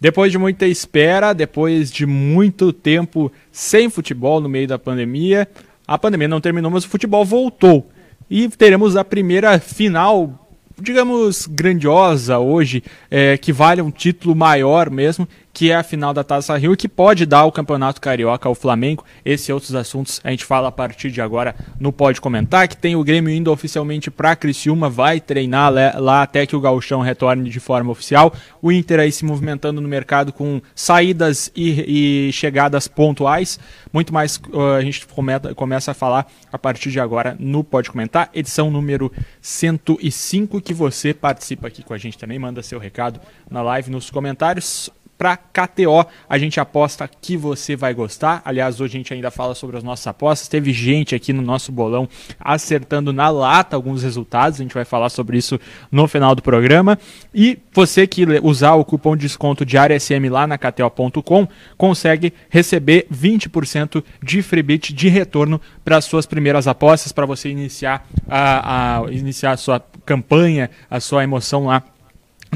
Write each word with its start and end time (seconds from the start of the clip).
Depois 0.00 0.30
de 0.30 0.38
muita 0.38 0.66
espera, 0.66 1.32
depois 1.32 1.90
de 1.90 2.04
muito 2.04 2.72
tempo 2.72 3.32
sem 3.50 3.88
futebol 3.88 4.40
no 4.40 4.48
meio 4.48 4.68
da 4.68 4.78
pandemia, 4.78 5.48
a 5.86 5.96
pandemia 5.96 6.28
não 6.28 6.40
terminou, 6.40 6.70
mas 6.70 6.84
o 6.84 6.88
futebol 6.88 7.24
voltou. 7.24 7.88
E 8.28 8.48
teremos 8.48 8.96
a 8.96 9.04
primeira 9.04 9.58
final 9.58 10.46
digamos, 10.78 11.46
grandiosa 11.46 12.38
hoje, 12.38 12.82
é, 13.10 13.36
que 13.38 13.52
vale 13.52 13.80
um 13.80 13.90
título 13.90 14.34
maior 14.34 14.90
mesmo, 14.90 15.26
que 15.56 15.70
é 15.70 15.74
a 15.74 15.82
final 15.82 16.12
da 16.12 16.22
Taça 16.22 16.54
Rio 16.58 16.74
e 16.74 16.76
que 16.76 16.86
pode 16.86 17.24
dar 17.24 17.46
o 17.46 17.50
Campeonato 17.50 17.98
Carioca 17.98 18.46
ao 18.46 18.54
Flamengo. 18.54 19.02
Esse 19.24 19.50
e 19.50 19.54
outros 19.54 19.74
assuntos 19.74 20.20
a 20.22 20.30
gente 20.30 20.44
fala 20.44 20.68
a 20.68 20.70
partir 20.70 21.10
de 21.10 21.22
agora 21.22 21.56
no 21.80 21.90
Pode 21.90 22.20
Comentar, 22.20 22.68
que 22.68 22.76
tem 22.76 22.94
o 22.94 23.02
Grêmio 23.02 23.32
indo 23.32 23.50
oficialmente 23.50 24.10
para 24.10 24.36
Criciúma, 24.36 24.90
vai 24.90 25.18
treinar 25.18 25.72
lá 25.72 26.20
até 26.20 26.44
que 26.44 26.54
o 26.54 26.60
Gauchão 26.60 27.00
retorne 27.00 27.48
de 27.48 27.58
forma 27.58 27.90
oficial. 27.90 28.34
O 28.60 28.70
Inter 28.70 29.00
aí 29.00 29.10
se 29.10 29.24
movimentando 29.24 29.80
no 29.80 29.88
mercado 29.88 30.30
com 30.30 30.60
saídas 30.74 31.50
e, 31.56 32.26
e 32.28 32.32
chegadas 32.34 32.86
pontuais. 32.86 33.58
Muito 33.90 34.12
mais 34.12 34.36
uh, 34.36 34.74
a 34.76 34.82
gente 34.82 35.06
cometa, 35.06 35.54
começa 35.54 35.92
a 35.92 35.94
falar 35.94 36.30
a 36.52 36.58
partir 36.58 36.90
de 36.90 37.00
agora 37.00 37.34
no 37.40 37.64
Pode 37.64 37.90
Comentar, 37.90 38.28
edição 38.34 38.70
número 38.70 39.10
105, 39.40 40.60
que 40.60 40.74
você 40.74 41.14
participa 41.14 41.68
aqui 41.68 41.82
com 41.82 41.94
a 41.94 41.98
gente 41.98 42.18
também, 42.18 42.38
manda 42.38 42.62
seu 42.62 42.78
recado 42.78 43.18
na 43.50 43.62
live, 43.62 43.90
nos 43.90 44.10
comentários 44.10 44.90
para 45.18 45.36
KTO. 45.36 46.06
A 46.28 46.38
gente 46.38 46.58
aposta 46.60 47.08
que 47.20 47.36
você 47.36 47.76
vai 47.76 47.94
gostar. 47.94 48.42
Aliás, 48.44 48.80
hoje 48.80 48.96
a 48.96 48.98
gente 48.98 49.14
ainda 49.14 49.30
fala 49.30 49.54
sobre 49.54 49.76
as 49.76 49.82
nossas 49.82 50.06
apostas. 50.06 50.48
Teve 50.48 50.72
gente 50.72 51.14
aqui 51.14 51.32
no 51.32 51.42
nosso 51.42 51.72
bolão 51.72 52.08
acertando 52.38 53.12
na 53.12 53.28
lata 53.28 53.76
alguns 53.76 54.02
resultados. 54.02 54.60
A 54.60 54.62
gente 54.62 54.74
vai 54.74 54.84
falar 54.84 55.08
sobre 55.08 55.38
isso 55.38 55.58
no 55.90 56.06
final 56.06 56.34
do 56.34 56.42
programa. 56.42 56.98
E 57.34 57.58
você 57.72 58.06
que 58.06 58.24
usar 58.42 58.74
o 58.74 58.84
cupom 58.84 59.16
de 59.16 59.26
desconto 59.26 59.64
de 59.64 59.76
SM 59.76 60.28
lá 60.30 60.46
na 60.46 60.56
KTO.com 60.56 61.48
consegue 61.76 62.32
receber 62.48 63.06
20% 63.12 64.02
de 64.22 64.42
freebit 64.42 64.92
de 64.92 65.08
retorno 65.08 65.60
para 65.84 65.96
as 65.96 66.04
suas 66.04 66.26
primeiras 66.26 66.66
apostas, 66.66 67.12
para 67.12 67.26
você 67.26 67.48
iniciar 67.48 68.06
a, 68.28 68.98
a, 69.04 69.12
iniciar 69.12 69.52
a 69.52 69.56
sua 69.56 69.84
campanha, 70.04 70.70
a 70.88 71.00
sua 71.00 71.24
emoção 71.24 71.66
lá 71.66 71.82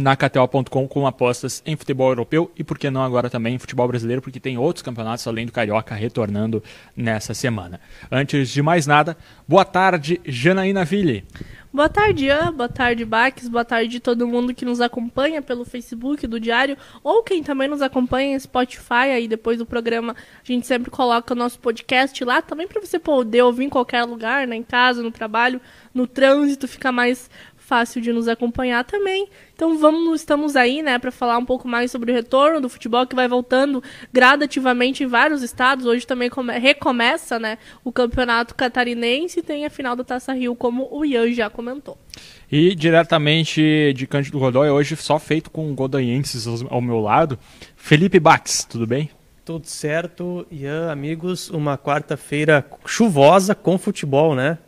na 0.01 0.17
KTO.com 0.17 0.89
com 0.89 1.07
apostas 1.07 1.63
em 1.65 1.77
futebol 1.77 2.09
europeu 2.09 2.51
e 2.57 2.65
por 2.65 2.79
que 2.79 2.91
não 2.91 3.03
agora 3.03 3.31
também 3.31 3.55
em 3.55 3.59
futebol 3.59 3.87
brasileiro, 3.87 4.23
porque 4.23 4.41
tem 4.41 4.59
outros 4.59 4.83
campeonatos 4.83 5.27
além 5.27 5.47
do 5.47 5.53
Carioca 5.53 5.95
retornando 5.95 6.63
nessa 6.97 7.35
semana. 7.35 7.81
Antes 8.11 8.51
de 8.51 8.63
mais 8.63 8.87
nada, 8.87 9.17
boa 9.47 9.65
tarde, 9.65 10.21
Janaína 10.25 10.85
Ville. 10.85 11.25
Boa 11.73 11.89
tarde, 11.89 12.27
Ian. 12.27 12.53
Boa 12.53 12.69
tarde, 12.69 13.05
Bax. 13.05 13.47
Boa 13.47 13.65
tarde 13.65 14.01
todo 14.01 14.27
mundo 14.27 14.53
que 14.53 14.65
nos 14.65 14.81
acompanha 14.81 15.41
pelo 15.41 15.65
Facebook 15.65 16.27
do 16.27 16.41
Diário 16.41 16.77
ou 17.01 17.23
quem 17.23 17.45
também 17.45 17.69
nos 17.69 17.81
acompanha 17.81 18.35
em 18.35 18.39
Spotify. 18.41 19.13
Aí 19.15 19.29
depois 19.29 19.57
do 19.57 19.65
programa 19.65 20.17
a 20.17 20.45
gente 20.45 20.67
sempre 20.67 20.91
coloca 20.91 21.33
o 21.33 21.37
nosso 21.37 21.61
podcast 21.61 22.25
lá 22.25 22.43
também 22.43 22.67
para 22.67 22.81
você 22.81 22.99
poder 22.99 23.43
ouvir 23.43 23.67
em 23.67 23.69
qualquer 23.69 24.03
lugar, 24.03 24.49
né? 24.49 24.57
em 24.57 24.65
casa, 24.65 25.01
no 25.01 25.13
trabalho, 25.13 25.61
no 25.95 26.09
trânsito, 26.09 26.67
fica 26.67 26.91
mais 26.91 27.31
fácil 27.71 28.03
de 28.03 28.13
nos 28.13 28.27
acompanhar 28.27 28.85
também. 28.85 29.29
Então 29.55 29.79
vamos, 29.79 30.23
estamos 30.23 30.57
aí, 30.57 30.83
né, 30.83 30.99
para 30.99 31.13
falar 31.13 31.39
um 31.39 31.45
pouco 31.45 31.69
mais 31.69 31.93
sobre 31.93 32.11
o 32.11 32.15
retorno 32.15 32.61
do 32.61 32.69
futebol 32.69 33.07
que 33.07 33.15
vai 33.15 33.29
voltando 33.29 33.81
gradativamente 34.13 35.05
em 35.05 35.07
vários 35.07 35.41
estados. 35.41 35.87
Hoje 35.87 36.05
também 36.05 36.29
come, 36.29 36.59
recomeça, 36.59 37.39
né, 37.39 37.59
o 37.85 37.93
campeonato 37.93 38.57
catarinense 38.57 39.39
e 39.39 39.43
tem 39.43 39.65
a 39.65 39.71
final 39.71 39.95
da 39.95 40.03
Taça 40.03 40.33
Rio, 40.33 40.57
como 40.57 40.89
o 40.91 41.05
Ian 41.05 41.33
já 41.33 41.49
comentou. 41.49 41.97
E 42.51 42.75
diretamente 42.75 43.93
de 43.95 44.05
Cândido 44.05 44.41
Rodóia, 44.41 44.73
hoje 44.73 44.97
só 44.97 45.21
feito 45.21 45.49
com 45.49 45.73
godoienses 45.73 46.49
ao 46.69 46.81
meu 46.81 46.99
lado, 46.99 47.39
Felipe 47.77 48.19
Bax, 48.19 48.67
tudo 48.69 48.85
bem? 48.85 49.11
Tudo 49.45 49.67
certo, 49.69 50.45
Ian, 50.51 50.91
amigos, 50.91 51.49
uma 51.51 51.79
quarta-feira 51.79 52.69
chuvosa 52.85 53.55
com 53.55 53.79
futebol, 53.79 54.35
né? 54.35 54.59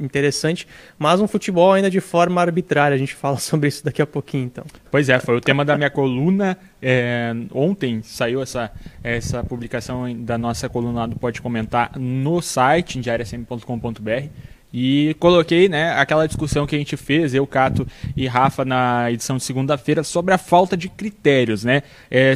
Interessante, 0.00 0.66
mas 0.98 1.20
um 1.20 1.28
futebol 1.28 1.72
ainda 1.72 1.90
de 1.90 2.00
forma 2.00 2.40
arbitrária. 2.40 2.94
A 2.94 2.98
gente 2.98 3.14
fala 3.14 3.36
sobre 3.38 3.68
isso 3.68 3.84
daqui 3.84 4.00
a 4.00 4.06
pouquinho, 4.06 4.44
então. 4.44 4.64
Pois 4.90 5.08
é, 5.08 5.18
foi 5.18 5.36
o 5.36 5.40
tema 5.40 5.64
da 5.64 5.76
minha 5.76 5.90
coluna. 5.90 6.56
É, 6.80 7.34
ontem 7.52 8.00
saiu 8.02 8.42
essa, 8.42 8.70
essa 9.02 9.42
publicação 9.42 10.12
da 10.22 10.38
nossa 10.38 10.68
coluna 10.68 11.06
do 11.06 11.16
Pode 11.16 11.42
Comentar 11.42 11.98
no 11.98 12.40
site, 12.40 13.00
diariasm.com.br. 13.00 14.28
E 14.72 15.16
coloquei 15.18 15.68
né, 15.68 15.92
aquela 15.92 16.26
discussão 16.26 16.66
que 16.66 16.76
a 16.76 16.78
gente 16.78 16.96
fez, 16.96 17.34
eu, 17.34 17.46
Cato 17.46 17.86
e 18.14 18.26
Rafa, 18.26 18.64
na 18.64 19.10
edição 19.10 19.38
de 19.38 19.44
segunda-feira, 19.44 20.02
sobre 20.02 20.34
a 20.34 20.38
falta 20.38 20.76
de 20.76 20.90
critérios. 20.90 21.64
Né? 21.64 21.82
É, 22.10 22.34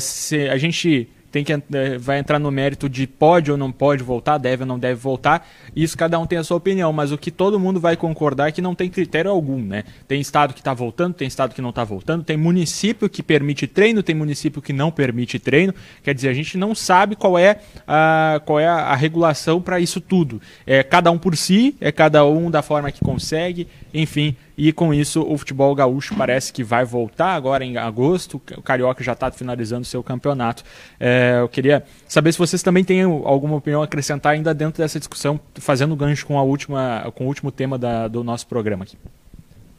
a 0.51 0.57
gente 0.57 1.09
tem 1.33 1.43
que 1.43 1.53
é, 1.53 1.99
vai 1.99 2.19
entrar 2.19 2.39
no 2.39 2.51
mérito 2.51 2.89
de 2.89 3.07
pode 3.07 3.51
ou 3.51 3.57
não 3.57 3.73
pode 3.73 4.03
voltar, 4.03 4.37
deve 4.37 4.63
ou 4.63 4.67
não 4.67 4.79
deve 4.79 5.01
voltar. 5.01 5.49
Isso 5.75 5.97
cada 5.97 6.19
um 6.19 6.27
tem 6.27 6.39
a 6.39 6.45
sua 6.45 6.59
opinião, 6.59 6.93
mas 6.93 7.11
o 7.11 7.17
que 7.17 7.31
todo 7.31 7.59
mundo 7.59 7.81
vai 7.81 7.97
concordar 7.97 8.49
é 8.49 8.53
que 8.53 8.61
não 8.61 8.75
tem 8.75 8.91
critério 8.91 9.31
algum, 9.31 9.59
né? 9.59 9.85
Tem 10.07 10.21
estado 10.21 10.53
que 10.53 10.61
está 10.61 10.75
voltando, 10.75 11.15
tem 11.15 11.27
estado 11.27 11.55
que 11.55 11.63
não 11.63 11.71
está 11.71 11.83
voltando, 11.83 12.23
tem 12.23 12.37
município 12.37 13.09
que 13.09 13.23
permite 13.23 13.67
treino, 13.67 14.03
tem 14.03 14.15
município 14.15 14.61
que 14.61 14.75
não 14.75 14.91
permite 14.91 15.39
treino. 15.39 15.75
Quer 16.03 16.15
dizer, 16.15 16.29
a 16.29 16.35
gente 16.35 16.59
não 16.59 16.75
sabe 16.75 17.17
qual 17.17 17.39
é 17.39 17.61
a, 17.87 18.41
qual 18.45 18.61
é 18.61 18.69
a 18.69 18.95
regulação 18.95 19.63
para 19.63 19.81
isso 19.81 20.01
tudo. 20.01 20.41
É 20.67 20.83
cada 20.83 21.11
um 21.11 21.19
por 21.19 21.35
si, 21.35 21.75
é 21.81 21.91
cada 21.91 22.27
um 22.27 22.51
da 22.51 22.61
forma 22.61 22.93
que 22.93 23.01
consegue, 23.01 23.67
enfim. 23.95 24.37
E 24.57 24.73
com 24.73 24.93
isso, 24.93 25.23
o 25.23 25.37
futebol 25.39 25.75
gaúcho 25.75 26.15
parece 26.15 26.53
que 26.53 26.63
vai 26.63 26.85
voltar 26.85 27.35
agora 27.35 27.65
em 27.65 27.77
agosto. 27.77 28.41
O 28.57 28.63
Carioca 28.63 29.03
já 29.03 29.13
está 29.13 29.31
finalizando 29.31 29.85
seu 29.85 30.03
campeonato. 30.03 30.63
É, 31.01 31.39
eu 31.41 31.49
queria 31.49 31.85
saber 32.07 32.33
se 32.33 32.39
vocês 32.39 32.63
também 32.63 32.85
têm 32.85 33.03
alguma 33.03 33.57
opinião 33.57 33.81
a 33.81 33.85
acrescentar 33.85 34.35
ainda 34.35 34.53
dentro 34.53 34.83
dessa 34.83 34.99
discussão, 34.99 35.41
fazendo 35.55 35.97
gancho 35.97 36.27
com, 36.27 36.39
a 36.39 36.43
última, 36.43 37.11
com 37.15 37.25
o 37.25 37.27
último 37.29 37.51
tema 37.51 37.79
da, 37.79 38.09
do 38.09 38.23
nosso 38.23 38.47
programa 38.47 38.85
aqui. 38.85 38.97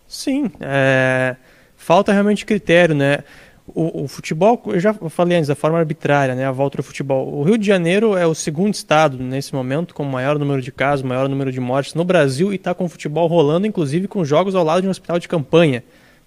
Sim, 0.07 0.51
é, 0.59 1.35
falta 1.75 2.11
realmente 2.11 2.45
critério, 2.45 2.95
né? 2.95 3.23
O, 3.65 4.03
o, 4.03 4.07
futebol, 4.09 4.61
eu 4.65 4.79
já 4.79 4.93
falei 4.93 5.37
antes, 5.37 5.47
da 5.47 5.55
forma 5.55 5.79
arbitrária, 5.79 6.35
né, 6.35 6.45
a 6.45 6.51
volta 6.51 6.77
do 6.77 6.83
futebol. 6.83 7.33
O 7.33 7.43
Rio 7.43 7.57
de 7.57 7.65
Janeiro 7.65 8.17
é 8.17 8.27
o 8.27 8.35
segundo 8.35 8.73
estado 8.73 9.17
nesse 9.17 9.55
momento 9.55 9.95
com 9.95 10.03
o 10.03 10.05
maior 10.05 10.37
número 10.37 10.61
de 10.61 10.69
casos, 10.69 11.01
maior 11.01 11.29
número 11.29 11.49
de 11.49 11.61
mortes 11.61 11.93
no 11.93 12.03
Brasil 12.03 12.51
e 12.51 12.57
está 12.57 12.73
com 12.73 12.83
o 12.83 12.89
futebol 12.89 13.25
rolando, 13.25 13.65
inclusive 13.65 14.05
com 14.07 14.25
jogos 14.25 14.53
ao 14.53 14.65
lado 14.65 14.81
de 14.81 14.87
um 14.87 14.91
hospital 14.91 15.17
de 15.17 15.29
campanha 15.29 15.81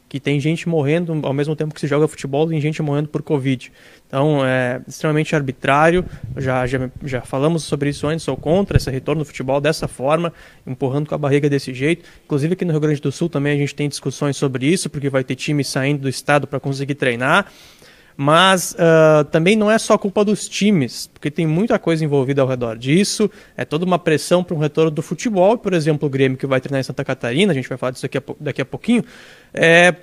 que 0.08 0.20
tem 0.20 0.38
gente 0.38 0.68
morrendo 0.68 1.18
ao 1.24 1.32
mesmo 1.32 1.56
tempo 1.56 1.74
que 1.74 1.80
se 1.80 1.86
joga 1.86 2.06
futebol, 2.06 2.48
tem 2.48 2.60
gente 2.60 2.80
morrendo 2.80 3.08
por 3.08 3.22
Covid. 3.22 3.72
Então 4.06 4.44
é 4.44 4.80
extremamente 4.86 5.34
arbitrário. 5.34 6.04
Já, 6.36 6.66
já, 6.66 6.90
já 7.02 7.22
falamos 7.22 7.64
sobre 7.64 7.90
isso 7.90 8.06
antes, 8.06 8.24
sou 8.24 8.36
contra 8.36 8.76
esse 8.76 8.90
retorno 8.90 9.22
do 9.22 9.24
futebol 9.24 9.60
dessa 9.60 9.88
forma, 9.88 10.32
empurrando 10.66 11.08
com 11.08 11.14
a 11.14 11.18
barriga 11.18 11.50
desse 11.50 11.74
jeito. 11.74 12.04
Inclusive 12.24 12.52
aqui 12.52 12.64
no 12.64 12.70
Rio 12.70 12.80
Grande 12.80 13.00
do 13.00 13.10
Sul 13.10 13.28
também 13.28 13.52
a 13.52 13.56
gente 13.56 13.74
tem 13.74 13.88
discussões 13.88 14.36
sobre 14.36 14.66
isso, 14.66 14.88
porque 14.88 15.10
vai 15.10 15.24
ter 15.24 15.34
time 15.34 15.64
saindo 15.64 16.02
do 16.02 16.08
estado 16.08 16.46
para 16.46 16.60
conseguir 16.60 16.94
treinar. 16.94 17.50
Mas 18.16 18.74
uh, 18.74 19.24
também 19.24 19.54
não 19.54 19.70
é 19.70 19.78
só 19.78 19.98
culpa 19.98 20.24
dos 20.24 20.48
times, 20.48 21.06
porque 21.12 21.30
tem 21.30 21.46
muita 21.46 21.78
coisa 21.78 22.02
envolvida 22.02 22.40
ao 22.40 22.48
redor 22.48 22.78
disso. 22.78 23.30
É 23.56 23.64
toda 23.64 23.84
uma 23.84 23.98
pressão 23.98 24.42
para 24.42 24.56
um 24.56 24.58
retorno 24.58 24.90
do 24.90 25.02
futebol. 25.02 25.58
Por 25.58 25.74
exemplo, 25.74 26.06
o 26.06 26.10
Grêmio 26.10 26.38
que 26.38 26.46
vai 26.46 26.60
treinar 26.60 26.80
em 26.80 26.84
Santa 26.84 27.04
Catarina, 27.04 27.52
a 27.52 27.54
gente 27.54 27.68
vai 27.68 27.76
falar 27.76 27.92
disso 27.92 28.04
daqui 28.04 28.16
a, 28.16 28.22
daqui 28.40 28.62
a 28.62 28.64
pouquinho, 28.64 29.04
é, 29.52 29.94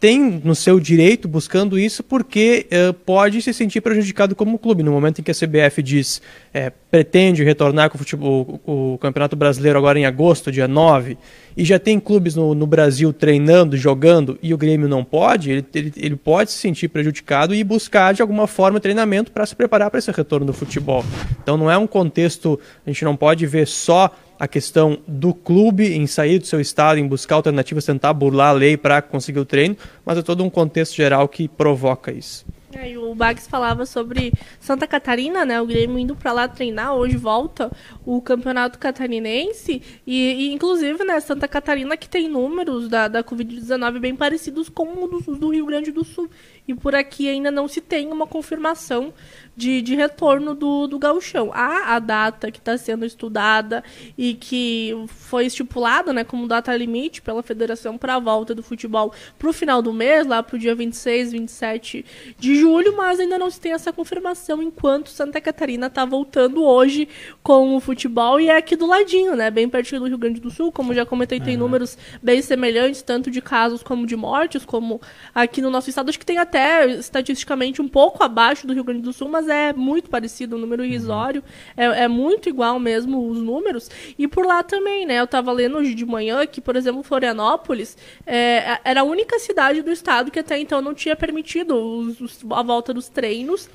tem 0.00 0.40
no 0.44 0.54
seu 0.54 0.78
direito 0.78 1.26
buscando 1.26 1.78
isso 1.78 2.02
porque 2.04 2.66
uh, 2.70 2.92
pode 2.92 3.42
se 3.42 3.52
sentir 3.52 3.80
prejudicado 3.80 4.34
como 4.34 4.58
clube. 4.58 4.82
No 4.82 4.92
momento 4.92 5.20
em 5.20 5.24
que 5.24 5.30
a 5.30 5.34
CBF 5.34 5.82
diz 5.82 6.22
é, 6.54 6.70
pretende 6.90 7.42
retornar 7.42 7.90
com 7.90 7.96
o, 7.96 7.98
futebol, 7.98 8.60
o, 8.64 8.94
o, 8.94 8.98
Campeonato 8.98 9.34
Brasileiro 9.34 9.78
agora 9.78 9.98
em 9.98 10.06
agosto, 10.06 10.52
dia 10.52 10.68
9, 10.68 11.18
e 11.56 11.64
já 11.64 11.78
tem 11.78 11.98
clubes 11.98 12.36
no, 12.36 12.54
no 12.54 12.66
Brasil 12.66 13.12
treinando, 13.12 13.76
jogando, 13.76 14.38
e 14.40 14.54
o 14.54 14.58
Grêmio 14.58 14.88
não 14.88 15.02
pode, 15.02 15.50
ele, 15.50 15.66
ele, 15.74 15.92
ele 15.96 16.16
pode 16.16 16.52
se 16.52 16.58
sentir 16.58 16.88
prejudicado 16.88 17.54
e 17.54 17.64
buscar 17.64 18.14
de 18.14 18.22
alguma 18.22 18.46
forma 18.46 18.78
treinamento 18.78 19.32
para 19.32 19.44
se 19.44 19.56
preparar 19.56 19.90
para 19.90 19.98
esse 19.98 20.10
retorno 20.12 20.46
do 20.46 20.52
futebol. 20.52 21.04
Então 21.42 21.56
não 21.56 21.70
é 21.70 21.76
um 21.76 21.86
contexto, 21.86 22.58
a 22.86 22.90
gente 22.90 23.04
não 23.04 23.16
pode 23.16 23.46
ver 23.46 23.66
só 23.66 24.12
a 24.38 24.46
questão 24.46 24.98
do 25.06 25.34
clube 25.34 25.92
em 25.94 26.06
sair 26.06 26.38
do 26.38 26.46
seu 26.46 26.60
estado, 26.60 26.98
em 26.98 27.06
buscar 27.06 27.34
alternativas, 27.36 27.84
tentar 27.84 28.12
burlar 28.12 28.50
a 28.50 28.52
lei 28.52 28.76
para 28.76 29.02
conseguir 29.02 29.40
o 29.40 29.44
treino, 29.44 29.76
mas 30.04 30.16
é 30.16 30.22
todo 30.22 30.44
um 30.44 30.50
contexto 30.50 30.94
geral 30.94 31.28
que 31.28 31.48
provoca 31.48 32.12
isso. 32.12 32.46
É, 32.72 32.98
o 32.98 33.14
Bags 33.14 33.48
falava 33.48 33.86
sobre 33.86 34.32
Santa 34.60 34.86
Catarina, 34.86 35.44
né? 35.44 35.60
O 35.60 35.66
Grêmio 35.66 35.98
indo 35.98 36.14
para 36.14 36.32
lá 36.32 36.46
treinar. 36.46 36.94
Hoje 36.94 37.16
volta 37.16 37.72
o 38.04 38.20
campeonato 38.20 38.78
catarinense. 38.78 39.82
E, 40.06 40.48
e, 40.48 40.52
inclusive, 40.52 41.02
né, 41.02 41.18
Santa 41.18 41.48
Catarina 41.48 41.96
que 41.96 42.08
tem 42.08 42.28
números 42.28 42.88
da, 42.88 43.08
da 43.08 43.24
Covid-19 43.24 43.98
bem 43.98 44.14
parecidos 44.14 44.68
com 44.68 45.04
os 45.04 45.24
do, 45.24 45.36
do 45.36 45.50
Rio 45.50 45.64
Grande 45.64 45.90
do 45.90 46.04
Sul. 46.04 46.28
E 46.66 46.74
por 46.74 46.94
aqui 46.94 47.28
ainda 47.28 47.50
não 47.50 47.66
se 47.66 47.80
tem 47.80 48.12
uma 48.12 48.26
confirmação 48.26 49.14
de, 49.58 49.82
de 49.82 49.96
retorno 49.96 50.54
do, 50.54 50.86
do 50.86 51.00
gauchão. 51.00 51.50
Há 51.52 51.96
a 51.96 51.98
data 51.98 52.48
que 52.52 52.60
está 52.60 52.78
sendo 52.78 53.04
estudada 53.04 53.82
e 54.16 54.34
que 54.34 54.94
foi 55.08 55.46
estipulada 55.46 56.12
né, 56.12 56.22
como 56.22 56.46
data 56.46 56.74
limite 56.76 57.20
pela 57.20 57.42
federação 57.42 57.98
para 57.98 58.14
a 58.14 58.18
volta 58.20 58.54
do 58.54 58.62
futebol 58.62 59.12
para 59.36 59.50
o 59.50 59.52
final 59.52 59.82
do 59.82 59.92
mês, 59.92 60.28
lá 60.28 60.44
para 60.44 60.54
o 60.54 60.58
dia 60.58 60.76
26, 60.76 61.32
27 61.32 62.06
de 62.38 62.54
julho, 62.54 62.96
mas 62.96 63.18
ainda 63.18 63.36
não 63.36 63.50
se 63.50 63.60
tem 63.60 63.72
essa 63.72 63.92
confirmação 63.92 64.62
enquanto 64.62 65.10
Santa 65.10 65.40
Catarina 65.40 65.88
está 65.88 66.04
voltando 66.04 66.62
hoje 66.62 67.08
com 67.42 67.74
o 67.74 67.80
futebol 67.80 68.40
e 68.40 68.48
é 68.48 68.56
aqui 68.56 68.76
do 68.76 68.86
ladinho, 68.86 69.34
né? 69.34 69.50
Bem 69.50 69.68
pertinho 69.68 70.02
do 70.02 70.06
Rio 70.06 70.18
Grande 70.18 70.40
do 70.40 70.52
Sul, 70.52 70.70
como 70.70 70.94
já 70.94 71.04
comentei, 71.04 71.40
tem 71.40 71.54
uhum. 71.54 71.62
números 71.64 71.98
bem 72.22 72.40
semelhantes, 72.40 73.02
tanto 73.02 73.28
de 73.28 73.42
casos 73.42 73.82
como 73.82 74.06
de 74.06 74.14
mortes, 74.14 74.64
como 74.64 75.00
aqui 75.34 75.60
no 75.60 75.68
nosso 75.68 75.90
estado. 75.90 76.10
Acho 76.10 76.18
que 76.18 76.26
tem 76.26 76.38
até 76.38 76.86
estatisticamente 76.86 77.82
um 77.82 77.88
pouco 77.88 78.22
abaixo 78.22 78.64
do 78.64 78.72
Rio 78.72 78.84
Grande 78.84 79.02
do 79.02 79.12
Sul, 79.12 79.28
mas 79.28 79.47
é 79.48 79.72
muito 79.72 80.10
parecido, 80.10 80.56
o 80.56 80.58
número 80.58 80.84
irrisório. 80.84 81.42
Uhum. 81.76 81.82
É, 81.84 82.04
é 82.04 82.08
muito 82.08 82.48
igual 82.48 82.78
mesmo 82.78 83.28
os 83.28 83.38
números. 83.38 83.90
E 84.18 84.28
por 84.28 84.46
lá 84.46 84.62
também, 84.62 85.06
né? 85.06 85.18
Eu 85.20 85.24
estava 85.24 85.52
lendo 85.52 85.78
hoje 85.78 85.94
de 85.94 86.04
manhã 86.04 86.46
que, 86.46 86.60
por 86.60 86.76
exemplo, 86.76 87.02
Florianópolis 87.02 87.96
é, 88.26 88.78
era 88.84 89.00
a 89.00 89.04
única 89.04 89.38
cidade 89.38 89.82
do 89.82 89.90
estado 89.90 90.30
que 90.30 90.38
até 90.38 90.58
então 90.58 90.80
não 90.80 90.94
tinha 90.94 91.16
permitido 91.16 91.74
os, 91.74 92.20
os, 92.20 92.38
a 92.50 92.62
volta 92.62 92.92
dos 92.92 93.08
treinos 93.08 93.68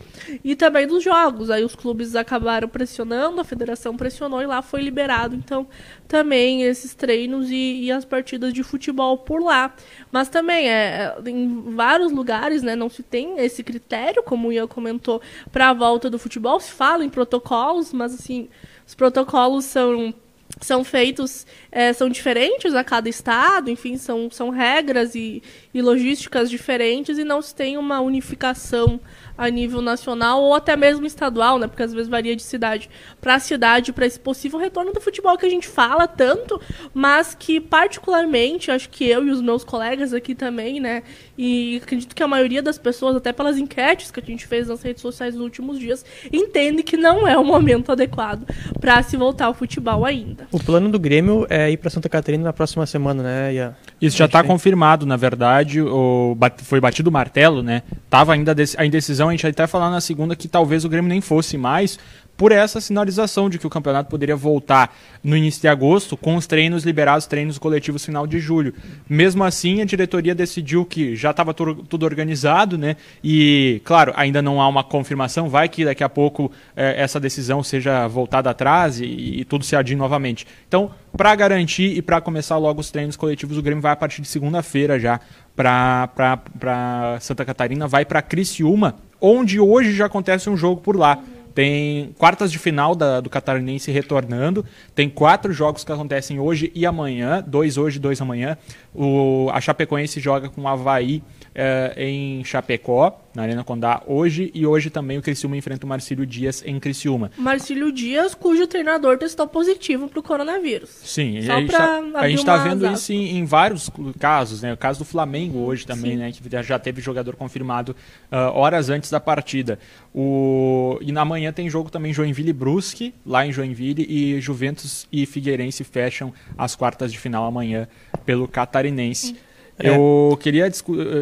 e 0.44 0.56
também 0.56 0.88
dos 0.88 1.04
jogos. 1.04 1.50
Aí 1.50 1.64
os 1.64 1.76
clubes 1.76 2.16
acabaram 2.16 2.68
pressionando, 2.68 3.42
a 3.42 3.44
federação 3.44 3.96
pressionou 3.96 4.42
e 4.42 4.46
lá 4.46 4.62
foi 4.62 4.82
liberado. 4.82 5.36
Então, 5.36 5.68
também 6.08 6.64
esses 6.64 6.94
treinos 6.94 7.50
e, 7.50 7.86
e 7.86 7.92
as 7.92 8.06
partidas 8.06 8.54
de 8.54 8.62
futebol 8.62 9.18
por 9.18 9.42
lá. 9.42 9.74
Mas 10.12 10.30
também, 10.30 10.70
é, 10.70 11.16
em 11.26 11.74
vários 11.76 12.12
lugares, 12.12 12.62
né, 12.62 12.76
não 12.76 12.90
se 12.90 13.02
tem 13.02 13.40
esse 13.40 13.64
critério, 13.64 14.22
como 14.24 14.48
o 14.48 14.52
Ian 14.52 14.68
comentou, 14.68 15.22
para 15.52 15.63
a 15.64 15.74
volta 15.74 16.10
do 16.10 16.20
futebol. 16.20 16.60
Se 16.60 16.72
fala 16.72 17.04
em 17.04 17.10
protocolos, 17.10 17.94
mas 17.94 18.14
assim, 18.14 18.50
os 18.86 18.96
protocolos 18.96 19.66
são 19.66 20.14
são 20.62 20.84
feitos, 20.84 21.48
é, 21.76 21.92
são 21.92 22.08
diferentes 22.08 22.76
a 22.76 22.84
cada 22.84 23.10
estado, 23.10 23.72
enfim, 23.72 23.98
são, 23.98 24.30
são 24.30 24.52
regras 24.52 25.16
e, 25.16 25.42
e 25.74 25.82
logísticas 25.82 26.48
diferentes 26.48 27.18
e 27.18 27.24
não 27.24 27.42
se 27.42 27.56
tem 27.56 27.78
uma 27.78 28.00
unificação 28.00 29.00
a 29.36 29.50
nível 29.50 29.82
nacional 29.82 30.44
ou 30.44 30.54
até 30.54 30.76
mesmo 30.76 31.08
estadual, 31.08 31.58
né? 31.58 31.68
Porque 31.68 31.82
às 31.82 31.92
vezes 31.92 32.08
varia 32.08 32.36
de 32.36 32.44
cidade 32.44 32.88
para 33.20 33.40
cidade 33.40 33.92
para 33.92 34.06
esse 34.06 34.20
possível 34.20 34.60
retorno 34.60 34.94
do 34.94 35.02
futebol 35.02 35.36
que 35.36 35.48
a 35.48 35.50
gente 35.50 35.68
fala 35.68 36.08
tanto, 36.08 36.62
mas 36.94 37.34
que 37.34 37.60
particularmente 37.60 38.70
acho 38.70 38.90
que 38.90 39.10
eu 39.10 39.26
e 39.26 39.32
os 39.32 39.42
meus 39.42 39.64
colegas 39.64 40.14
aqui 40.14 40.36
também, 40.36 40.80
né? 40.80 41.02
E 41.36 41.82
acredito 41.82 42.16
que 42.16 42.22
a 42.22 42.28
maioria 42.28 42.62
das 42.62 42.78
pessoas, 42.78 43.16
até 43.16 43.34
pelas 43.34 43.58
enquetes 43.58 44.12
que 44.12 44.20
a 44.20 44.24
gente 44.24 44.46
fez 44.46 44.68
nas 44.68 44.84
redes 44.84 45.02
sociais 45.02 45.34
nos 45.34 45.44
últimos 45.44 45.80
dias, 45.80 46.06
entende 46.32 46.84
que 46.84 46.96
não 46.96 47.28
é 47.28 47.36
o 47.36 47.44
momento 47.44 47.92
adequado 47.92 48.46
para 48.80 49.02
se 49.02 49.18
voltar 49.18 49.46
ao 49.46 49.56
futebol 49.56 50.06
ainda. 50.06 50.48
O 50.52 50.64
plano 50.64 50.90
do 50.90 51.00
Grêmio 51.00 51.48
é 51.50 51.63
ir 51.70 51.78
para 51.78 51.90
Santa 51.90 52.10
Catarina 52.10 52.44
na 52.44 52.54
próxima 52.54 52.86
semana, 52.86 53.24
né? 53.24 53.74
Isso 54.02 54.18
já 54.18 54.26
está 54.26 54.44
confirmado, 54.44 55.06
na 55.06 55.16
verdade. 55.16 55.82
O, 55.82 56.38
foi 56.64 56.80
batido 56.80 57.10
o 57.10 57.14
martelo, 57.14 57.62
né? 57.62 57.84
Tava 58.10 58.34
ainda 58.34 58.56
a 58.78 58.86
indecisão, 58.86 59.30
a 59.30 59.32
gente 59.32 59.46
até 59.46 59.68
falar 59.68 59.90
na 59.90 60.02
segunda 60.02 60.36
que 60.36 60.48
talvez 60.48 60.86
o 60.86 60.90
Grêmio 60.90 61.10
nem 61.10 61.22
fosse 61.22 61.58
mais, 61.58 61.98
por 62.36 62.52
essa 62.52 62.82
sinalização 62.82 63.50
de 63.50 63.60
que 63.60 63.68
o 63.68 63.70
campeonato 63.70 64.10
poderia 64.10 64.36
voltar 64.36 64.96
no 65.24 65.38
início 65.38 65.62
de 65.62 65.68
agosto 65.68 66.18
com 66.18 66.36
os 66.36 66.48
treinos 66.48 66.84
liberados, 66.84 67.28
treinos 67.28 67.58
coletivos 67.58 68.04
final 68.04 68.26
de 68.26 68.40
julho. 68.40 68.74
Mesmo 69.08 69.44
assim, 69.44 69.82
a 69.82 69.86
diretoria 69.86 70.34
decidiu 70.34 70.84
que 70.86 71.16
já 71.16 71.32
estava 71.32 71.54
tudo 71.54 72.04
organizado, 72.06 72.78
né? 72.78 72.96
E, 73.24 73.82
claro, 73.84 74.14
ainda 74.16 74.42
não 74.42 74.62
há 74.62 74.68
uma 74.68 74.84
confirmação, 74.84 75.48
vai 75.48 75.70
que 75.70 75.86
daqui 75.86 76.04
a 76.04 76.10
pouco 76.10 76.52
é, 76.76 77.02
essa 77.02 77.20
decisão 77.20 77.64
seja 77.64 78.08
voltada 78.08 78.50
atrás 78.50 79.00
e, 79.00 79.06
e 79.06 79.46
tudo 79.46 79.64
se 79.64 79.76
adie 79.76 79.96
novamente. 79.96 80.48
Então, 80.68 80.92
para 81.16 81.36
garantir 81.36 81.96
e 81.96 82.02
para 82.02 82.20
começar 82.20 82.58
logo 82.58 82.82
os 82.82 82.90
treinos 82.90 83.16
coletivos, 83.16 83.58
o 83.58 83.62
Grêmio 83.62 83.82
vai 83.82 83.92
a 83.92 83.96
partir 83.96 84.22
de 84.22 84.28
segunda-feira 84.28 85.00
já 85.00 85.20
para 85.56 87.18
Santa 87.22 87.46
Catarina, 87.46 87.88
vai 87.88 88.04
para 88.04 88.22
Criciúma, 88.22 88.96
onde 89.22 89.60
hoje 89.60 89.94
já 89.94 90.08
acontece 90.08 90.50
um 90.50 90.58
jogo 90.58 90.82
por 90.82 90.98
lá. 90.98 91.20
Tem 91.54 92.14
quartas 92.18 92.52
de 92.52 92.58
final 92.58 92.96
da, 92.96 93.20
do 93.20 93.30
Catarinense 93.30 93.92
retornando. 93.92 94.66
Tem 94.96 95.10
quatro 95.10 95.54
jogos 95.54 95.84
que 95.84 95.92
acontecem 95.92 96.40
hoje 96.40 96.72
e 96.74 96.86
amanhã. 96.86 97.44
Dois 97.46 97.78
hoje, 97.78 98.00
dois 98.00 98.20
amanhã. 98.22 98.58
O, 98.94 99.50
a 99.52 99.62
Chapecoense 99.62 100.20
joga 100.20 100.50
com 100.50 100.62
o 100.62 100.68
Havaí 100.68 101.22
é, 101.56 101.94
em 101.98 102.44
Chapecó, 102.44 103.20
na 103.36 103.44
Arena 103.44 103.64
Condá, 103.64 104.02
hoje. 104.06 104.52
E 104.54 104.66
hoje 104.66 104.90
também 104.90 105.18
o 105.18 105.22
Criciúma 105.22 105.58
enfrenta 105.58 105.86
o 105.86 105.90
Marcílio 105.90 106.26
Dias 106.26 106.64
em 106.66 106.80
Criciúma. 106.80 107.32
Marcílio 107.38 107.92
Dias, 107.92 108.36
cujo 108.36 108.68
treinador 108.68 109.18
testou 109.18 109.48
positivo 109.48 110.08
para 110.08 110.20
o 110.20 110.24
coronavírus. 110.24 110.90
Sim, 110.90 111.42
Só 111.42 111.54
a 111.54 111.60
gente 111.60 112.40
está 112.40 112.58
tá 112.58 112.64
vendo 112.64 112.88
isso 112.92 113.12
em, 113.12 113.38
em, 113.38 113.46
vários 113.46 113.90
casos. 114.20 114.62
Né? 114.62 114.74
O 114.74 114.78
caso 114.78 115.00
do 115.00 115.06
Flamengo 115.06 115.60
hoje 115.60 115.86
também, 115.86 116.16
né? 116.16 116.32
que 116.32 116.64
já 116.64 116.78
teve 116.80 117.02
jogador 117.02 117.36
confirmado 117.36 117.96
uh, 118.32 118.58
horas 118.58 118.90
antes 118.90 119.10
da 119.10 119.20
partida. 119.20 119.80
O... 120.14 120.98
E 121.02 121.12
na 121.12 121.26
manhã 121.26 121.52
tem 121.52 121.70
jogo 121.70 121.90
também 121.90 122.14
Joinville 122.14 122.50
e 122.50 122.54
Brusque, 122.54 123.14
lá 123.26 123.46
em 123.46 123.52
Joinville, 123.52 124.06
e 124.08 124.40
Juventus 124.40 125.08
e 125.12 125.26
Figueirense 125.26 125.84
fecham 125.84 126.34
as 126.58 126.76
quartas 126.76 127.12
de 127.12 127.18
final 127.18 127.46
amanhã 127.46 127.88
pelo 128.26 128.48
Catarinense. 128.48 129.36
É. 129.50 129.53
Eu 129.80 130.38
queria 130.40 130.70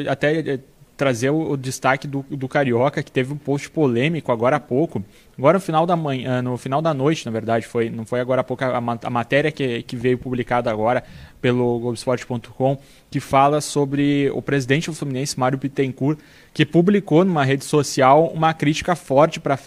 até 0.10 0.40
eh, 0.40 0.60
trazer 1.02 1.32
o, 1.32 1.58
destaque 1.58 2.08
do, 2.08 2.24
do, 2.30 2.48
Carioca, 2.48 3.02
que 3.02 3.12
teve 3.12 3.34
um 3.34 3.38
post 3.38 3.72
polêmico 3.72 4.32
agora 4.32 4.58
há 4.58 4.60
pouco. 4.60 5.04
Agora 5.36 5.58
no 5.58 5.60
final 5.60 5.84
da 5.86 5.96
manhã, 5.96 6.44
no 6.44 6.58
final 6.58 6.80
da 6.80 6.94
noite, 6.94 7.26
na 7.26 7.32
verdade, 7.32 7.66
foi, 7.66 7.90
não 7.90 8.06
foi 8.06 8.20
agora 8.20 8.42
há 8.42 8.44
pouco 8.44 8.64
a, 8.64 8.78
a 8.78 9.10
matéria 9.10 9.52
que, 9.52 9.82
que 9.82 9.96
veio 9.96 10.18
publicada 10.18 10.70
agora 10.70 11.04
pelo 11.42 11.80
Globoesporte.com, 11.80 12.78
que 13.10 13.20
fala 13.20 13.62
sobre 13.62 14.30
o 14.32 14.44
presidente 14.44 14.92
do 14.92 14.96
Fluminense, 14.96 15.40
Mário 15.40 15.58
Bittencourt, 15.58 16.20
que 16.54 16.66
publicou 16.68 17.26
numa 17.26 17.44
rede 17.44 17.66
social 17.66 18.28
uma 18.28 18.54
crítica 18.54 18.96
forte 18.96 19.40
para 19.40 19.56
a 19.56 19.58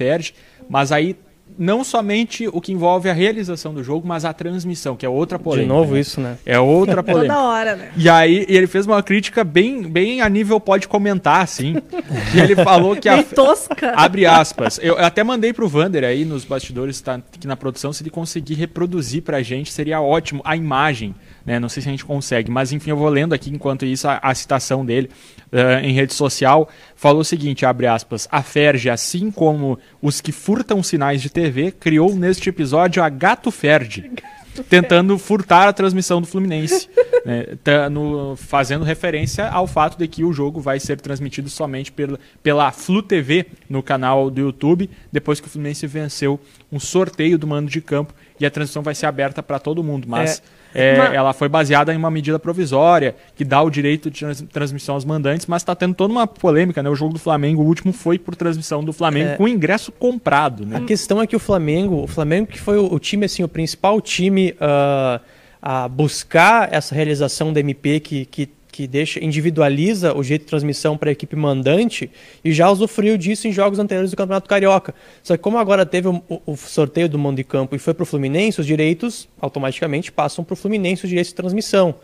mas 0.69 0.93
aí 0.93 1.17
não 1.59 1.85
somente 1.85 2.49
o 2.49 2.61
que 2.61 2.73
envolve 2.73 3.09
a 3.09 3.13
realização 3.13 3.73
do 3.73 3.83
jogo, 3.83 4.07
mas 4.07 4.25
a 4.25 4.33
transmissão, 4.33 4.97
que 4.97 5.07
é 5.07 5.09
outra 5.09 5.39
polêmica. 5.39 5.73
De 5.73 5.79
novo 5.79 5.95
né? 5.95 6.01
isso, 6.01 6.21
né? 6.21 6.37
É 6.45 6.59
outra 6.59 7.03
polêmica. 7.05 7.35
Toda 7.35 7.47
hora, 7.47 7.77
né? 7.77 7.93
E 7.97 8.09
aí 8.09 8.45
ele 8.49 8.67
fez 8.67 8.87
uma 8.87 9.03
crítica 9.03 9.45
bem, 9.45 9.83
bem 9.83 10.21
a 10.21 10.29
nível 10.29 10.59
pode 10.59 10.89
comentar, 10.89 11.43
assim. 11.43 11.77
e 12.35 12.41
ele 12.41 12.57
falou 12.57 12.97
que 12.97 13.09
a... 13.09 13.23
tosca. 13.23 13.93
Abre 13.97 14.27
aspas. 14.27 14.81
Eu 14.83 14.99
até 14.99 15.23
mandei 15.23 15.53
pro 15.53 15.69
Vander 15.69 16.05
aí 16.05 16.25
nos 16.25 16.45
bastidores, 16.45 17.01
tá 17.01 17.15
aqui 17.15 17.47
na 17.47 17.57
produção, 17.57 17.93
se 17.93 18.03
ele 18.03 18.11
conseguir 18.11 18.55
reproduzir 18.55 19.23
pra 19.23 19.43
gente, 19.43 19.73
seria 19.73 20.01
ótimo 20.01 20.43
a 20.45 20.57
imagem. 20.57 21.15
Né? 21.45 21.59
Não 21.59 21.69
sei 21.69 21.83
se 21.83 21.89
a 21.89 21.93
gente 21.93 22.05
consegue, 22.05 22.51
mas 22.51 22.73
enfim, 22.73 22.91
eu 22.91 22.97
vou 22.97 23.09
lendo 23.09 23.35
aqui 23.35 23.51
enquanto 23.51 23.85
isso 23.85 24.09
a, 24.09 24.19
a 24.23 24.35
citação 24.35 24.85
dele 24.85 25.11
uh, 25.53 25.85
em 25.85 25.93
rede 25.93 26.15
social. 26.15 26.69
Falou 26.97 27.21
o 27.21 27.25
seguinte, 27.25 27.67
abre 27.67 27.87
aspas, 27.87 28.27
a 28.31 28.43
Ferge, 28.43 28.89
assim 28.89 29.31
como 29.31 29.79
os 30.01 30.21
que 30.21 30.33
furtam 30.33 30.83
sinais 30.83 31.21
de 31.21 31.31
TV, 31.31 31.71
criou 31.71 32.15
neste 32.15 32.49
episódio 32.49 33.03
a 33.03 33.09
Gato 33.09 33.51
Ferdi 33.51 34.11
tentando 34.69 35.19
furtar 35.19 35.69
a 35.69 35.73
transmissão 35.73 36.21
do 36.21 36.27
Fluminense, 36.27 36.89
né, 37.27 37.57
tá 37.63 37.91
no, 37.91 38.37
fazendo 38.37 38.85
referência 38.85 39.49
ao 39.49 39.67
fato 39.67 39.99
de 39.99 40.07
que 40.07 40.23
o 40.23 40.33
jogo 40.33 40.61
vai 40.61 40.79
ser 40.79 41.01
transmitido 41.01 41.51
somente 41.51 41.91
pela, 41.91 42.19
pela 42.43 42.71
Flu 42.71 43.03
TV 43.03 43.47
no 43.69 43.83
canal 43.83 44.31
do 44.31 44.41
YouTube, 44.41 44.89
depois 45.11 45.41
que 45.41 45.49
o 45.49 45.51
Fluminense 45.51 45.87
venceu 45.87 46.39
um 46.71 46.79
sorteio 46.79 47.37
do 47.37 47.47
mando 47.47 47.69
de 47.69 47.81
campo 47.81 48.15
e 48.39 48.47
a 48.47 48.51
transmissão 48.51 48.83
vai 48.83 48.95
ser 48.95 49.07
aberta 49.07 49.43
para 49.43 49.59
todo 49.59 49.83
mundo, 49.83 50.07
mas... 50.09 50.39
É 50.61 50.64
é, 50.75 50.99
mas... 50.99 51.15
Ela 51.15 51.33
foi 51.33 51.49
baseada 51.49 51.95
em 51.95 51.97
uma 51.97 52.11
medida 52.11 52.39
provisória 52.39 53.15
que 53.37 53.45
dá 53.45 53.63
o 53.63 53.71
direito 53.71 54.11
de 54.11 54.21
trans 54.21 54.45
transmissão 54.53 54.97
aos 54.97 55.05
mandantes, 55.05 55.47
mas 55.47 55.63
está 55.63 55.75
tendo 55.75 55.95
toda 55.95 56.13
uma 56.13 56.27
polêmica, 56.27 56.83
né? 56.83 56.91
O 56.91 56.95
jogo 56.95 57.13
do 57.13 57.19
Flamengo, 57.19 57.63
o 57.63 57.67
último, 57.67 57.93
foi 57.93 58.19
por 58.19 58.35
transmissão 58.35 58.83
do 58.83 58.93
Flamengo 58.93 59.31
é... 59.31 59.37
com 59.37 59.47
ingresso 59.47 59.93
comprado, 59.93 60.67
né? 60.67 60.77
A 60.79 60.81
questão 60.81 61.23
é 61.23 61.27
que 61.27 61.37
o 61.37 61.39
Flamengo, 61.39 62.03
o 62.03 62.07
Flamengo 62.07 62.49
que 62.49 62.61
foi 62.61 62.77
o, 62.79 62.93
o 62.93 62.99
time, 62.99 63.27
assim, 63.27 63.43
o 63.43 63.49
principal 63.49 64.01
time 64.01 64.53
uh, 64.53 65.21
a 65.63 65.89
buscar 65.89 66.73
essa 66.73 66.95
realização 66.95 67.53
da 67.53 67.61
MP 67.61 68.01
que, 68.01 68.25
que 68.27 68.49
que 68.75 68.89
deixa 68.89 69.25
individualiza 69.25 70.13
o 70.17 70.21
jeito 70.25 70.41
de 70.41 70.49
transmissão 70.49 70.97
para 70.97 71.09
a 71.09 71.13
equipe 71.13 71.37
mandante 71.37 72.11
e 72.45 72.53
já 72.53 72.69
usufruiu 72.69 73.17
disso 73.17 73.47
em 73.47 73.53
jogos 73.53 73.79
anteriores 73.79 74.11
do 74.11 74.17
Campeonato 74.17 74.49
Carioca. 74.49 74.93
Só 75.23 75.37
que 75.37 75.43
como 75.45 75.59
agora 75.59 75.87
teve 75.87 76.09
o, 76.09 76.21
o 76.45 76.57
sorteio 76.57 77.09
do 77.09 77.17
mando 77.17 77.37
de 77.37 77.45
campo 77.45 77.77
e 77.77 77.79
foi 77.79 77.95
para 77.95 78.03
o 78.03 78.07
Fluminense, 78.07 78.61
os 78.61 78.67
direitos 78.67 79.29
automaticamente 79.41 80.11
passam 80.11 80.45
para 80.45 80.55
o 80.55 80.57
Fluminense 80.57 81.05
os 81.05 81.09
direitos 81.09 81.31
de 81.31 81.37
transmissão. 81.37 81.95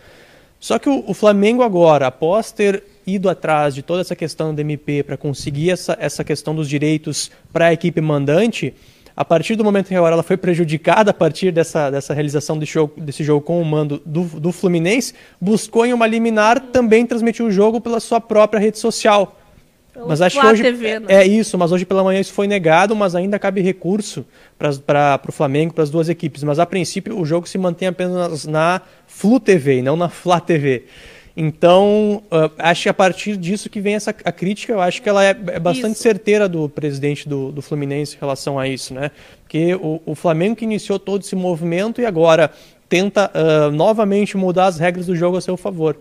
Só 0.60 0.78
que 0.78 0.88
o, 0.88 1.02
o, 1.08 1.12
Flamengo 1.12 1.64
agora, 1.64 2.06
após 2.06 2.52
ter 2.52 2.84
ido 3.04 3.28
atrás 3.28 3.74
de 3.74 3.82
toda 3.82 4.02
essa 4.02 4.14
questão 4.14 4.54
do 4.54 4.60
MP 4.60 5.02
para 5.02 5.16
conseguir 5.16 5.70
essa, 5.70 5.98
essa 6.00 6.22
questão 6.22 6.54
dos 6.54 6.68
direitos 6.68 7.32
para 7.52 7.66
a 7.66 7.72
equipe 7.72 8.00
mandante, 8.00 8.72
a 9.20 9.24
partir 9.24 9.54
do 9.54 9.62
momento 9.62 9.84
em 9.84 9.88
que 9.90 9.94
agora 9.96 10.14
ela 10.14 10.22
foi 10.22 10.38
prejudicada 10.38 11.10
a 11.10 11.12
partir 11.12 11.52
dessa, 11.52 11.90
dessa 11.90 12.14
realização 12.14 12.58
desse 12.58 12.72
jogo, 12.72 12.98
desse 12.98 13.22
jogo 13.22 13.42
com 13.42 13.60
o 13.60 13.64
mando 13.66 14.00
do, 14.06 14.22
do 14.24 14.50
Fluminense, 14.50 15.12
buscou 15.38 15.84
em 15.84 15.92
uma 15.92 16.06
liminar 16.06 16.58
também 16.72 17.04
transmitir 17.04 17.44
o 17.44 17.50
jogo 17.50 17.82
pela 17.82 18.00
sua 18.00 18.18
própria 18.18 18.58
rede 18.58 18.78
social. 18.78 19.36
Pelo 19.92 20.08
mas 20.08 20.22
acho 20.22 20.40
que 20.40 20.46
hoje 20.46 20.62
TV, 20.62 21.00
né? 21.00 21.06
é 21.10 21.26
isso, 21.26 21.58
mas 21.58 21.70
hoje 21.70 21.84
pela 21.84 22.02
manhã 22.02 22.18
isso 22.18 22.32
foi 22.32 22.46
negado, 22.46 22.96
mas 22.96 23.14
ainda 23.14 23.38
cabe 23.38 23.60
recurso 23.60 24.24
para 24.56 25.20
o 25.28 25.32
Flamengo, 25.32 25.74
para 25.74 25.84
as 25.84 25.90
duas 25.90 26.08
equipes. 26.08 26.42
Mas 26.42 26.58
a 26.58 26.64
princípio 26.64 27.20
o 27.20 27.26
jogo 27.26 27.46
se 27.46 27.58
mantém 27.58 27.88
apenas 27.88 28.46
na 28.46 28.80
Flu 29.06 29.38
TV 29.38 29.80
e 29.80 29.82
não 29.82 29.96
na 29.96 30.08
Flá 30.08 30.40
TV. 30.40 30.86
Então, 31.42 32.22
uh, 32.26 32.52
acho 32.58 32.82
que 32.82 32.88
a 32.90 32.92
partir 32.92 33.34
disso 33.34 33.70
que 33.70 33.80
vem 33.80 33.94
essa 33.94 34.10
a 34.10 34.30
crítica, 34.30 34.74
eu 34.74 34.80
acho 34.82 35.00
que 35.00 35.08
ela 35.08 35.24
é, 35.24 35.30
é 35.30 35.58
bastante 35.58 35.94
isso. 35.94 36.02
certeira 36.02 36.46
do 36.46 36.68
presidente 36.68 37.26
do, 37.26 37.50
do 37.50 37.62
Fluminense 37.62 38.14
em 38.14 38.20
relação 38.20 38.58
a 38.58 38.68
isso, 38.68 38.92
né? 38.92 39.10
Porque 39.42 39.74
o, 39.74 40.02
o 40.04 40.14
Flamengo 40.14 40.54
que 40.54 40.66
iniciou 40.66 40.98
todo 40.98 41.22
esse 41.22 41.34
movimento 41.34 41.98
e 41.98 42.04
agora 42.04 42.50
tenta 42.90 43.30
uh, 43.34 43.70
novamente 43.70 44.36
mudar 44.36 44.66
as 44.66 44.78
regras 44.78 45.06
do 45.06 45.16
jogo 45.16 45.38
a 45.38 45.40
seu 45.40 45.56
favor. 45.56 45.96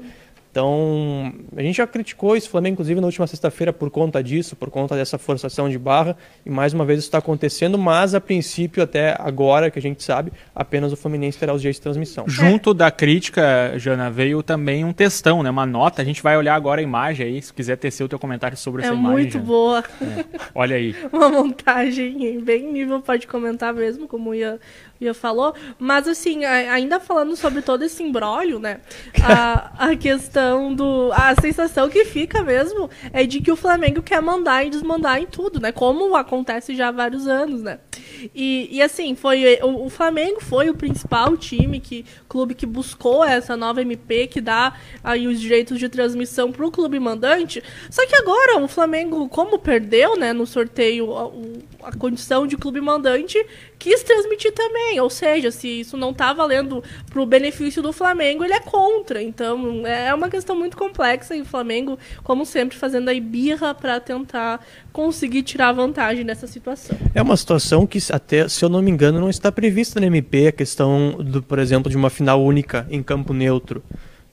Então, 0.52 1.32
a 1.56 1.62
gente 1.62 1.78
já 1.78 1.86
criticou 1.86 2.36
esse 2.36 2.50
Flamengo, 2.50 2.74
inclusive, 2.74 3.00
na 3.00 3.06
última 3.06 3.28
sexta-feira 3.28 3.72
por 3.72 3.92
conta 3.92 4.24
disso, 4.24 4.56
por 4.56 4.72
conta 4.72 4.96
dessa 4.96 5.18
forçação 5.18 5.70
de 5.70 5.78
barra, 5.78 6.18
e 6.44 6.50
mais 6.50 6.74
uma 6.74 6.84
vez 6.84 7.00
isso 7.00 7.08
está 7.08 7.20
acontecendo, 7.20 7.78
mas 7.78 8.16
a 8.16 8.22
princípio, 8.22 8.82
até 8.82 9.16
agora 9.20 9.70
que 9.70 9.78
a 9.78 9.82
gente 9.82 10.04
sabe, 10.04 10.32
apenas 10.56 10.92
o 10.92 10.96
Fluminense 10.96 11.38
terá 11.38 11.54
os 11.54 11.62
dias 11.62 11.76
de 11.76 11.82
transmissão. 11.82 12.26
Junto 12.28 12.74
da 12.74 12.90
crítica, 12.90 13.74
Jana, 13.78 14.10
veio 14.10 14.42
também 14.42 14.84
um 14.84 14.92
textão, 14.92 15.44
né? 15.44 15.52
uma 15.52 15.68
nota, 15.68 16.02
a 16.02 16.06
gente 16.06 16.24
vai 16.24 16.36
olhar 16.36 16.56
agora 16.56 16.82
a 16.82 16.84
imagem 16.84 17.28
aí, 17.28 17.42
se 17.42 17.54
quiser 17.54 17.78
tecer 17.78 18.04
o 18.04 18.10
teu 18.10 18.18
comentário 18.18 18.58
sobre 18.58 18.82
é 18.82 18.86
essa 18.86 18.96
imagem. 18.96 19.18
É 19.18 19.22
muito 19.22 19.40
boa. 19.40 19.84
É. 20.02 20.26
Olha 20.56 20.76
aí. 20.76 20.96
uma 21.14 21.30
montagem 21.30 22.42
bem 22.42 22.72
nível, 22.72 23.02
pode 23.02 23.28
comentar 23.28 23.72
mesmo, 23.72 24.08
como 24.08 24.34
ia 24.34 24.60
Ia 25.02 25.14
falou, 25.14 25.54
mas 25.78 26.10
assim, 26.10 26.44
ainda 26.44 27.00
falando 27.00 27.34
sobre 27.38 27.62
todo 27.62 27.84
esse 27.84 28.04
embrólio, 28.04 28.60
né? 28.60 28.82
A, 29.24 29.92
a 29.92 29.96
questão 29.96 30.74
do. 30.74 31.10
A 31.14 31.34
sensação 31.40 31.90
que 31.90 32.04
fica 32.04 32.44
mesmo 32.44 32.90
é 33.14 33.26
de 33.26 33.40
que 33.40 33.50
o 33.50 33.56
Flamengo 33.56 34.02
quer 34.02 34.22
mandar 34.22 34.66
e 34.66 34.70
desmandar 34.70 35.22
em 35.22 35.26
tudo, 35.26 35.60
né? 35.62 35.72
Como 35.72 36.16
acontece 36.18 36.76
já 36.76 36.90
há 36.90 36.92
vários 36.92 37.28
anos, 37.28 37.62
né? 37.62 37.80
E, 38.36 38.68
e 38.72 38.82
assim, 38.82 39.16
foi 39.16 39.60
o, 39.62 39.86
o 39.86 39.90
Flamengo 39.90 40.42
foi 40.42 40.70
o 40.70 40.76
principal 40.76 41.38
time, 41.38 41.80
que 41.80 42.06
clube 42.28 42.54
que 42.54 42.66
buscou 42.66 43.24
essa 43.24 43.56
nova 43.56 43.82
MP, 43.82 44.28
que 44.28 44.42
dá 44.42 44.74
aí 45.02 45.28
os 45.28 45.40
direitos 45.40 45.80
de 45.80 45.88
transmissão 45.88 46.52
para 46.52 46.66
o 46.66 46.72
clube 46.72 47.00
mandante. 47.00 47.64
Só 47.90 48.06
que 48.06 48.16
agora 48.16 48.58
o 48.58 48.68
Flamengo, 48.68 49.30
como 49.30 49.60
perdeu, 49.60 50.18
né, 50.18 50.34
no 50.34 50.46
sorteio 50.46 51.16
a, 51.18 51.32
a 51.84 51.96
condição 51.96 52.46
de 52.46 52.58
clube 52.58 52.82
mandante, 52.82 53.38
quis 53.78 54.04
transmitir 54.04 54.54
também. 54.54 55.00
Ou 55.00 55.10
seja, 55.10 55.52
se 55.52 55.82
isso 55.82 55.98
não 55.98 56.12
está 56.12 56.34
valendo 56.34 56.84
para 57.10 57.22
o 57.22 57.26
benefício 57.26 57.82
do 57.82 57.94
Flamengo, 57.94 58.44
ele 58.44 58.54
é 58.54 58.60
contra. 58.60 59.22
Então 59.22 59.86
é 59.86 60.14
uma 60.14 60.30
questão 60.30 60.56
muito 60.56 60.78
complexa 60.78 61.36
e 61.36 61.42
o 61.42 61.46
Flamengo, 61.46 61.98
como 62.24 62.46
sempre, 62.46 62.78
fazendo 62.78 63.10
aí 63.10 63.20
birra 63.20 63.74
para 63.74 64.00
tentar 64.00 64.66
conseguir 64.92 65.44
tirar 65.44 65.72
vantagem 65.72 66.24
nessa 66.24 66.48
situação. 66.48 66.98
É 67.14 67.22
uma 67.22 67.38
situação 67.38 67.86
que 67.86 68.00
até, 68.12 68.48
se 68.48 68.64
eu 68.64 68.70
não 68.70 68.82
me 68.82 68.92
engano, 68.92 69.20
não 69.20 69.30
está 69.30 69.52
prevista 69.52 70.00
na 70.00 70.08
MP 70.08 70.48
a 70.48 70.52
questão 70.52 71.18
do, 71.20 71.42
por 71.42 71.60
exemplo, 71.60 71.90
de 71.90 71.98
uma 71.98 72.10
final 72.10 72.44
única 72.44 72.88
em 72.90 73.02
campo 73.02 73.34
neutro. 73.34 73.84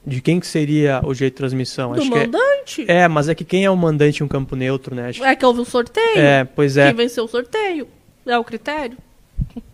De 0.07 0.21
quem 0.21 0.39
que 0.39 0.47
seria 0.47 1.01
o 1.05 1.13
jeito 1.13 1.33
de 1.33 1.39
transmissão? 1.39 1.93
Do 1.93 2.01
Acho 2.01 2.11
mandante. 2.11 2.85
É, 2.87 3.01
é, 3.01 3.09
mas 3.09 3.29
é 3.29 3.35
que 3.35 3.45
quem 3.45 3.65
é 3.65 3.71
o 3.71 3.77
mandante 3.77 4.23
em 4.23 4.25
um 4.25 4.29
campo 4.29 4.55
neutro, 4.55 4.95
né? 4.95 5.09
Acho... 5.09 5.25
É 5.25 5.35
que 5.35 5.45
houve 5.45 5.61
um 5.61 5.65
sorteio. 5.65 6.19
É, 6.19 6.45
pois 6.45 6.77
é. 6.77 6.87
Quem 6.87 6.95
venceu 6.95 7.25
o 7.25 7.29
sorteio. 7.29 7.89
É 8.25 8.39
o 8.39 8.45
critério. 8.45 8.97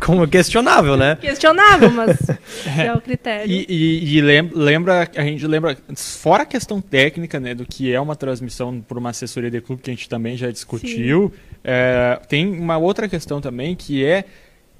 Como 0.00 0.26
questionável, 0.26 0.96
né? 0.96 1.16
Questionável, 1.16 1.90
mas 1.90 2.16
é 2.78 2.90
o 2.94 3.00
critério. 3.02 3.52
E, 3.52 3.66
e, 3.68 4.16
e, 4.16 4.20
lembra, 4.22 5.06
a 5.14 5.22
gente 5.22 5.46
lembra, 5.46 5.76
fora 5.94 6.44
a 6.44 6.46
questão 6.46 6.80
técnica, 6.80 7.38
né, 7.38 7.54
do 7.54 7.66
que 7.66 7.92
é 7.92 8.00
uma 8.00 8.16
transmissão 8.16 8.80
por 8.80 8.96
uma 8.96 9.10
assessoria 9.10 9.50
de 9.50 9.60
clube, 9.60 9.82
que 9.82 9.90
a 9.90 9.94
gente 9.94 10.08
também 10.08 10.38
já 10.38 10.50
discutiu, 10.50 11.30
é, 11.62 12.18
tem 12.26 12.48
uma 12.58 12.78
outra 12.78 13.06
questão 13.06 13.42
também 13.42 13.76
que 13.76 14.02
é 14.02 14.24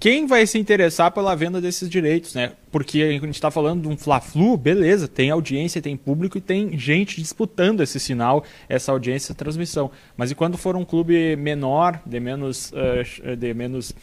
quem 0.01 0.27
vai 0.27 0.47
se 0.47 0.59
interessar 0.59 1.13
pela 1.13 1.37
venda 1.37 1.61
desses 1.61 1.87
direitos, 1.87 2.35
né? 2.35 2.53
Porque 2.73 3.03
a 3.03 3.13
gente 3.13 3.35
está 3.35 3.51
falando 3.51 3.83
de 3.83 3.89
um 3.89 3.99
Fla-Flu, 3.99 4.57
beleza, 4.57 5.07
tem 5.07 5.29
audiência, 5.29 5.83
tem 5.83 5.95
público 5.95 6.39
e 6.39 6.41
tem 6.41 6.79
gente 6.79 7.21
disputando 7.21 7.83
esse 7.83 8.01
sinal, 8.01 8.43
essa 8.67 8.93
audiência, 8.93 9.27
essa 9.27 9.35
transmissão. 9.35 9.91
Mas 10.17 10.31
e 10.31 10.35
quando 10.35 10.57
for 10.57 10.75
um 10.75 10.87
clube 10.87 11.37
menor, 11.37 12.01
de 12.07 12.19
menos, 12.19 12.73
uh, 12.73 13.37
de 13.37 13.53
menos 13.53 13.91
uh, 13.91 13.95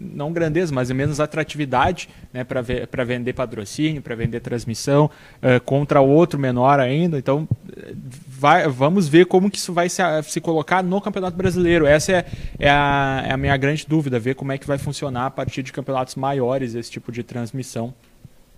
não 0.00 0.32
grandeza, 0.32 0.74
mas 0.74 0.88
de 0.88 0.94
menos 0.94 1.18
atratividade, 1.18 2.10
né, 2.30 2.44
para 2.44 3.04
vender 3.04 3.32
patrocínio, 3.32 4.02
para 4.02 4.14
vender 4.14 4.40
transmissão, 4.40 5.10
uh, 5.36 5.58
contra 5.64 6.02
outro 6.02 6.38
menor 6.38 6.78
ainda, 6.78 7.18
então 7.18 7.48
vai, 8.40 8.66
vamos 8.66 9.06
ver 9.06 9.26
como 9.26 9.50
que 9.50 9.58
isso 9.58 9.70
vai 9.70 9.90
se, 9.90 10.02
se 10.22 10.40
colocar 10.40 10.82
no 10.82 10.98
Campeonato 10.98 11.36
Brasileiro. 11.36 11.86
Essa 11.86 12.12
é, 12.12 12.26
é, 12.58 12.70
a, 12.70 13.24
é 13.26 13.32
a 13.32 13.36
minha 13.36 13.54
grande 13.58 13.84
dúvida, 13.86 14.18
ver 14.18 14.34
como 14.34 14.50
é 14.50 14.56
que 14.56 14.66
vai 14.66 14.78
funcionar 14.78 15.26
a 15.26 15.30
partir 15.30 15.62
de 15.62 15.70
campeonatos 15.70 16.14
maiores 16.14 16.74
esse 16.74 16.90
tipo 16.90 17.12
de 17.12 17.22
transmissão. 17.22 17.92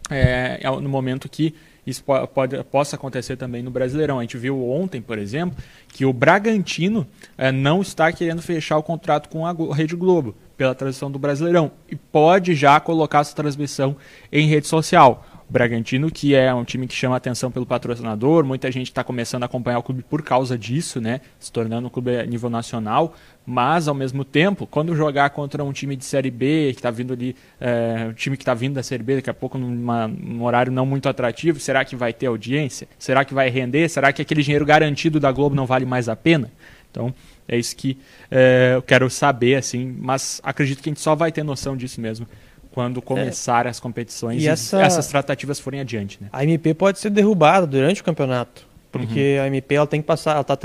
É, 0.09 0.61
é 0.63 0.71
no 0.71 0.89
momento 0.89 1.29
que 1.29 1.53
isso 1.85 2.05
pode, 2.05 2.29
pode, 2.29 2.63
possa 2.65 2.95
acontecer 2.95 3.37
também 3.37 3.61
no 3.61 3.73
Brasileirão. 3.73 4.21
A 4.21 4.23
gente 4.23 4.39
viu 4.39 4.65
ontem, 4.71 5.03
por 5.03 5.19
exemplo, 5.19 5.57
que 5.89 6.07
o 6.07 6.13
Bragantino 6.13 7.05
é, 7.37 7.51
não 7.51 7.83
está 7.83 8.13
querendo 8.13 8.41
fechar 8.41 8.79
o 8.79 8.85
contrato 8.85 9.29
com 9.29 9.45
a 9.45 9.53
Rede 9.75 9.97
Globo 9.97 10.33
pela 10.57 10.77
transmissão 10.77 11.11
do 11.11 11.19
Brasileirão 11.19 11.73
e 11.91 11.97
pode 11.97 12.55
já 12.55 12.79
colocar 12.79 13.19
essa 13.19 13.35
transmissão 13.35 13.97
em 14.31 14.47
rede 14.47 14.69
social. 14.69 15.27
Bragantino, 15.53 16.11
que 16.11 16.35
é 16.35 16.53
um 16.55 16.65
time 16.65 16.87
que 16.87 16.95
chama 16.95 17.15
atenção 17.15 17.51
pelo 17.51 17.67
patrocinador, 17.67 18.43
muita 18.43 18.73
gente 18.73 18.87
está 18.87 19.05
começando 19.05 19.43
a 19.43 19.47
acompanhar 19.47 19.79
o 19.79 19.83
clube 19.83 20.03
por 20.03 20.23
causa 20.23 20.57
disso, 20.57 20.99
né? 20.99 21.21
Se 21.39 21.53
tornando 21.53 21.89
um 21.89 21.91
clube 21.91 22.17
a 22.17 22.25
nível 22.25 22.49
nacional, 22.49 23.15
mas 23.45 23.87
ao 23.87 23.95
mesmo 23.95 24.25
tempo, 24.25 24.67
quando 24.67 24.97
jogar 24.97 25.29
contra 25.29 25.63
um 25.63 25.71
time 25.71 25.95
de 25.95 26.07
Série 26.07 26.31
B, 26.31 26.71
que 26.73 26.79
está 26.79 26.91
vindo 26.91 27.13
ali, 27.13 27.37
é, 27.61 28.07
um 28.09 28.15
time 28.15 28.35
que 28.35 28.43
está 28.43 28.55
vindo 28.55 28.73
da 28.73 28.83
Série 28.83 29.03
B 29.03 29.17
daqui 29.17 29.29
a 29.29 29.35
pouco 29.35 29.59
num 29.59 30.43
horário 30.43 30.73
não 30.73 30.87
muito 30.87 31.07
atrativo, 31.07 31.61
será 31.61 31.85
que 31.85 31.95
vai 31.95 32.15
ter 32.15 32.29
audiência? 32.29 32.89
Será 32.99 33.23
que 33.23 33.35
vai 33.35 33.51
render? 33.51 33.91
Será 33.91 34.11
que 34.11 34.23
aquele 34.23 34.43
dinheiro 34.43 34.65
garantido 34.65 35.21
da 35.21 35.31
Globo 35.31 35.55
não 35.55 35.67
vale 35.67 35.85
mais 35.85 36.09
a 36.09 36.17
pena? 36.17 36.51
Então, 36.91 37.13
é 37.47 37.59
isso 37.59 37.77
que 37.77 37.99
é, 38.31 38.73
eu 38.75 38.81
quero 38.81 39.11
saber, 39.11 39.57
assim, 39.57 39.95
mas 39.99 40.41
acredito 40.43 40.83
que 40.83 40.89
a 40.89 40.93
gente 40.93 41.01
só 41.01 41.15
vai 41.15 41.31
ter 41.31 41.43
noção 41.43 41.77
disso 41.77 42.01
mesmo 42.01 42.27
quando 42.73 43.01
começar 43.01 43.67
é. 43.67 43.69
as 43.69 43.79
competições 43.79 44.43
e, 44.43 44.47
e 44.47 44.49
essa... 44.49 44.83
essas 44.83 45.07
tratativas 45.07 45.61
forem 45.61 45.81
adiante. 45.81 46.19
Né? 46.21 46.29
A 46.33 46.43
MP 46.43 46.75
pode 46.75 46.99
ser 46.99 47.11
derrubada 47.11 47.67
durante 47.67 48.01
o 48.01 48.05
campeonato, 48.05 48.67
porque 48.91 49.37
uhum. 49.39 49.45
a 49.45 49.47
MP 49.47 49.75
ela 49.75 49.87
tem 49.87 50.01
que 50.01 50.07
passar, 50.07 50.33
ela 50.33 50.41
está 50.41 50.57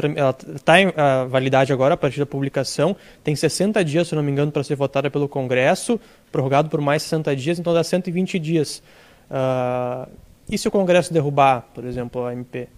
tá 0.63 0.81
em 0.81 0.93
a 0.95 1.25
validade 1.25 1.71
agora 1.71 1.93
a 1.93 1.97
partir 1.97 2.19
da 2.19 2.25
publicação, 2.25 2.95
tem 3.23 3.35
60 3.35 3.83
dias, 3.83 4.07
se 4.07 4.15
não 4.15 4.23
me 4.23 4.31
engano, 4.31 4.51
para 4.51 4.63
ser 4.63 4.75
votada 4.75 5.11
pelo 5.11 5.27
Congresso, 5.27 5.99
prorrogado 6.31 6.69
por 6.69 6.81
mais 6.81 7.03
60 7.03 7.35
dias, 7.35 7.59
então 7.59 7.73
dá 7.73 7.83
120 7.83 8.39
dias. 8.39 8.81
Uh, 9.29 10.09
e 10.49 10.57
se 10.57 10.67
o 10.67 10.71
Congresso 10.71 11.13
derrubar, 11.13 11.67
por 11.73 11.83
exemplo, 11.83 12.25
a 12.25 12.31
MP? 12.31 12.69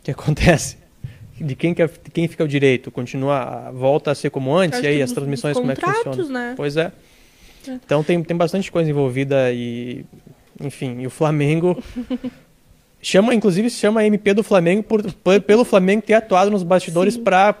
O 0.00 0.04
que 0.04 0.10
acontece? 0.10 0.76
De 1.40 1.54
quem, 1.54 1.72
que, 1.72 1.86
de 1.86 2.10
quem 2.12 2.26
fica 2.26 2.42
o 2.42 2.48
direito? 2.48 2.90
Continua, 2.90 3.70
volta 3.72 4.10
a 4.10 4.14
ser 4.14 4.30
como 4.30 4.56
antes? 4.56 4.80
e 4.80 4.86
aí 4.86 5.00
as 5.00 5.12
transmissões 5.12 5.56
como 5.56 5.70
é 5.70 5.76
que 5.76 5.86
funcionam? 5.86 6.28
Né? 6.30 6.54
Pois 6.56 6.76
é. 6.76 6.90
Então 7.68 8.02
tem, 8.02 8.22
tem 8.22 8.36
bastante 8.36 8.70
coisa 8.70 8.90
envolvida 8.90 9.52
e, 9.52 10.04
enfim, 10.60 11.00
e 11.00 11.06
o 11.06 11.10
Flamengo 11.10 11.82
chama, 13.00 13.34
inclusive, 13.34 13.70
se 13.70 13.78
chama 13.78 14.04
MP 14.04 14.34
do 14.34 14.42
Flamengo 14.42 14.82
por, 14.82 15.02
por, 15.12 15.40
pelo 15.40 15.64
Flamengo 15.64 16.02
ter 16.02 16.14
atuado 16.14 16.50
nos 16.50 16.62
bastidores 16.62 17.16
para 17.16 17.54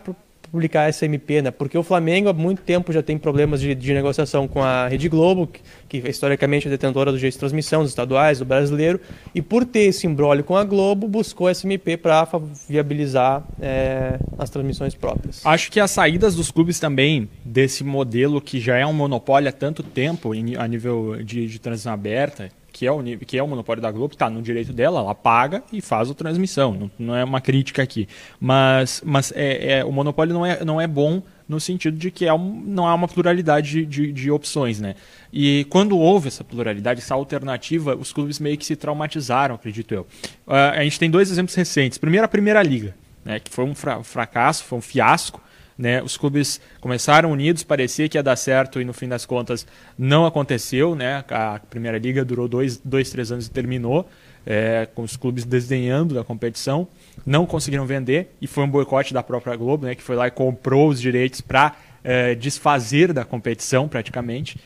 publicar 0.50 0.88
essa 0.88 1.04
MP, 1.04 1.42
né? 1.42 1.50
Porque 1.50 1.76
o 1.76 1.82
Flamengo 1.82 2.28
há 2.28 2.32
muito 2.32 2.62
tempo 2.62 2.92
já 2.92 3.02
tem 3.02 3.18
problemas 3.18 3.60
de, 3.60 3.74
de 3.74 3.94
negociação 3.94 4.48
com 4.48 4.62
a 4.62 4.88
Rede 4.88 5.08
Globo, 5.08 5.46
que, 5.46 5.60
que 6.00 6.08
historicamente 6.08 6.66
é 6.66 6.70
detentora 6.70 7.12
do 7.12 7.18
jeito 7.18 7.34
de 7.34 7.38
transmissão 7.38 7.82
dos 7.82 7.90
estaduais, 7.90 8.38
do 8.38 8.44
brasileiro, 8.44 9.00
e 9.34 9.42
por 9.42 9.64
ter 9.64 9.80
esse 9.80 10.06
embrólio 10.06 10.44
com 10.44 10.56
a 10.56 10.64
Globo, 10.64 11.06
buscou 11.08 11.48
essa 11.48 11.66
MP 11.66 11.96
para 11.96 12.26
viabilizar 12.68 13.46
é, 13.60 14.18
as 14.38 14.50
transmissões 14.50 14.94
próprias. 14.94 15.44
Acho 15.44 15.70
que 15.70 15.80
as 15.80 15.90
saídas 15.90 16.34
dos 16.34 16.50
clubes 16.50 16.78
também 16.80 17.28
desse 17.44 17.84
modelo 17.84 18.40
que 18.40 18.60
já 18.60 18.76
é 18.76 18.86
um 18.86 18.92
monopólio 18.92 19.48
há 19.48 19.52
tanto 19.52 19.82
tempo 19.82 20.32
a 20.32 20.68
nível 20.68 21.22
de, 21.22 21.46
de 21.46 21.58
transmissão 21.58 21.92
aberta, 21.92 22.50
que 22.78 22.86
é 22.86 22.92
o, 22.92 23.02
que 23.02 23.36
é 23.36 23.42
o 23.42 23.48
monopólio 23.48 23.82
da 23.82 23.90
Globo, 23.90 24.14
está 24.14 24.30
no 24.30 24.40
direito 24.40 24.72
dela, 24.72 25.00
ela 25.00 25.12
paga 25.12 25.64
e 25.72 25.80
faz 25.80 26.08
a 26.12 26.14
transmissão. 26.14 26.72
Não, 26.72 26.90
não 26.96 27.16
é 27.16 27.24
uma 27.24 27.40
crítica 27.40 27.82
aqui. 27.82 28.06
Mas, 28.38 29.02
mas 29.04 29.32
é, 29.34 29.78
é, 29.78 29.84
o 29.84 29.90
monopólio 29.90 30.32
não 30.32 30.46
é, 30.46 30.64
não 30.64 30.80
é 30.80 30.86
bom 30.86 31.20
no 31.48 31.58
sentido 31.58 31.96
de 31.96 32.12
que 32.12 32.24
é 32.24 32.32
um, 32.32 32.62
não 32.64 32.86
há 32.86 32.94
uma 32.94 33.08
pluralidade 33.08 33.68
de, 33.68 33.84
de, 33.84 34.12
de, 34.12 34.30
opções, 34.30 34.78
né? 34.78 34.94
E 35.32 35.66
quando 35.70 35.98
houve 35.98 36.28
essa 36.28 36.44
pluralidade, 36.44 37.00
essa 37.00 37.14
alternativa, 37.14 37.96
os 37.96 38.12
clubes 38.12 38.38
meio 38.38 38.56
que 38.56 38.64
se 38.64 38.76
traumatizaram, 38.76 39.56
acredito 39.56 39.92
eu. 39.92 40.02
Uh, 40.46 40.52
a 40.76 40.84
gente 40.84 41.00
tem 41.00 41.10
dois 41.10 41.32
exemplos 41.32 41.56
recentes. 41.56 41.98
Primeiro, 41.98 42.26
a 42.26 42.28
Primeira 42.28 42.62
Liga, 42.62 42.94
né, 43.24 43.40
que 43.40 43.50
foi 43.50 43.64
um 43.64 43.74
fra 43.74 44.04
fracasso, 44.04 44.62
foi 44.62 44.78
um 44.78 44.82
fiasco. 44.82 45.42
Né? 45.78 46.02
Os 46.02 46.16
clubes 46.16 46.60
começaram 46.80 47.30
unidos, 47.30 47.62
parecia 47.62 48.08
que 48.08 48.18
ia 48.18 48.22
dar 48.22 48.34
certo 48.34 48.80
e 48.80 48.84
no 48.84 48.92
fim 48.92 49.06
das 49.06 49.24
contas 49.24 49.64
não 49.96 50.26
aconteceu. 50.26 50.96
Né? 50.96 51.24
A 51.30 51.60
Primeira 51.70 51.96
Liga 51.96 52.24
durou 52.24 52.48
dois, 52.48 52.78
dois 52.84 53.10
três 53.10 53.30
anos 53.30 53.46
e 53.46 53.50
terminou, 53.50 54.08
é, 54.44 54.88
com 54.92 55.02
os 55.02 55.16
clubes 55.16 55.44
desdenhando 55.44 56.14
da 56.14 56.24
competição. 56.24 56.88
Não 57.24 57.46
conseguiram 57.46 57.86
vender 57.86 58.34
e 58.42 58.48
foi 58.48 58.64
um 58.64 58.68
boicote 58.68 59.14
da 59.14 59.22
própria 59.22 59.54
Globo, 59.54 59.86
né? 59.86 59.94
que 59.94 60.02
foi 60.02 60.16
lá 60.16 60.26
e 60.26 60.30
comprou 60.32 60.88
os 60.88 61.00
direitos 61.00 61.40
para 61.40 61.76
é, 62.02 62.34
desfazer 62.34 63.12
da 63.12 63.24
competição 63.24 63.86
praticamente. 63.86 64.58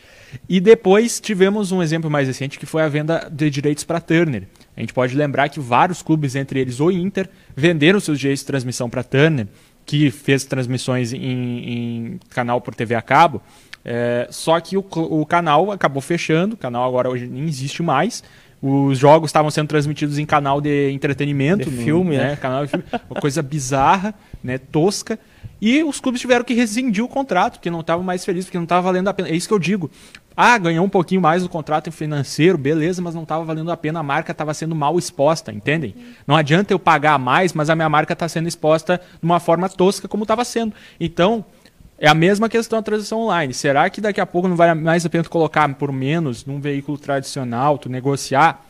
E 0.48 0.60
depois 0.60 1.20
tivemos 1.20 1.72
um 1.72 1.82
exemplo 1.82 2.10
mais 2.10 2.26
recente 2.26 2.58
que 2.58 2.64
foi 2.64 2.82
a 2.82 2.88
venda 2.88 3.28
de 3.30 3.50
direitos 3.50 3.84
para 3.84 4.00
Turner. 4.00 4.44
A 4.74 4.80
gente 4.80 4.94
pode 4.94 5.14
lembrar 5.14 5.48
que 5.50 5.60
vários 5.60 6.02
clubes, 6.02 6.34
entre 6.34 6.60
eles 6.60 6.80
o 6.80 6.90
Inter, 6.90 7.28
venderam 7.54 8.00
seus 8.00 8.18
direitos 8.18 8.40
de 8.40 8.46
transmissão 8.46 8.88
para 8.88 9.02
Turner, 9.02 9.46
que 9.84 10.10
fez 10.10 10.44
transmissões 10.44 11.12
em, 11.12 11.18
em, 11.20 12.20
canal 12.30 12.60
por 12.60 12.74
TV 12.74 12.94
a 12.94 13.02
cabo. 13.02 13.42
É, 13.84 14.28
só 14.30 14.58
que 14.60 14.76
o, 14.76 14.84
o, 14.90 15.26
canal 15.26 15.72
acabou 15.72 16.00
fechando, 16.00 16.54
o 16.54 16.56
canal 16.56 16.88
agora 16.88 17.10
hoje 17.10 17.26
nem 17.26 17.44
existe 17.44 17.82
mais. 17.82 18.22
Os 18.60 18.96
jogos 18.96 19.28
estavam 19.28 19.50
sendo 19.50 19.66
transmitidos 19.66 20.18
em 20.18 20.24
canal 20.24 20.60
de 20.60 20.90
entretenimento, 20.92 21.68
de 21.68 21.76
no, 21.76 21.82
filme, 21.82 22.16
né? 22.16 22.30
né? 22.30 22.36
Canal 22.36 22.64
de 22.64 22.70
filme, 22.70 22.84
uma 23.10 23.20
coisa 23.20 23.42
bizarra, 23.42 24.14
né? 24.42 24.56
Tosca. 24.56 25.18
E 25.60 25.84
os 25.84 26.00
clubes 26.00 26.20
tiveram 26.20 26.44
que 26.44 26.54
rescindir 26.54 27.04
o 27.04 27.08
contrato, 27.08 27.54
porque 27.54 27.70
não 27.70 27.80
estavam 27.80 28.04
mais 28.04 28.24
felizes, 28.24 28.46
porque 28.46 28.58
não 28.58 28.64
estava 28.64 28.82
valendo 28.82 29.08
a 29.08 29.14
pena. 29.14 29.28
É 29.28 29.34
isso 29.34 29.46
que 29.46 29.54
eu 29.54 29.58
digo. 29.58 29.90
Ah, 30.36 30.56
ganhou 30.58 30.84
um 30.84 30.88
pouquinho 30.88 31.20
mais 31.20 31.44
o 31.44 31.48
contrato 31.48 31.92
financeiro, 31.92 32.56
beleza, 32.56 33.02
mas 33.02 33.14
não 33.14 33.22
estava 33.22 33.44
valendo 33.44 33.70
a 33.70 33.76
pena, 33.76 34.00
a 34.00 34.02
marca 34.02 34.32
estava 34.32 34.54
sendo 34.54 34.74
mal 34.74 34.98
exposta, 34.98 35.52
entendem? 35.52 35.94
Não 36.26 36.34
adianta 36.34 36.72
eu 36.72 36.78
pagar 36.78 37.18
mais, 37.18 37.52
mas 37.52 37.68
a 37.68 37.76
minha 37.76 37.88
marca 37.88 38.14
está 38.14 38.28
sendo 38.28 38.48
exposta 38.48 38.98
de 38.98 39.24
uma 39.24 39.38
forma 39.38 39.68
tosca 39.68 40.08
como 40.08 40.24
estava 40.24 40.44
sendo. 40.44 40.72
Então, 40.98 41.44
é 41.98 42.08
a 42.08 42.14
mesma 42.14 42.48
questão 42.48 42.78
da 42.78 42.82
transição 42.82 43.20
online. 43.20 43.54
Será 43.54 43.88
que 43.88 44.00
daqui 44.00 44.20
a 44.20 44.26
pouco 44.26 44.48
não 44.48 44.56
vale 44.56 44.74
mais 44.80 45.06
a 45.06 45.10
pena 45.10 45.22
colocar 45.24 45.72
por 45.74 45.92
menos 45.92 46.44
num 46.44 46.60
veículo 46.60 46.98
tradicional, 46.98 47.78
tu 47.78 47.88
negociar, 47.88 48.64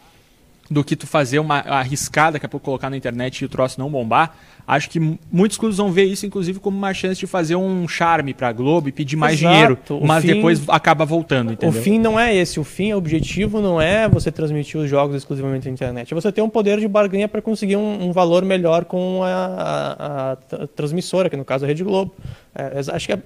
do 0.73 0.83
que 0.83 0.97
tu 0.97 1.07
fazer 1.07 1.39
uma 1.39 1.59
arriscada, 1.59 2.33
daqui 2.33 2.47
a 2.47 2.49
pouco 2.49 2.65
colocar 2.65 2.91
na 2.91 2.97
internet 2.97 3.41
e 3.41 3.45
o 3.45 3.49
troço 3.49 3.79
não 3.79 3.91
bombar? 3.91 4.35
Acho 4.67 4.89
que 4.89 5.19
muitos 5.31 5.59
clubes 5.59 5.79
vão 5.79 5.91
ver 5.91 6.05
isso, 6.05 6.25
inclusive, 6.25 6.61
como 6.61 6.79
uma 6.79 6.95
chance 6.95 7.19
de 7.19 7.27
fazer 7.27 7.57
um 7.57 7.89
charme 7.89 8.33
para 8.33 8.49
a 8.49 8.53
Globo 8.53 8.89
e 8.89 8.93
pedir 8.93 9.17
mais 9.17 9.41
Exato. 9.41 9.53
dinheiro, 9.53 9.79
o 9.91 10.07
mas 10.07 10.25
fim, 10.25 10.35
depois 10.35 10.63
acaba 10.69 11.05
voltando, 11.05 11.53
entendeu? 11.53 11.77
O 11.77 11.83
fim 11.83 11.99
não 11.99 12.19
é 12.19 12.35
esse. 12.35 12.61
O 12.61 12.65
fim, 12.65 12.93
o 12.93 12.97
objetivo 12.97 13.61
não 13.61 13.81
é 13.81 14.09
você 14.09 14.31
transmitir 14.31 14.81
os 14.81 14.89
jogos 14.89 15.17
exclusivamente 15.17 15.67
na 15.67 15.73
internet. 15.73 16.13
É 16.13 16.15
você 16.15 16.31
ter 16.31 16.43
um 16.43 16.49
poder 16.49 16.79
de 16.79 16.87
barganha 16.87 17.27
para 17.27 17.43
conseguir 17.43 17.77
um, 17.77 18.05
um, 18.05 18.13
valor 18.13 18.45
melhor 18.45 18.85
com 18.85 19.23
a, 19.25 19.29
a, 19.29 20.33
a, 20.33 20.67
transmissora, 20.69 21.29
que 21.29 21.37
no 21.37 21.45
caso 21.45 21.65
é 21.65 21.67
a 21.67 21.69
Rede 21.69 21.83
Globo. 21.83 22.15
É, 22.55 22.79
acho 22.95 23.07
que 23.07 23.13
é, 23.13 23.19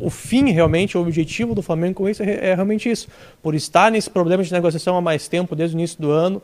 o 0.00 0.10
fim, 0.10 0.50
realmente, 0.52 0.96
o 0.96 1.00
objetivo 1.00 1.56
do 1.56 1.62
Flamengo 1.62 1.94
com 1.94 2.08
isso 2.08 2.22
é, 2.22 2.50
é 2.50 2.54
realmente 2.54 2.88
isso. 2.88 3.08
Por 3.42 3.54
estar 3.56 3.90
nesse 3.90 4.08
problema 4.08 4.44
de 4.44 4.52
negociação 4.52 4.96
há 4.96 5.00
mais 5.00 5.26
tempo, 5.26 5.56
desde 5.56 5.74
o 5.74 5.78
início 5.78 6.00
do 6.00 6.12
ano, 6.12 6.40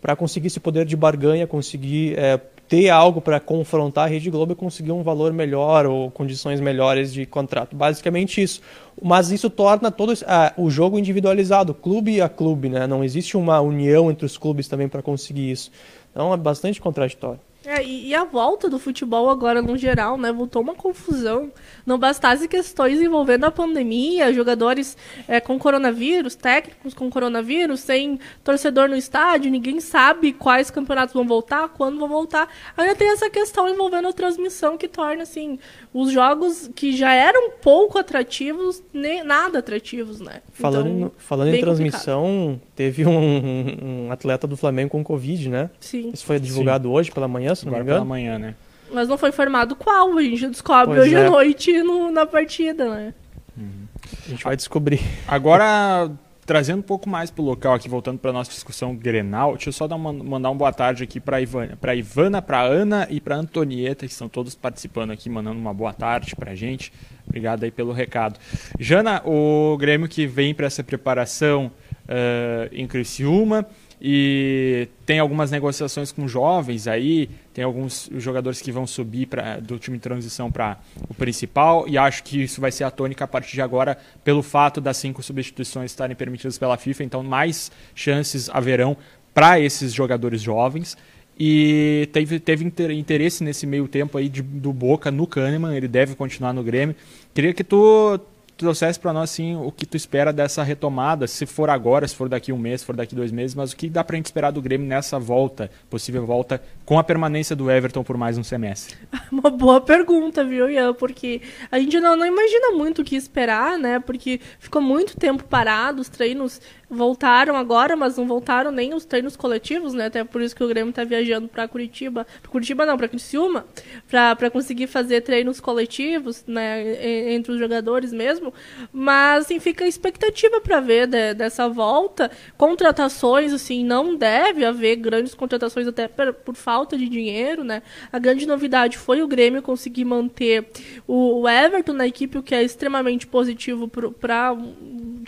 para 0.00 0.16
conseguir 0.16 0.46
esse 0.46 0.60
poder 0.60 0.84
de 0.84 0.96
barganha, 0.96 1.46
conseguir 1.46 2.18
é, 2.18 2.40
ter 2.68 2.88
algo 2.88 3.20
para 3.20 3.40
confrontar 3.40 4.04
a 4.04 4.06
Rede 4.06 4.30
Globo 4.30 4.52
e 4.52 4.54
conseguir 4.54 4.92
um 4.92 5.02
valor 5.02 5.32
melhor 5.32 5.86
ou 5.86 6.10
condições 6.10 6.60
melhores 6.60 7.12
de 7.12 7.26
contrato. 7.26 7.74
Basicamente 7.74 8.40
isso. 8.40 8.60
Mas 9.02 9.30
isso 9.30 9.50
torna 9.50 9.90
todo 9.90 10.12
ah, 10.26 10.52
o 10.56 10.70
jogo 10.70 10.98
individualizado, 10.98 11.74
clube 11.74 12.20
a 12.20 12.28
clube, 12.28 12.68
né? 12.68 12.86
Não 12.86 13.02
existe 13.02 13.36
uma 13.36 13.60
união 13.60 14.10
entre 14.10 14.24
os 14.24 14.38
clubes 14.38 14.68
também 14.68 14.88
para 14.88 15.02
conseguir 15.02 15.50
isso. 15.50 15.72
Então 16.12 16.32
é 16.32 16.36
bastante 16.36 16.80
contraditório. 16.80 17.40
É, 17.64 17.84
e, 17.84 18.08
e, 18.08 18.14
a 18.14 18.24
volta 18.24 18.70
do 18.70 18.78
futebol 18.78 19.28
agora, 19.28 19.60
no 19.60 19.76
geral, 19.76 20.16
né, 20.16 20.32
voltou 20.32 20.62
uma 20.62 20.74
confusão. 20.74 21.52
Não 21.84 21.98
bastasse 21.98 22.48
questões 22.48 23.00
envolvendo 23.00 23.44
a 23.44 23.50
pandemia, 23.50 24.32
jogadores 24.32 24.96
é, 25.28 25.40
com 25.40 25.58
coronavírus, 25.58 26.34
técnicos 26.34 26.94
com 26.94 27.10
coronavírus, 27.10 27.80
sem 27.80 28.18
torcedor 28.42 28.88
no 28.88 28.96
estádio, 28.96 29.50
ninguém 29.50 29.78
sabe 29.78 30.32
quais 30.32 30.70
campeonatos 30.70 31.12
vão 31.12 31.26
voltar, 31.26 31.68
quando 31.68 31.98
vão 31.98 32.08
voltar. 32.08 32.48
Ainda 32.76 32.94
tem 32.94 33.10
essa 33.10 33.28
questão 33.28 33.68
envolvendo 33.68 34.08
a 34.08 34.12
transmissão 34.12 34.78
que 34.78 34.88
torna, 34.88 35.24
assim, 35.24 35.58
os 35.92 36.10
jogos 36.10 36.70
que 36.74 36.96
já 36.96 37.12
eram 37.12 37.50
pouco 37.60 37.98
atrativos, 37.98 38.82
nem 38.92 39.22
nada 39.22 39.58
atrativos, 39.58 40.18
né? 40.18 40.40
Falando, 40.52 40.88
então, 40.88 41.08
em, 41.08 41.12
falando 41.18 41.54
em 41.54 41.60
transmissão, 41.60 42.22
complicado. 42.22 42.74
teve 42.74 43.06
um, 43.06 44.06
um, 44.06 44.12
atleta 44.12 44.46
do 44.46 44.56
Flamengo 44.56 44.90
com 44.90 45.04
Covid, 45.04 45.48
né? 45.50 45.70
Sim. 45.78 46.10
Isso 46.12 46.24
foi 46.24 46.40
divulgado 46.40 46.88
Sim. 46.88 46.94
hoje 46.94 47.10
pela 47.10 47.28
manhã 47.28 47.49
manhã, 47.50 47.54
se 47.54 47.66
não 47.66 47.72
me 47.72 47.78
engano. 47.80 47.96
pela 47.96 48.04
manhã, 48.04 48.38
né? 48.38 48.54
Mas 48.92 49.08
não 49.08 49.16
foi 49.16 49.28
informado 49.28 49.76
qual, 49.76 50.16
a 50.16 50.22
gente 50.22 50.48
descobre 50.48 50.96
pois 50.96 51.06
hoje 51.06 51.14
é. 51.14 51.26
à 51.26 51.30
noite 51.30 51.82
no, 51.82 52.10
na 52.10 52.26
partida, 52.26 52.88
né? 52.88 53.14
Uhum. 53.56 53.86
A 54.26 54.28
gente 54.28 54.44
vai 54.44 54.56
descobrir. 54.56 55.00
Agora, 55.28 56.10
trazendo 56.50 56.80
um 56.80 56.82
pouco 56.82 57.08
mais 57.08 57.30
pro 57.30 57.44
local 57.44 57.74
aqui, 57.74 57.88
voltando 57.88 58.18
para 58.18 58.32
nossa 58.32 58.50
discussão 58.50 58.94
Grenal, 58.96 59.52
deixa 59.52 59.68
eu 59.68 59.72
só 59.72 59.86
dar 59.86 59.94
uma, 59.94 60.12
mandar 60.12 60.50
uma 60.50 60.56
boa 60.56 60.72
tarde 60.72 61.04
aqui 61.04 61.20
para 61.20 61.40
Ivana, 61.40 61.78
para 61.80 61.94
Ivana, 61.94 62.42
para 62.42 62.60
Ana 62.62 63.06
e 63.08 63.20
para 63.20 63.36
Antonieta, 63.36 64.04
que 64.04 64.12
estão 64.12 64.28
todos 64.28 64.56
participando 64.56 65.12
aqui, 65.12 65.30
mandando 65.30 65.60
uma 65.60 65.72
boa 65.72 65.92
tarde 65.92 66.34
pra 66.34 66.54
gente. 66.56 66.92
Obrigado 67.28 67.62
aí 67.62 67.70
pelo 67.70 67.92
recado. 67.92 68.40
Jana, 68.80 69.22
o 69.24 69.76
Grêmio 69.78 70.08
que 70.08 70.26
vem 70.26 70.52
para 70.52 70.66
essa 70.66 70.82
preparação 70.82 71.70
uh, 72.06 72.68
em 72.72 72.84
Criciúma, 72.88 73.64
e 74.00 74.88
tem 75.04 75.18
algumas 75.18 75.50
negociações 75.50 76.10
com 76.10 76.26
jovens 76.26 76.86
aí, 76.86 77.28
tem 77.52 77.62
alguns 77.62 78.08
jogadores 78.16 78.62
que 78.62 78.72
vão 78.72 78.86
subir 78.86 79.26
pra, 79.26 79.58
do 79.58 79.78
time 79.78 79.98
de 79.98 80.02
transição 80.02 80.50
para 80.50 80.78
o 81.08 81.12
principal, 81.12 81.86
e 81.86 81.98
acho 81.98 82.24
que 82.24 82.42
isso 82.42 82.60
vai 82.60 82.72
ser 82.72 82.84
a 82.84 82.90
tônica 82.90 83.24
a 83.24 83.28
partir 83.28 83.52
de 83.52 83.62
agora, 83.62 83.98
pelo 84.24 84.42
fato 84.42 84.80
das 84.80 84.96
cinco 84.96 85.22
substituições 85.22 85.90
estarem 85.90 86.16
permitidas 86.16 86.56
pela 86.56 86.76
FIFA, 86.78 87.04
então 87.04 87.22
mais 87.22 87.70
chances 87.94 88.48
haverão 88.48 88.96
para 89.34 89.60
esses 89.60 89.92
jogadores 89.92 90.40
jovens. 90.40 90.96
E 91.42 92.06
teve, 92.12 92.38
teve 92.38 92.64
interesse 92.64 93.42
nesse 93.42 93.66
meio 93.66 93.88
tempo 93.88 94.18
aí 94.18 94.28
de, 94.28 94.42
do 94.42 94.74
Boca 94.74 95.10
no 95.10 95.26
Kahneman, 95.26 95.74
ele 95.74 95.88
deve 95.88 96.14
continuar 96.14 96.52
no 96.52 96.62
Grêmio. 96.62 96.94
Queria 97.32 97.54
que 97.54 97.64
tu 97.64 98.20
trouxesse 98.60 99.00
para 99.00 99.12
nós 99.12 99.30
assim 99.30 99.56
o 99.56 99.72
que 99.72 99.86
tu 99.86 99.96
espera 99.96 100.32
dessa 100.32 100.62
retomada, 100.62 101.26
se 101.26 101.46
for 101.46 101.70
agora, 101.70 102.06
se 102.06 102.14
for 102.14 102.28
daqui 102.28 102.52
um 102.52 102.58
mês, 102.58 102.82
se 102.82 102.86
for 102.86 102.94
daqui 102.94 103.14
dois 103.14 103.32
meses, 103.32 103.54
mas 103.54 103.72
o 103.72 103.76
que 103.76 103.88
dá 103.88 104.04
para 104.04 104.16
gente 104.16 104.26
esperar 104.26 104.50
do 104.50 104.60
Grêmio 104.60 104.86
nessa 104.86 105.18
volta, 105.18 105.70
possível 105.88 106.26
volta, 106.26 106.62
com 106.84 106.98
a 106.98 107.04
permanência 107.04 107.56
do 107.56 107.70
Everton 107.70 108.04
por 108.04 108.18
mais 108.18 108.36
um 108.36 108.44
semestre? 108.44 108.96
Uma 109.32 109.50
boa 109.50 109.80
pergunta, 109.80 110.44
viu, 110.44 110.70
Ian? 110.70 110.92
Porque 110.92 111.40
a 111.70 111.78
gente 111.78 111.98
não, 112.00 112.14
não 112.14 112.26
imagina 112.26 112.72
muito 112.72 113.00
o 113.00 113.04
que 113.04 113.16
esperar, 113.16 113.78
né? 113.78 113.98
Porque 113.98 114.40
ficou 114.58 114.82
muito 114.82 115.16
tempo 115.16 115.42
parado, 115.44 116.02
os 116.02 116.08
treinos 116.08 116.60
voltaram 116.90 117.56
agora, 117.56 117.94
mas 117.94 118.16
não 118.16 118.26
voltaram 118.26 118.72
nem 118.72 118.92
os 118.92 119.04
treinos 119.04 119.36
coletivos, 119.36 119.94
né? 119.94 120.06
Até 120.06 120.24
por 120.24 120.42
isso 120.42 120.56
que 120.56 120.64
o 120.64 120.68
Grêmio 120.68 120.90
está 120.90 121.04
viajando 121.04 121.46
para 121.46 121.68
Curitiba, 121.68 122.26
pra 122.42 122.50
Curitiba 122.50 122.84
não, 122.84 122.98
para 122.98 123.06
Criciúma, 123.06 123.64
para 124.08 124.50
conseguir 124.50 124.88
fazer 124.88 125.20
treinos 125.20 125.60
coletivos, 125.60 126.44
né, 126.46 127.32
entre 127.32 127.52
os 127.52 127.58
jogadores 127.58 128.12
mesmo. 128.12 128.52
Mas 128.92 129.44
assim, 129.44 129.60
fica 129.60 129.84
a 129.84 129.88
expectativa 129.88 130.60
para 130.60 130.80
ver 130.80 131.06
de, 131.06 131.34
dessa 131.34 131.68
volta, 131.68 132.30
contratações 132.58 133.52
assim, 133.52 133.84
não 133.84 134.16
deve 134.16 134.64
haver 134.64 134.96
grandes 134.96 135.34
contratações 135.34 135.86
até 135.86 136.08
por, 136.08 136.32
por, 136.32 136.56
falta 136.56 136.98
de 136.98 137.08
dinheiro, 137.08 137.62
né? 137.62 137.82
A 138.12 138.18
grande 138.18 138.46
novidade 138.46 138.98
foi 138.98 139.22
o 139.22 139.28
Grêmio 139.28 139.62
conseguir 139.62 140.04
manter 140.04 140.68
o, 141.06 141.42
o 141.42 141.48
Everton 141.48 141.92
na 141.92 142.06
equipe, 142.06 142.36
o 142.36 142.42
que 142.42 142.54
é 142.54 142.62
extremamente 142.64 143.26
positivo 143.26 143.86
para 143.86 144.56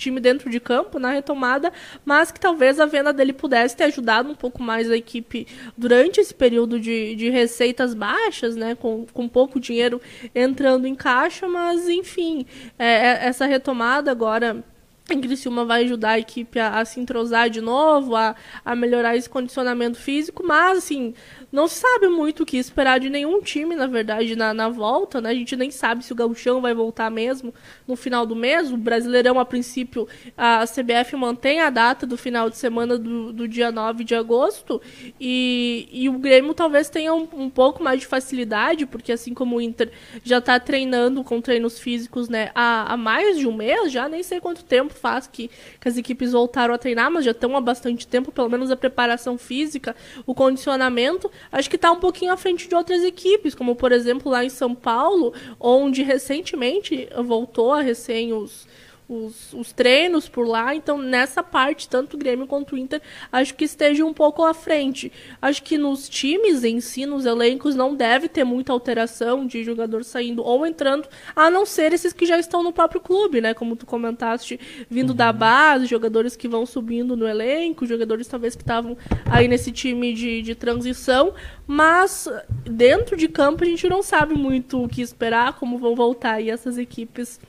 time 0.03 0.21
dentro 0.21 0.51
de 0.51 0.59
campo 0.61 0.99
na 0.99 1.12
retomada 1.12 1.73
mas 2.05 2.31
que 2.31 2.41
talvez 2.41 2.81
a 2.81 2.87
venda 2.87 3.12
dele 3.12 3.33
pudesse 3.33 3.77
ter 3.77 3.85
ajudado 3.85 4.31
um 4.31 4.35
pouco 4.35 4.62
mais 4.62 4.91
a 4.91 4.97
equipe 4.97 5.47
durante 5.77 6.21
esse 6.21 6.35
período 6.35 6.79
de, 6.79 7.15
de 7.15 7.31
receitas 7.31 7.95
baixas, 7.95 8.57
né, 8.57 8.75
com, 8.75 9.07
com 9.12 9.29
pouco 9.29 9.61
dinheiro 9.61 10.01
entrando 10.35 10.87
em 10.87 10.95
caixa, 10.95 11.49
mas 11.49 11.88
enfim, 11.88 12.47
é, 12.79 12.87
é 12.87 13.27
essa 13.27 13.47
retomada 13.47 14.11
agora 14.11 14.65
em 15.11 15.21
Criciúma 15.21 15.65
vai 15.65 15.85
ajudar 15.85 16.11
a 16.11 16.19
equipe 16.19 16.59
a, 16.59 16.79
a, 16.81 16.85
se 16.85 17.01
entrosar 17.01 17.51
de 17.51 17.61
novo, 17.61 18.15
a, 18.15 18.35
a 18.65 18.75
melhorar 18.75 19.17
esse 19.17 19.29
condicionamento 19.29 19.99
físico, 19.99 20.43
mas 20.47 20.79
assim, 20.79 21.15
não 21.53 21.69
se 21.69 21.81
sabe 21.81 22.09
muito 22.09 22.43
o 22.43 22.47
que 22.47 22.57
esperar 22.57 22.99
de 22.99 23.11
nenhum 23.11 23.43
time, 23.43 23.77
na 23.77 23.87
verdade, 23.87 24.35
na, 24.35 24.55
na 24.55 24.71
volta, 24.71 25.21
né? 25.21 25.29
A 25.29 25.35
gente 25.35 25.55
nem 25.55 25.71
sabe 25.71 26.03
se 26.03 26.11
o 26.11 26.17
Gauchão 26.17 26.62
vai 26.62 26.73
voltar 26.73 27.11
mesmo 27.11 27.53
no 27.87 27.95
final 27.95 28.25
do 28.25 28.35
mês. 28.35 28.73
O 28.73 28.77
Brasileirão, 28.79 29.38
a 29.38 29.45
princípio, 29.45 30.09
a 30.35 30.65
CBF 30.65 31.15
mantém 31.15 31.61
a 31.61 31.69
data 31.69 32.07
do 32.07 32.17
final 32.17 32.49
de 32.49 32.57
semana 32.57 32.97
do, 32.97 33.35
do 33.35 33.47
dia 33.47 33.71
9 33.71 34.03
de 34.03 34.15
agosto. 34.15 34.81
E, 35.21 35.88
e 35.93 36.09
o 36.09 36.19
Grêmio 36.19 36.55
talvez 36.55 36.88
tenha 36.88 37.12
um, 37.12 37.29
um 37.35 37.51
pouco 37.51 37.83
mais 37.83 38.01
de 38.01 38.07
facilidade, 38.07 38.87
porque 38.87 39.12
assim 39.12 39.35
como 39.35 39.57
o 39.57 39.61
Inter 39.61 39.93
já 40.25 40.38
está 40.38 40.59
treinando 40.59 41.23
com 41.23 41.38
treinos 41.38 41.79
físicos 41.79 42.31
né, 42.31 42.51
há, 42.55 42.95
há 42.95 42.97
mais 42.97 43.38
de 43.38 43.47
um 43.47 43.55
mês, 43.55 43.93
já 43.93 44.09
nem 44.09 44.23
sei 44.23 44.41
quanto 44.41 44.65
tempo 44.65 44.95
faz 44.95 45.27
que, 45.27 45.51
que 45.79 45.88
as 45.88 45.99
equipes 45.99 46.33
voltaram 46.33 46.73
a 46.73 46.79
treinar, 46.79 47.11
mas 47.11 47.27
já 47.27 47.33
estão 47.33 47.55
há 47.59 47.61
bastante 47.61 48.07
tempo, 48.07 48.33
pelo 48.33 48.49
menos 48.49 48.71
a 48.71 48.77
preparação 48.77 49.37
física, 49.37 49.95
o 50.25 50.35
condicionamento 50.35 51.31
acho 51.51 51.69
que 51.69 51.77
está 51.77 51.91
um 51.91 52.01
pouquinho 52.01 52.33
à 52.33 52.37
frente 52.37 52.69
de 52.69 52.75
outras 52.75 53.03
equipes, 53.03 53.55
como 53.55 53.75
por 53.75 53.93
exemplo 53.93 54.31
lá 54.31 54.45
em 54.45 54.49
São 54.49 54.75
Paulo, 54.75 55.33
onde 55.59 56.03
recentemente 56.03 57.09
voltou 57.25 57.73
a 57.73 57.81
recém 57.81 58.33
os, 58.33 58.67
os, 59.12 59.53
os, 59.53 59.72
treinos 59.72 60.29
por 60.29 60.46
lá. 60.46 60.75
Então, 60.75 60.98
nessa 60.98 61.42
parte, 61.42 61.88
tanto 61.88 62.14
o 62.14 62.18
Grêmio 62.18 62.46
quanto 62.46 62.75
o 62.75 62.79
Inter, 62.79 63.01
acho 63.31 63.55
que 63.55 63.64
esteja 63.64 64.05
um 64.05 64.14
pouco 64.14 64.44
à 64.44 64.55
frente. 64.55 65.12
Acho 65.40 65.62
que 65.62 65.77
nos 65.77 66.09
times 66.09 66.64
em 66.64 66.81
si, 66.81 67.05
nos 67.05 67.27
elencos, 67.27 67.75
não 67.75 67.94
deve 67.94 68.29
ter 68.29 68.44
muita 68.44 68.72
alteração 68.72 69.46
de 69.46 69.62
jogador 69.62 70.05
saindo 70.05 70.42
ou 70.42 70.66
entrando, 70.66 71.09
a 71.35 71.51
não 71.51 71.66
ser 71.66 71.92
esses 71.92 72.12
que 72.12 72.25
já 72.27 72.38
estão 72.38 72.62
no 72.62 72.72
próprio 72.72 73.01
clube, 73.01 73.40
né? 73.40 73.55
Como 73.55 73.77
tu 73.77 73.87
comentaste, 73.87 74.59
vindo 74.88 75.11
uhum. 75.11 75.16
da 75.16 75.33
base, 75.33 75.87
jogadores 75.87 76.37
que 76.37 76.48
vão 76.48 76.64
subindo 76.64 77.16
no 77.16 77.27
elenco, 77.27 77.87
jogadores 77.87 78.27
talvez 78.27 78.55
que 78.55 78.62
estavam 78.62 78.96
aí 79.31 79.48
nesse 79.48 79.70
time 79.70 80.12
de, 80.12 80.42
de 80.42 80.55
transição. 80.55 81.35
Mas 81.66 82.29
dentro 82.64 83.16
de 83.16 83.29
campo 83.29 83.64
a 83.64 83.66
gente 83.66 83.88
não 83.88 84.03
sabe 84.03 84.35
muito 84.35 84.83
o 84.83 84.88
que 84.88 85.03
esperar, 85.03 85.55
como 85.55 85.79
vão 85.79 85.94
voltar 85.94 86.35
aí 86.35 86.51
essas 86.51 86.79
equipes 86.79 87.40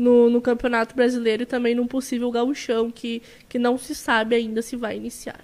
no, 0.00 0.30
no 0.30 0.40
Campeonato 0.40 0.96
Brasileiro 0.96 1.42
e 1.42 1.46
também 1.46 1.74
num 1.74 1.86
possível 1.86 2.30
gauchão 2.30 2.90
que, 2.90 3.22
que 3.48 3.58
não 3.58 3.76
se 3.76 3.94
sabe 3.94 4.34
ainda 4.34 4.62
se 4.62 4.74
vai 4.74 4.96
iniciar. 4.96 5.40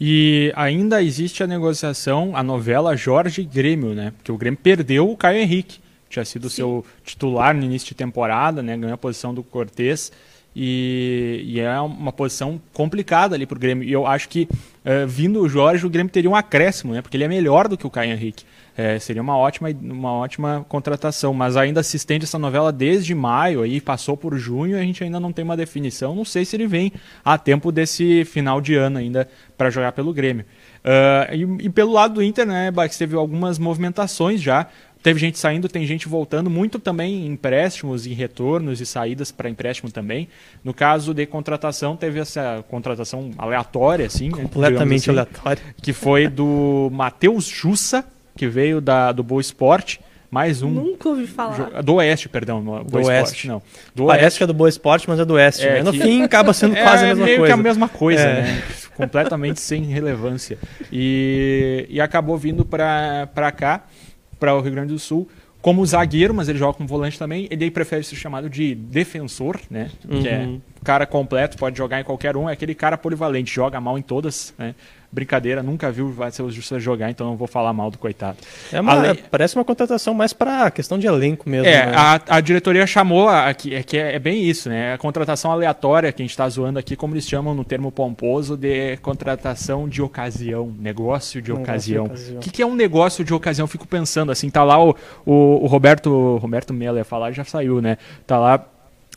E 0.00 0.52
ainda 0.56 1.02
existe 1.02 1.42
a 1.42 1.46
negociação, 1.46 2.36
a 2.36 2.42
novela 2.42 2.96
Jorge 2.96 3.44
Grêmio, 3.44 3.94
né? 3.94 4.12
Porque 4.16 4.32
o 4.32 4.36
Grêmio 4.36 4.58
perdeu 4.60 5.08
o 5.08 5.16
Caio 5.16 5.38
Henrique, 5.38 5.78
tinha 6.10 6.24
sido 6.24 6.50
Sim. 6.50 6.56
seu 6.56 6.86
titular 7.04 7.54
no 7.54 7.62
início 7.62 7.88
de 7.88 7.94
temporada, 7.94 8.62
né? 8.62 8.76
Ganhou 8.76 8.94
a 8.94 8.98
posição 8.98 9.32
do 9.32 9.42
Cortez. 9.42 10.10
E, 10.56 11.42
e, 11.46 11.60
é 11.60 11.80
uma 11.80 12.12
posição 12.12 12.60
complicada 12.72 13.34
ali 13.34 13.44
para 13.44 13.56
o 13.56 13.58
Grêmio. 13.58 13.88
E 13.88 13.92
eu 13.92 14.06
acho 14.06 14.28
que, 14.28 14.42
uh, 14.84 15.06
vindo 15.06 15.40
o 15.40 15.48
Jorge, 15.48 15.84
o 15.84 15.90
Grêmio 15.90 16.12
teria 16.12 16.30
um 16.30 16.36
acréscimo, 16.36 16.92
né? 16.92 17.02
Porque 17.02 17.16
ele 17.16 17.24
é 17.24 17.28
melhor 17.28 17.66
do 17.66 17.76
que 17.76 17.86
o 17.86 17.90
Caio 17.90 18.12
Henrique. 18.12 18.44
É, 18.76 18.98
seria 18.98 19.22
uma 19.22 19.36
ótima, 19.36 19.68
uma 19.82 20.12
ótima 20.12 20.66
contratação, 20.68 21.32
mas 21.32 21.56
ainda 21.56 21.82
se 21.82 21.96
estende 21.96 22.24
essa 22.24 22.38
novela 22.38 22.72
desde 22.72 23.14
maio, 23.14 23.62
aí 23.62 23.80
passou 23.80 24.16
por 24.16 24.36
junho, 24.36 24.76
a 24.76 24.80
gente 24.80 25.04
ainda 25.04 25.20
não 25.20 25.32
tem 25.32 25.44
uma 25.44 25.56
definição. 25.56 26.14
Não 26.14 26.24
sei 26.24 26.44
se 26.44 26.56
ele 26.56 26.66
vem 26.66 26.92
a 27.24 27.38
tempo 27.38 27.70
desse 27.70 28.24
final 28.24 28.60
de 28.60 28.74
ano 28.74 28.98
ainda 28.98 29.28
para 29.56 29.70
jogar 29.70 29.92
pelo 29.92 30.12
Grêmio. 30.12 30.44
Uh, 30.84 31.34
e, 31.60 31.66
e, 31.66 31.70
pelo 31.70 31.92
lado 31.92 32.14
do 32.14 32.22
Inter, 32.22 32.44
né, 32.44 32.70
Bax, 32.70 32.98
teve 32.98 33.14
algumas 33.14 33.58
movimentações 33.58 34.42
já. 34.42 34.66
Teve 35.04 35.20
gente 35.20 35.38
saindo, 35.38 35.68
tem 35.68 35.86
gente 35.86 36.08
voltando, 36.08 36.48
muito 36.48 36.78
também 36.78 37.26
em 37.26 37.32
empréstimos 37.32 38.06
e 38.06 38.14
retornos 38.14 38.80
e 38.80 38.86
saídas 38.86 39.30
para 39.30 39.50
empréstimo 39.50 39.90
também. 39.90 40.28
No 40.64 40.72
caso 40.72 41.12
de 41.12 41.26
contratação, 41.26 41.94
teve 41.94 42.18
essa 42.18 42.64
contratação 42.70 43.30
aleatória, 43.36 44.06
assim. 44.06 44.30
Né, 44.30 44.42
Completamente 44.42 45.10
assim, 45.10 45.10
aleatória. 45.10 45.62
Que 45.82 45.92
foi 45.92 46.26
do 46.26 46.88
Matheus 46.90 47.44
Jussa, 47.44 48.02
que 48.36 48.46
veio 48.46 48.80
da, 48.80 49.12
do 49.12 49.22
Boa 49.22 49.40
Esporte. 49.40 50.00
Mais 50.30 50.62
um. 50.62 50.70
Nunca 50.70 51.08
ouvi 51.08 51.28
falar. 51.28 51.80
Do 51.80 51.94
Oeste, 51.94 52.28
perdão. 52.28 52.58
Do 52.58 52.84
Boa 52.84 53.06
Oeste. 53.06 53.36
Esporte, 53.36 53.48
não. 53.48 53.62
Do 53.94 54.06
Parece 54.06 54.24
Oeste. 54.24 54.38
que 54.38 54.44
é 54.44 54.46
do 54.48 54.54
Boa 54.54 54.68
Esporte, 54.68 55.08
mas 55.08 55.20
é 55.20 55.24
do 55.24 55.34
Oeste. 55.34 55.64
É, 55.64 55.74
né? 55.74 55.82
No 55.84 55.92
que... 55.92 56.00
fim, 56.00 56.22
acaba 56.22 56.52
sendo 56.52 56.74
é, 56.76 56.82
quase 56.82 57.04
a 57.04 57.06
mesma 57.08 57.24
meio 57.24 57.38
coisa. 57.38 57.54
Que 57.54 57.60
a 57.60 57.62
mesma 57.62 57.88
coisa, 57.88 58.22
é. 58.22 58.42
né? 58.42 58.62
Completamente 58.96 59.60
sem 59.60 59.84
relevância. 59.84 60.58
E, 60.90 61.86
e 61.88 62.00
acabou 62.00 62.36
vindo 62.36 62.64
para 62.64 63.52
cá, 63.56 63.84
para 64.40 64.54
o 64.56 64.60
Rio 64.60 64.72
Grande 64.72 64.92
do 64.92 64.98
Sul, 64.98 65.28
como 65.64 65.86
zagueiro, 65.86 66.34
mas 66.34 66.48
ele 66.48 66.58
joga 66.58 66.74
como 66.74 66.88
volante 66.88 67.18
também. 67.18 67.46
Ele 67.50 67.70
prefere 67.70 68.02
ser 68.02 68.16
chamado 68.16 68.50
de 68.50 68.74
defensor, 68.74 69.58
né? 69.70 69.88
Uhum. 70.06 70.20
Que 70.20 70.28
é 70.28 70.38
uhum. 70.40 70.60
cara 70.82 71.06
completo, 71.06 71.56
pode 71.56 71.78
jogar 71.78 72.00
em 72.00 72.04
qualquer 72.04 72.36
um. 72.36 72.50
É 72.50 72.52
aquele 72.52 72.74
cara 72.74 72.98
polivalente, 72.98 73.54
joga 73.54 73.80
mal 73.80 73.96
em 73.96 74.02
todas, 74.02 74.52
né? 74.58 74.74
Brincadeira, 75.14 75.62
nunca 75.62 75.90
viu 75.90 76.08
o 76.08 76.12
Marcelo 76.12 76.50
Justa 76.50 76.78
jogar, 76.80 77.10
então 77.10 77.26
não 77.26 77.36
vou 77.36 77.46
falar 77.46 77.72
mal 77.72 77.90
do 77.90 77.96
coitado. 77.96 78.36
É 78.72 78.80
uma, 78.80 78.92
Ale... 78.92 79.22
Parece 79.30 79.54
uma 79.54 79.64
contratação 79.64 80.12
mais 80.12 80.32
para 80.32 80.70
questão 80.70 80.98
de 80.98 81.06
elenco 81.06 81.48
mesmo. 81.48 81.66
É, 81.66 81.86
né? 81.86 81.92
a, 81.94 82.20
a, 82.28 82.40
diretoria 82.40 82.86
chamou, 82.86 83.28
aqui, 83.28 83.74
é, 83.74 83.82
que 83.82 83.96
é, 83.96 84.16
é, 84.16 84.18
bem 84.18 84.42
isso, 84.42 84.68
né? 84.68 84.94
A 84.94 84.98
contratação 84.98 85.52
aleatória, 85.52 86.12
que 86.12 86.20
a 86.20 86.24
gente 86.24 86.32
está 86.32 86.48
zoando 86.48 86.78
aqui, 86.78 86.96
como 86.96 87.14
eles 87.14 87.28
chamam 87.28 87.54
no 87.54 87.64
termo 87.64 87.92
pomposo, 87.92 88.56
de 88.56 88.96
contratação 88.98 89.88
de 89.88 90.02
ocasião, 90.02 90.74
negócio 90.78 91.40
de 91.40 91.52
negócio 91.52 91.62
ocasião. 91.62 92.04
O 92.36 92.40
que, 92.40 92.50
que, 92.50 92.62
é 92.62 92.66
um 92.66 92.74
negócio 92.74 93.24
de 93.24 93.32
ocasião? 93.32 93.64
Eu 93.64 93.68
fico 93.68 93.86
pensando 93.86 94.32
assim, 94.32 94.50
tá 94.50 94.64
lá 94.64 94.82
o, 94.82 94.96
o, 95.24 95.32
o 95.62 95.66
Roberto, 95.66 96.36
Roberto 96.38 96.74
Melo 96.74 96.98
ia 96.98 97.04
falar, 97.04 97.30
já 97.32 97.44
saiu, 97.44 97.80
né? 97.80 97.96
Tá 98.26 98.38
lá 98.38 98.66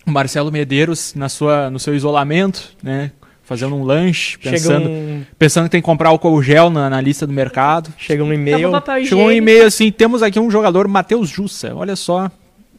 o 0.06 0.12
Marcelo 0.12 0.52
Medeiros 0.52 1.14
na 1.16 1.28
sua, 1.28 1.70
no 1.70 1.80
seu 1.80 1.96
isolamento, 1.96 2.76
né? 2.82 3.12
Fazendo 3.48 3.78
um 3.78 3.84
lanche, 3.84 4.38
pensando, 4.38 4.90
um... 4.90 5.24
pensando 5.40 5.64
que 5.64 5.70
tem 5.70 5.82
que 5.82 5.86
comprar 5.86 6.10
álcool 6.10 6.44
gel 6.44 6.70
na, 6.70 6.90
na 6.90 7.00
lista 7.00 7.26
do 7.26 7.32
mercado. 7.32 7.94
Chega 7.98 8.22
um 8.22 8.34
e-mail. 8.34 8.70
Chegou 9.06 9.28
um 9.28 9.32
e-mail 9.32 9.66
assim, 9.66 9.90
temos 9.90 10.22
aqui 10.22 10.38
um 10.38 10.52
jogador, 10.52 10.86
Matheus 10.86 11.30
Jussa. 11.30 11.74
Olha 11.74 11.96
só, 11.96 12.30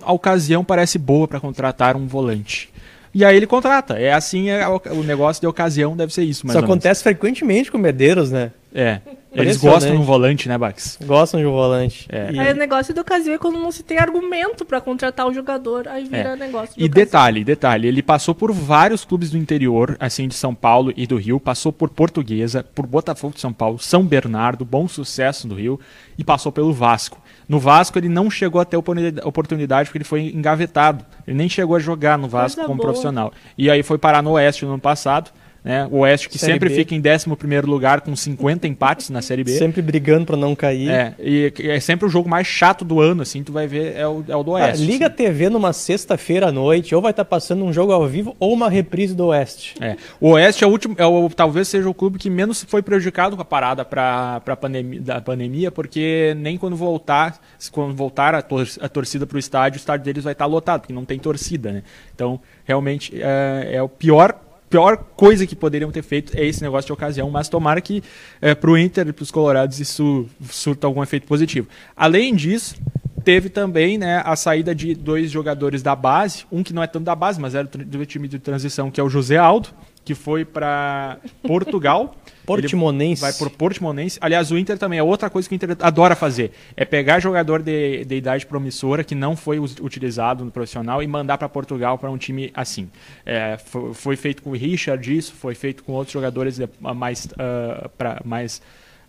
a 0.02 0.12
ocasião 0.12 0.62
parece 0.62 0.98
boa 0.98 1.26
para 1.26 1.40
contratar 1.40 1.96
um 1.96 2.06
volante. 2.06 2.68
E 3.14 3.24
aí 3.24 3.34
ele 3.34 3.46
contrata. 3.46 3.98
É 3.98 4.12
assim, 4.12 4.50
é, 4.50 4.68
o 4.68 5.02
negócio 5.02 5.40
de 5.40 5.46
ocasião 5.46 5.96
deve 5.96 6.12
ser 6.12 6.24
isso. 6.24 6.46
Isso 6.46 6.58
acontece 6.58 7.02
frequentemente 7.02 7.72
com 7.72 7.78
Medeiros, 7.78 8.30
né? 8.30 8.52
É. 8.74 9.00
Eles 9.42 9.56
gostam 9.56 9.92
de 9.92 9.98
um 9.98 10.02
volante, 10.02 10.48
né, 10.48 10.56
Bax? 10.58 10.98
Gostam 11.04 11.40
de 11.40 11.46
um 11.46 11.52
volante. 11.52 12.06
É. 12.10 12.32
E... 12.32 12.38
Aí 12.38 12.52
o 12.52 12.56
negócio 12.56 12.94
do 12.94 13.00
ocasião 13.00 13.34
é 13.34 13.38
quando 13.38 13.58
não 13.58 13.70
se 13.70 13.82
tem 13.82 13.98
argumento 13.98 14.64
para 14.64 14.80
contratar 14.80 15.26
o 15.26 15.32
jogador, 15.32 15.88
aí 15.88 16.04
vira 16.04 16.30
é. 16.30 16.36
negócio. 16.36 16.74
e 16.76 16.88
detalhe, 16.88 17.44
detalhe, 17.44 17.88
ele 17.88 18.02
passou 18.02 18.34
por 18.34 18.52
vários 18.52 19.04
clubes 19.04 19.30
do 19.30 19.38
interior, 19.38 19.96
assim, 20.00 20.28
de 20.28 20.34
São 20.34 20.54
Paulo 20.54 20.92
e 20.96 21.06
do 21.06 21.16
Rio, 21.16 21.40
passou 21.40 21.72
por 21.72 21.90
Portuguesa, 21.90 22.64
por 22.74 22.86
Botafogo 22.86 23.34
de 23.34 23.40
São 23.40 23.52
Paulo, 23.52 23.78
São 23.78 24.04
Bernardo, 24.04 24.64
Bom 24.64 24.88
Sucesso 24.88 25.46
do 25.46 25.54
Rio 25.54 25.78
e 26.16 26.24
passou 26.24 26.50
pelo 26.52 26.72
Vasco. 26.72 27.20
No 27.48 27.58
Vasco 27.58 27.98
ele 27.98 28.08
não 28.08 28.30
chegou 28.30 28.60
a 28.60 28.64
ter 28.64 28.76
oportunidade 28.76 29.88
porque 29.88 29.98
ele 29.98 30.04
foi 30.04 30.32
engavetado. 30.34 31.04
Ele 31.26 31.36
nem 31.36 31.48
chegou 31.48 31.76
a 31.76 31.78
jogar 31.78 32.18
no 32.18 32.28
Vasco 32.28 32.56
Coisa 32.56 32.66
como 32.66 32.76
boa. 32.76 32.88
profissional. 32.88 33.32
E 33.56 33.70
aí 33.70 33.82
foi 33.82 33.96
parar 33.96 34.22
no 34.22 34.32
Oeste 34.32 34.64
no 34.64 34.72
ano 34.72 34.80
passado 34.80 35.30
né? 35.68 35.86
O 35.90 35.98
Oeste 35.98 36.30
que 36.30 36.38
série 36.38 36.54
sempre 36.54 36.70
B. 36.70 36.74
fica 36.76 36.94
em 36.94 37.02
11 37.02 37.28
lugar 37.66 38.00
com 38.00 38.16
50 38.16 38.66
empates 38.66 39.10
na 39.10 39.20
Série 39.20 39.44
B. 39.44 39.50
Sempre 39.50 39.82
brigando 39.82 40.24
para 40.24 40.36
não 40.36 40.56
cair. 40.56 40.88
É, 40.88 41.14
e 41.18 41.52
é 41.58 41.78
sempre 41.78 42.06
o 42.06 42.08
jogo 42.08 42.26
mais 42.26 42.46
chato 42.46 42.86
do 42.86 43.02
ano, 43.02 43.20
assim, 43.20 43.42
tu 43.42 43.52
vai 43.52 43.66
ver, 43.66 43.94
é 43.94 44.08
o, 44.08 44.24
é 44.26 44.34
o 44.34 44.42
do 44.42 44.52
Oeste. 44.52 44.82
Ah, 44.82 44.86
liga 44.86 45.06
assim. 45.08 45.16
TV 45.16 45.50
numa 45.50 45.74
sexta-feira 45.74 46.48
à 46.48 46.52
noite, 46.52 46.94
ou 46.94 47.02
vai 47.02 47.10
estar 47.10 47.22
tá 47.22 47.28
passando 47.28 47.66
um 47.66 47.70
jogo 47.70 47.92
ao 47.92 48.06
vivo, 48.08 48.34
ou 48.40 48.54
uma 48.54 48.70
reprise 48.70 49.14
do 49.14 49.26
Oeste. 49.26 49.74
É. 49.78 49.98
O 50.18 50.30
Oeste 50.30 50.64
é 50.64 50.66
o 50.66 50.70
último, 50.70 50.94
é 50.96 51.04
o, 51.04 51.28
talvez 51.28 51.68
seja 51.68 51.86
o 51.86 51.92
clube 51.92 52.18
que 52.18 52.30
menos 52.30 52.64
foi 52.66 52.80
prejudicado 52.80 53.36
com 53.36 53.42
a 53.42 53.44
parada 53.44 53.84
para 53.84 54.40
a 54.46 54.56
pandemia, 54.56 55.02
da 55.02 55.20
pandemia, 55.20 55.70
porque 55.70 56.34
nem 56.38 56.56
quando 56.56 56.76
voltar, 56.76 57.38
quando 57.70 57.94
voltar 57.94 58.34
a, 58.34 58.40
tor 58.40 58.66
a 58.80 58.88
torcida 58.88 59.26
para 59.26 59.36
o 59.36 59.38
estádio, 59.38 59.76
o 59.76 59.80
estádio 59.80 60.06
deles 60.06 60.24
vai 60.24 60.32
estar 60.32 60.46
tá 60.46 60.50
lotado, 60.50 60.80
porque 60.80 60.94
não 60.94 61.04
tem 61.04 61.18
torcida, 61.18 61.70
né? 61.72 61.82
Então, 62.14 62.40
realmente, 62.64 63.12
é, 63.20 63.72
é 63.74 63.82
o 63.82 63.88
pior 63.88 64.47
pior 64.68 64.96
coisa 65.16 65.46
que 65.46 65.56
poderiam 65.56 65.90
ter 65.90 66.02
feito 66.02 66.36
é 66.36 66.44
esse 66.44 66.62
negócio 66.62 66.86
de 66.86 66.92
ocasião, 66.92 67.30
mas 67.30 67.48
tomara 67.48 67.80
que 67.80 68.02
é, 68.40 68.54
para 68.54 68.70
o 68.70 68.76
Inter 68.76 69.08
e 69.08 69.12
para 69.12 69.22
os 69.22 69.30
Colorados 69.30 69.80
isso 69.80 70.26
surta 70.50 70.86
algum 70.86 71.02
efeito 71.02 71.26
positivo. 71.26 71.68
Além 71.96 72.34
disso, 72.34 72.76
teve 73.24 73.48
também 73.48 73.98
né, 73.98 74.22
a 74.24 74.36
saída 74.36 74.74
de 74.74 74.94
dois 74.94 75.30
jogadores 75.30 75.82
da 75.82 75.94
base, 75.94 76.44
um 76.50 76.62
que 76.62 76.72
não 76.72 76.82
é 76.82 76.86
tanto 76.86 77.04
da 77.04 77.14
base, 77.14 77.40
mas 77.40 77.54
era 77.54 77.66
do 77.66 78.06
time 78.06 78.28
de 78.28 78.38
transição, 78.38 78.90
que 78.90 79.00
é 79.00 79.04
o 79.04 79.08
José 79.08 79.36
Aldo, 79.36 79.68
que 80.04 80.14
foi 80.14 80.44
para 80.44 81.18
Portugal. 81.42 82.14
Portimonense. 82.56 83.24
Ele 83.24 83.32
vai 83.32 83.38
por 83.38 83.50
Portimonense. 83.50 84.18
Aliás, 84.20 84.50
o 84.50 84.58
Inter 84.58 84.78
também 84.78 84.98
é 84.98 85.02
outra 85.02 85.28
coisa 85.28 85.48
que 85.48 85.54
o 85.54 85.56
Inter 85.56 85.76
adora 85.80 86.16
fazer. 86.16 86.52
É 86.76 86.84
pegar 86.84 87.20
jogador 87.20 87.62
de, 87.62 88.04
de 88.04 88.14
idade 88.16 88.46
promissora 88.46 89.04
que 89.04 89.14
não 89.14 89.36
foi 89.36 89.58
utilizado 89.58 90.44
no 90.44 90.50
profissional 90.50 91.02
e 91.02 91.06
mandar 91.06 91.38
para 91.38 91.48
Portugal 91.48 91.98
para 91.98 92.10
um 92.10 92.16
time 92.16 92.50
assim. 92.54 92.88
É, 93.24 93.58
foi, 93.58 93.94
foi, 93.94 94.16
feito 94.16 94.42
com 94.42 94.50
o 94.50 94.54
Richard 94.54 95.16
isso, 95.16 95.32
foi 95.34 95.54
feito 95.54 95.84
com 95.84 95.92
outros 95.92 96.12
jogadores 96.12 96.60
mais, 96.80 97.26
uh, 97.26 97.88
pra, 97.96 98.20
mais 98.24 98.62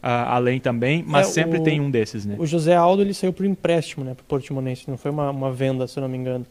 uh, 0.04 0.08
além 0.28 0.60
também, 0.60 1.04
mas 1.06 1.30
é, 1.30 1.32
sempre 1.32 1.60
o, 1.60 1.64
tem 1.64 1.80
um 1.80 1.90
desses, 1.90 2.26
né? 2.26 2.36
O 2.38 2.46
José 2.46 2.76
Aldo 2.76 3.02
ele 3.02 3.14
saiu 3.14 3.34
por 3.34 3.46
empréstimo, 3.46 4.04
né, 4.04 4.14
para 4.14 4.24
Portimonense, 4.28 4.84
não 4.88 4.98
foi 4.98 5.12
uma, 5.12 5.30
uma 5.32 5.52
venda, 5.52 5.88
se 5.88 5.98
eu 5.98 6.02
não 6.02 6.10
me 6.10 6.18
engano. 6.18 6.46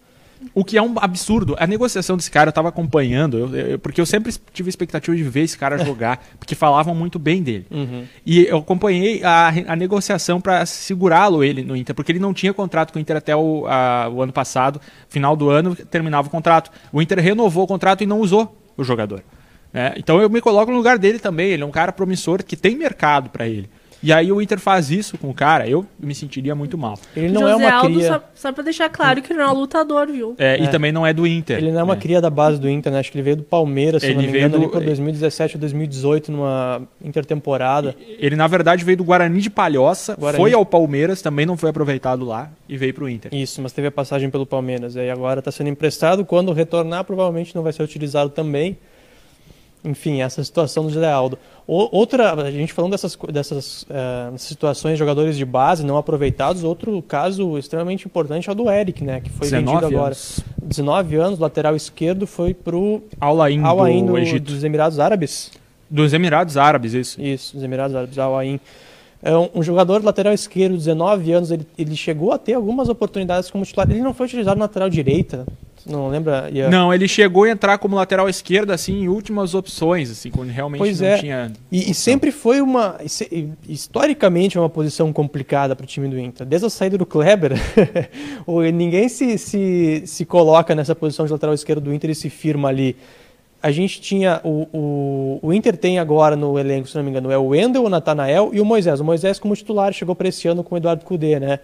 O 0.54 0.64
que 0.64 0.76
é 0.76 0.82
um 0.82 0.94
absurdo. 1.00 1.56
A 1.58 1.66
negociação 1.66 2.16
desse 2.16 2.30
cara 2.30 2.48
eu 2.48 2.52
tava 2.52 2.68
acompanhando, 2.68 3.38
eu, 3.38 3.54
eu, 3.54 3.78
porque 3.78 4.00
eu 4.00 4.06
sempre 4.06 4.32
tive 4.52 4.68
a 4.68 4.70
expectativa 4.70 5.16
de 5.16 5.22
ver 5.22 5.42
esse 5.42 5.56
cara 5.56 5.78
jogar, 5.84 6.24
porque 6.38 6.54
falavam 6.54 6.94
muito 6.94 7.18
bem 7.18 7.42
dele. 7.42 7.66
Uhum. 7.70 8.04
E 8.24 8.44
eu 8.46 8.58
acompanhei 8.58 9.22
a, 9.24 9.48
a 9.66 9.76
negociação 9.76 10.40
para 10.40 10.64
segurá-lo 10.66 11.42
ele 11.42 11.62
no 11.62 11.76
Inter, 11.76 11.94
porque 11.94 12.12
ele 12.12 12.18
não 12.18 12.32
tinha 12.32 12.52
contrato 12.52 12.92
com 12.92 12.98
o 12.98 13.02
Inter 13.02 13.16
até 13.16 13.34
o, 13.36 13.66
a, 13.66 14.08
o 14.08 14.22
ano 14.22 14.32
passado, 14.32 14.80
final 15.08 15.36
do 15.36 15.50
ano 15.50 15.74
terminava 15.74 16.28
o 16.28 16.30
contrato. 16.30 16.70
O 16.92 17.02
Inter 17.02 17.18
renovou 17.20 17.64
o 17.64 17.66
contrato 17.66 18.02
e 18.02 18.06
não 18.06 18.20
usou 18.20 18.56
o 18.76 18.84
jogador. 18.84 19.22
É, 19.72 19.94
então 19.96 20.20
eu 20.20 20.30
me 20.30 20.40
coloco 20.40 20.70
no 20.70 20.76
lugar 20.76 20.98
dele 20.98 21.18
também. 21.18 21.50
Ele 21.50 21.62
é 21.62 21.66
um 21.66 21.70
cara 21.70 21.92
promissor 21.92 22.42
que 22.42 22.56
tem 22.56 22.76
mercado 22.76 23.30
para 23.30 23.46
ele. 23.46 23.68
E 24.02 24.12
aí 24.12 24.30
o 24.30 24.40
Inter 24.40 24.58
faz 24.60 24.90
isso 24.90 25.18
com 25.18 25.28
o 25.30 25.34
cara, 25.34 25.68
eu 25.68 25.84
me 25.98 26.14
sentiria 26.14 26.54
muito 26.54 26.78
mal. 26.78 26.98
Ele 27.16 27.28
não 27.32 27.40
José 27.42 27.52
é 27.52 27.56
uma 27.56 27.72
Aldo, 27.72 27.94
cria. 27.94 28.06
só, 28.08 28.22
só 28.34 28.52
pra 28.52 28.62
deixar 28.62 28.88
claro 28.88 29.20
que 29.20 29.32
ele 29.32 29.40
não 29.40 29.48
é 29.48 29.50
um 29.52 29.54
lutador, 29.58 30.06
viu? 30.06 30.34
É, 30.38 30.58
E 30.60 30.64
É. 30.64 30.66
também 30.68 30.92
não 30.92 31.04
é 31.06 31.12
do 31.12 31.26
Inter. 31.26 31.58
Ele 31.58 31.72
não 31.72 31.80
é 31.80 31.82
uma 31.82 31.94
né? 31.96 32.00
cria 32.00 32.20
da 32.20 32.30
base 32.30 32.60
do 32.60 32.68
Inter, 32.68 32.92
né? 32.92 33.00
Acho 33.00 33.10
que 33.10 33.18
ele 33.18 33.24
veio 33.24 33.36
do 33.36 33.42
Palmeiras, 33.42 34.02
se 34.02 34.08
Ele 34.08 34.14
não 34.16 34.22
me 34.22 34.28
veio 34.28 34.40
engano, 34.46 34.56
ali 34.56 34.66
do- 34.66 34.70
por 34.70 34.84
2017 34.84 35.56
ou 35.56 35.60
2018, 35.60 36.30
numa 36.30 36.82
intertemporada. 37.04 37.94
Ele, 38.18 38.36
na 38.36 38.46
verdade, 38.46 38.84
veio 38.84 38.96
do 38.98 39.04
Guarani 39.04 39.40
de 39.40 39.50
Palhoça, 39.50 40.14
Guarani. 40.16 40.42
foi 40.42 40.52
ao 40.52 40.64
Palmeiras, 40.64 41.20
também 41.20 41.44
não 41.44 41.56
foi 41.56 41.70
aproveitado 41.70 42.24
lá 42.24 42.50
e 42.68 42.76
veio 42.76 42.94
pro 42.94 43.08
Inter. 43.08 43.34
Isso, 43.34 43.60
mas 43.60 43.72
teve 43.72 43.88
a 43.88 43.92
passagem 43.92 44.30
pelo 44.30 44.46
Palmeiras. 44.46 44.96
Aí 44.96 45.10
agora 45.10 45.40
está 45.40 45.50
sendo 45.50 45.68
emprestado. 45.70 46.24
Quando 46.24 46.52
retornar, 46.52 47.04
provavelmente 47.04 47.54
não 47.54 47.62
vai 47.62 47.72
ser 47.72 47.82
utilizado 47.82 48.30
também. 48.30 48.78
Enfim, 49.84 50.20
essa 50.22 50.42
situação 50.42 50.84
do 50.84 50.90
José 50.90 51.10
Aldo. 51.10 51.38
O- 51.66 51.88
outra, 51.96 52.32
a 52.34 52.50
gente 52.50 52.72
falando 52.72 52.90
dessas, 52.90 53.16
dessas 53.32 53.86
eh, 53.88 54.30
situações 54.36 54.94
de 54.94 54.98
jogadores 54.98 55.36
de 55.36 55.44
base 55.44 55.86
não 55.86 55.96
aproveitados, 55.96 56.64
outro 56.64 57.00
caso 57.02 57.56
extremamente 57.56 58.04
importante 58.06 58.48
é 58.48 58.52
o 58.52 58.54
do 58.56 58.68
Eric, 58.70 59.04
né? 59.04 59.20
Que 59.20 59.30
foi 59.30 59.48
vendido 59.48 59.86
agora. 59.86 60.06
anos. 60.06 60.40
19 60.62 61.16
anos, 61.16 61.38
lateral 61.38 61.76
esquerdo, 61.76 62.26
foi 62.26 62.52
pro 62.54 63.02
Al 63.20 63.40
Ain 63.40 63.62
Al 63.62 63.82
Ain 63.84 64.04
do 64.04 64.12
do- 64.12 64.18
Egito. 64.18 64.52
dos 64.52 64.64
Emirados 64.64 64.98
Árabes. 64.98 65.52
Dos 65.88 66.12
Emirados 66.12 66.56
Árabes, 66.56 66.92
isso. 66.92 67.22
Isso, 67.22 67.54
dos 67.54 67.62
Emirados 67.62 67.94
Árabes, 67.96 68.18
Al 68.18 68.36
Ain. 68.36 68.58
É 69.22 69.36
um, 69.36 69.48
um 69.56 69.62
jogador 69.62 70.02
lateral 70.04 70.32
esquerdo, 70.34 70.76
19 70.76 71.32
anos, 71.32 71.50
ele, 71.50 71.66
ele 71.78 71.96
chegou 71.96 72.32
a 72.32 72.38
ter 72.38 72.54
algumas 72.54 72.88
oportunidades 72.88 73.50
como 73.50 73.64
titular. 73.64 73.90
Ele 73.90 74.00
não 74.02 74.12
foi 74.14 74.26
utilizado 74.26 74.58
na 74.58 74.64
lateral 74.66 74.88
direita, 74.90 75.46
não 75.86 76.08
lembra? 76.08 76.50
Não, 76.70 76.92
ele 76.92 77.08
chegou 77.08 77.44
a 77.44 77.50
entrar 77.50 77.78
como 77.78 77.96
lateral 77.96 78.28
esquerdo, 78.28 78.70
assim, 78.70 79.02
em 79.02 79.08
últimas 79.08 79.54
opções, 79.54 80.10
assim, 80.10 80.30
quando 80.30 80.50
realmente 80.50 80.80
Pois 80.80 81.00
não 81.00 81.08
é. 81.08 81.18
tinha... 81.18 81.52
E, 81.70 81.90
e 81.90 81.94
sempre 81.94 82.30
foi 82.30 82.60
uma. 82.60 82.96
Historicamente, 83.68 84.56
é 84.56 84.60
uma 84.60 84.68
posição 84.68 85.12
complicada 85.12 85.74
para 85.74 85.84
o 85.84 85.86
time 85.86 86.08
do 86.08 86.18
Inter. 86.18 86.46
Desde 86.46 86.66
a 86.66 86.70
saída 86.70 86.98
do 86.98 87.06
Kleber, 87.06 87.52
ninguém 88.74 89.08
se, 89.08 89.38
se, 89.38 90.02
se 90.06 90.24
coloca 90.24 90.74
nessa 90.74 90.94
posição 90.94 91.26
de 91.26 91.32
lateral 91.32 91.54
esquerdo 91.54 91.82
do 91.82 91.94
Inter 91.94 92.10
e 92.10 92.14
se 92.14 92.30
firma 92.30 92.68
ali. 92.68 92.96
A 93.62 93.70
gente 93.70 94.00
tinha. 94.00 94.40
O, 94.44 94.68
o, 94.72 95.38
o 95.42 95.52
Inter 95.52 95.76
tem 95.76 95.98
agora 95.98 96.36
no 96.36 96.58
elenco, 96.58 96.88
se 96.88 96.96
não 96.96 97.02
me 97.02 97.10
engano, 97.10 97.30
é 97.30 97.36
o 97.38 97.48
Wendel, 97.48 97.84
o 97.84 97.88
Natanael 97.88 98.50
e 98.52 98.60
o 98.60 98.64
Moisés. 98.64 99.00
O 99.00 99.04
Moisés, 99.04 99.38
como 99.38 99.56
titular, 99.56 99.92
chegou 99.92 100.14
para 100.14 100.28
esse 100.28 100.46
ano 100.46 100.62
com 100.62 100.74
o 100.74 100.78
Eduardo 100.78 101.04
Cudê, 101.04 101.40
né? 101.40 101.58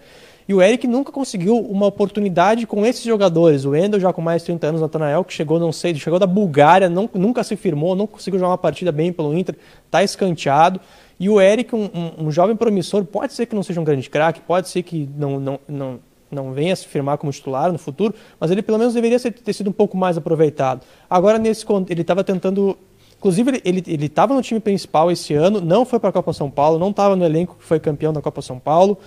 E 0.47 0.53
o 0.53 0.61
Eric 0.61 0.85
nunca 0.87 1.11
conseguiu 1.11 1.57
uma 1.57 1.87
oportunidade 1.87 2.67
com 2.67 2.85
esses 2.85 3.03
jogadores. 3.03 3.65
O 3.65 3.71
Wendel 3.71 3.99
já 3.99 4.13
com 4.13 4.21
mais 4.21 4.41
de 4.43 4.47
30 4.47 4.67
anos, 4.67 4.81
Natanael, 4.81 5.23
que 5.23 5.33
chegou, 5.33 5.59
não 5.59 5.71
sei, 5.71 5.95
chegou 5.95 6.19
da 6.19 6.27
Bulgária, 6.27 6.87
não, 6.87 7.09
nunca 7.15 7.43
se 7.43 7.55
firmou, 7.55 7.95
não 7.95 8.05
conseguiu 8.05 8.39
jogar 8.39 8.51
uma 8.51 8.57
partida 8.57 8.91
bem 8.91 9.11
pelo 9.11 9.35
Inter, 9.35 9.55
tá 9.89 10.03
escanteado. 10.03 10.79
E 11.19 11.29
o 11.29 11.41
Eric, 11.41 11.73
um, 11.75 11.85
um- 11.93 12.25
um 12.27 12.31
jovem 12.31 12.55
promissor, 12.55 13.03
pode 13.05 13.33
ser 13.33 13.47
que 13.47 13.55
não 13.55 13.63
seja 13.63 13.81
um 13.81 13.83
grande 13.83 14.07
craque, 14.09 14.39
pode 14.41 14.69
ser 14.69 14.83
que 14.83 15.09
não, 15.17 15.39
não, 15.39 15.59
não, 15.67 15.99
não 16.29 16.51
venha 16.53 16.73
a 16.73 16.75
se 16.75 16.87
firmar 16.87 17.17
como 17.17 17.31
titular 17.31 17.71
no 17.71 17.79
futuro, 17.79 18.13
mas 18.39 18.51
ele 18.51 18.61
pelo 18.61 18.77
menos 18.77 18.93
deveria 18.93 19.19
ter 19.19 19.53
sido 19.53 19.69
um 19.69 19.73
pouco 19.73 19.97
mais 19.97 20.15
aproveitado. 20.17 20.81
Agora, 21.09 21.39
nesse 21.39 21.65
ele 21.89 22.01
estava 22.01 22.23
tentando. 22.23 22.77
Inclusive, 23.17 23.61
ele 23.65 24.05
estava 24.05 24.35
no 24.35 24.41
time 24.41 24.59
principal 24.59 25.09
esse 25.09 25.33
ano, 25.33 25.59
não 25.59 25.83
foi 25.85 25.97
para 25.99 26.09
a 26.09 26.13
Copa 26.13 26.31
São 26.33 26.51
Paulo, 26.51 26.77
não 26.77 26.89
estava 26.91 27.15
no 27.15 27.25
elenco 27.25 27.55
que 27.57 27.63
foi 27.63 27.79
campeão 27.79 28.13
da 28.13 28.21
Copa 28.21 28.41
São 28.41 28.59
Paulo, 28.59 28.99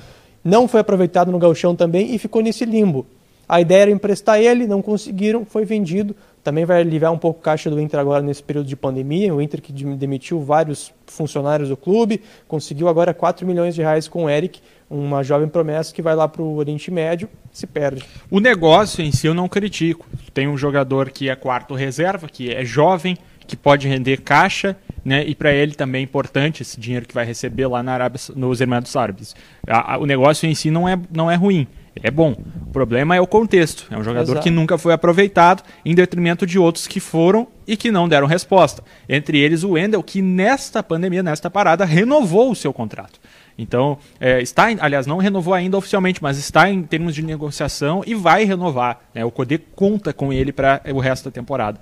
não 0.45 0.67
foi 0.69 0.81
aproveitado 0.81 1.31
no 1.33 1.39
Gauchão 1.39 1.75
também 1.77 2.15
e 2.15 2.19
ficou 2.19 2.43
nesse 2.43 2.65
limbo. 2.65 3.07
A 3.49 3.61
ideia 3.63 3.83
era 3.83 3.91
emprestar 3.91 4.39
ele, 4.39 4.67
não 4.67 4.83
conseguiram, 4.83 5.45
foi 5.45 5.65
vendido. 5.65 6.15
Também 6.45 6.65
vai 6.67 6.81
aliviar 6.81 7.13
um 7.13 7.19
pouco 7.19 7.41
o 7.41 7.43
caixa 7.43 7.71
do 7.71 7.81
Inter 7.81 7.99
agora 7.99 8.23
nesse 8.23 8.43
período 8.43 8.67
de 8.67 8.77
pandemia. 8.77 9.35
O 9.35 9.41
Inter 9.41 9.61
que 9.63 9.73
dem- 9.73 9.97
demitiu 9.97 10.41
vários 10.41 10.93
funcionários 11.07 11.69
do 11.71 11.77
clube, 11.77 12.23
conseguiu 12.47 12.89
agora 12.89 13.13
4 13.15 13.47
milhões 13.47 13.75
de 13.75 13.81
reais 13.81 14.07
com 14.07 14.25
o 14.25 14.31
Eric, 14.31 14.61
uma 14.91 15.23
jovem 15.23 15.49
promessa 15.49 15.95
que 15.95 16.01
vai 16.03 16.15
lá 16.15 16.29
para 16.29 16.43
o 16.43 16.57
Oriente 16.57 16.91
Médio, 16.91 17.29
se 17.51 17.67
perde. 17.67 18.05
O 18.31 18.39
negócio 18.39 19.03
em 19.03 19.11
si 19.13 19.27
eu 19.27 19.35
não 19.35 19.49
critico. 19.49 20.07
Tem 20.33 20.47
um 20.47 20.57
jogador 20.57 21.11
que 21.11 21.29
é 21.31 21.35
quarto 21.35 21.75
reserva, 21.75 22.29
que 22.29 22.51
é 22.53 22.65
jovem, 22.65 23.17
que 23.49 23.57
pode 23.57 23.89
render 23.89 24.19
caixa, 24.21 24.77
né? 25.05 25.25
E 25.27 25.35
para 25.35 25.53
ele 25.53 25.75
também 25.75 26.01
é 26.01 26.05
importante 26.05 26.63
esse 26.63 26.79
dinheiro 26.79 27.05
que 27.07 27.15
vai 27.15 27.25
receber 27.25 27.67
lá 27.67 27.83
na 27.83 27.93
Arábia, 27.95 28.21
nos 28.37 28.61
Emirados 28.61 28.95
Árabes. 28.95 29.35
A- 29.67 29.95
a- 29.95 29.99
o 29.99 30.07
negócio 30.07 30.49
em 30.49 30.55
si 30.55 30.71
não 30.71 30.89
é, 30.89 30.97
não 31.13 31.29
é 31.31 31.35
ruim, 31.35 31.67
ele 31.97 32.07
é 32.07 32.11
bom. 32.11 32.37
O 32.67 32.71
problema 32.71 33.17
é 33.17 33.21
o 33.21 33.27
contexto. 33.27 33.87
É 33.91 33.97
um 33.97 34.05
jogador 34.05 34.33
Exato. 34.33 34.43
que 34.45 34.51
nunca 34.51 34.77
foi 34.79 34.93
aproveitado, 34.93 35.63
em 35.85 35.95
detrimento 35.95 36.47
de 36.47 36.59
outros 36.59 36.87
que 36.87 37.01
foram 37.01 37.49
e 37.67 37.77
que 37.77 37.91
não 37.91 38.09
deram 38.09 38.27
resposta. 38.27 38.85
Entre 39.09 39.39
eles 39.39 39.65
o 39.65 39.71
Wendel, 39.71 40.03
que 40.03 40.21
nesta 40.23 40.83
pandemia, 40.83 41.23
nesta 41.23 41.51
parada, 41.51 41.85
renovou 41.85 42.51
o 42.53 42.55
seu 42.55 42.73
contrato. 42.73 43.19
Então, 43.61 43.99
é, 44.21 44.41
está, 44.41 44.67
aliás, 44.79 45.05
não 45.05 45.19
renovou 45.19 45.53
ainda 45.53 45.77
oficialmente, 45.77 46.23
mas 46.23 46.39
está 46.39 46.71
em 46.71 46.81
termos 46.85 47.13
de 47.13 47.25
negociação 47.25 48.05
e 48.07 48.15
vai 48.15 48.45
renovar. 48.45 49.01
né? 49.13 49.25
O 49.25 49.33
Codê 49.33 49.59
conta 49.59 50.13
com 50.13 50.33
ele 50.33 50.53
para 50.53 50.81
o 50.95 51.01
resto 51.01 51.25
da 51.25 51.31
temporada. 51.33 51.81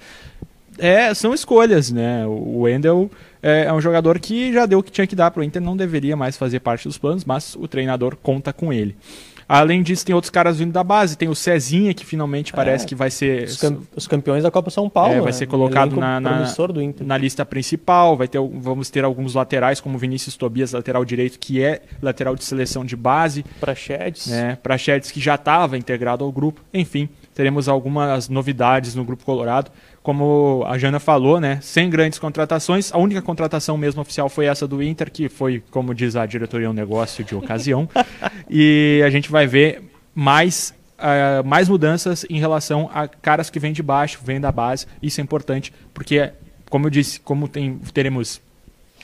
É, 0.78 1.12
são 1.14 1.32
escolhas, 1.32 1.90
né? 1.90 2.26
O 2.26 2.60
Wendel 2.60 3.10
é, 3.42 3.64
é 3.64 3.72
um 3.72 3.80
jogador 3.80 4.18
que 4.18 4.52
já 4.52 4.66
deu 4.66 4.80
o 4.80 4.82
que 4.82 4.90
tinha 4.90 5.06
que 5.06 5.16
dar 5.16 5.30
para 5.30 5.40
o 5.40 5.44
Inter, 5.44 5.62
não 5.62 5.76
deveria 5.76 6.16
mais 6.16 6.36
fazer 6.36 6.60
parte 6.60 6.86
dos 6.86 6.98
planos, 6.98 7.24
mas 7.24 7.54
o 7.56 7.66
treinador 7.66 8.16
conta 8.16 8.52
com 8.52 8.72
ele. 8.72 8.96
Além 9.48 9.80
disso, 9.80 10.04
tem 10.04 10.12
outros 10.12 10.28
caras 10.28 10.58
vindo 10.58 10.72
da 10.72 10.82
base. 10.82 11.16
Tem 11.16 11.28
o 11.28 11.34
Cezinha, 11.34 11.94
que 11.94 12.04
finalmente 12.04 12.52
parece 12.52 12.84
que 12.84 12.96
vai 12.96 13.12
ser 13.12 13.44
Os, 13.44 13.56
cam- 13.58 13.78
os 13.94 14.08
campeões 14.08 14.42
da 14.42 14.50
Copa 14.50 14.70
São 14.70 14.90
Paulo. 14.90 15.12
é, 15.12 15.16
vai 15.18 15.26
né? 15.26 15.32
ser 15.32 15.46
colocado 15.46 15.94
na, 15.94 16.18
na, 16.18 16.52
na 17.00 17.16
lista 17.16 17.46
principal. 17.46 18.16
Vai 18.16 18.26
ter, 18.26 18.40
vamos 18.40 18.90
ter 18.90 19.04
alguns 19.04 19.34
laterais, 19.34 19.80
como 19.80 19.96
Vinícius 19.98 20.36
Tobias, 20.36 20.72
lateral 20.72 21.04
direito, 21.04 21.38
que 21.38 21.62
é 21.62 21.82
lateral 22.02 22.34
de 22.34 22.44
seleção 22.44 22.84
de 22.84 22.96
base. 22.96 23.44
Para 23.60 23.72
Chedes. 23.72 24.26
Né? 24.26 24.58
Prachetes, 24.60 25.12
que 25.12 25.20
já 25.20 25.36
estava 25.36 25.78
integrado 25.78 26.24
ao 26.24 26.32
grupo. 26.32 26.60
Enfim, 26.74 27.08
teremos 27.32 27.68
algumas 27.68 28.28
novidades 28.28 28.96
no 28.96 29.04
Grupo 29.04 29.24
Colorado. 29.24 29.70
Como 30.06 30.62
a 30.68 30.78
Jana 30.78 31.00
falou, 31.00 31.40
né? 31.40 31.58
sem 31.60 31.90
grandes 31.90 32.20
contratações. 32.20 32.92
A 32.92 32.96
única 32.96 33.20
contratação 33.20 33.76
mesmo 33.76 34.00
oficial 34.00 34.28
foi 34.28 34.46
essa 34.46 34.64
do 34.64 34.80
Inter, 34.80 35.10
que 35.10 35.28
foi, 35.28 35.64
como 35.68 35.92
diz 35.92 36.14
a 36.14 36.24
diretoria, 36.24 36.70
um 36.70 36.72
negócio 36.72 37.24
de 37.24 37.34
ocasião. 37.34 37.88
e 38.48 39.02
a 39.04 39.10
gente 39.10 39.28
vai 39.28 39.48
ver 39.48 39.82
mais, 40.14 40.72
ah, 40.96 41.42
mais 41.44 41.68
mudanças 41.68 42.24
em 42.30 42.38
relação 42.38 42.88
a 42.94 43.08
caras 43.08 43.50
que 43.50 43.58
vêm 43.58 43.72
de 43.72 43.82
baixo, 43.82 44.20
vêm 44.22 44.40
da 44.40 44.52
base. 44.52 44.86
Isso 45.02 45.20
é 45.20 45.24
importante, 45.24 45.72
porque, 45.92 46.30
como 46.70 46.86
eu 46.86 46.90
disse, 46.90 47.18
como 47.18 47.48
tem, 47.48 47.76
teremos 47.92 48.40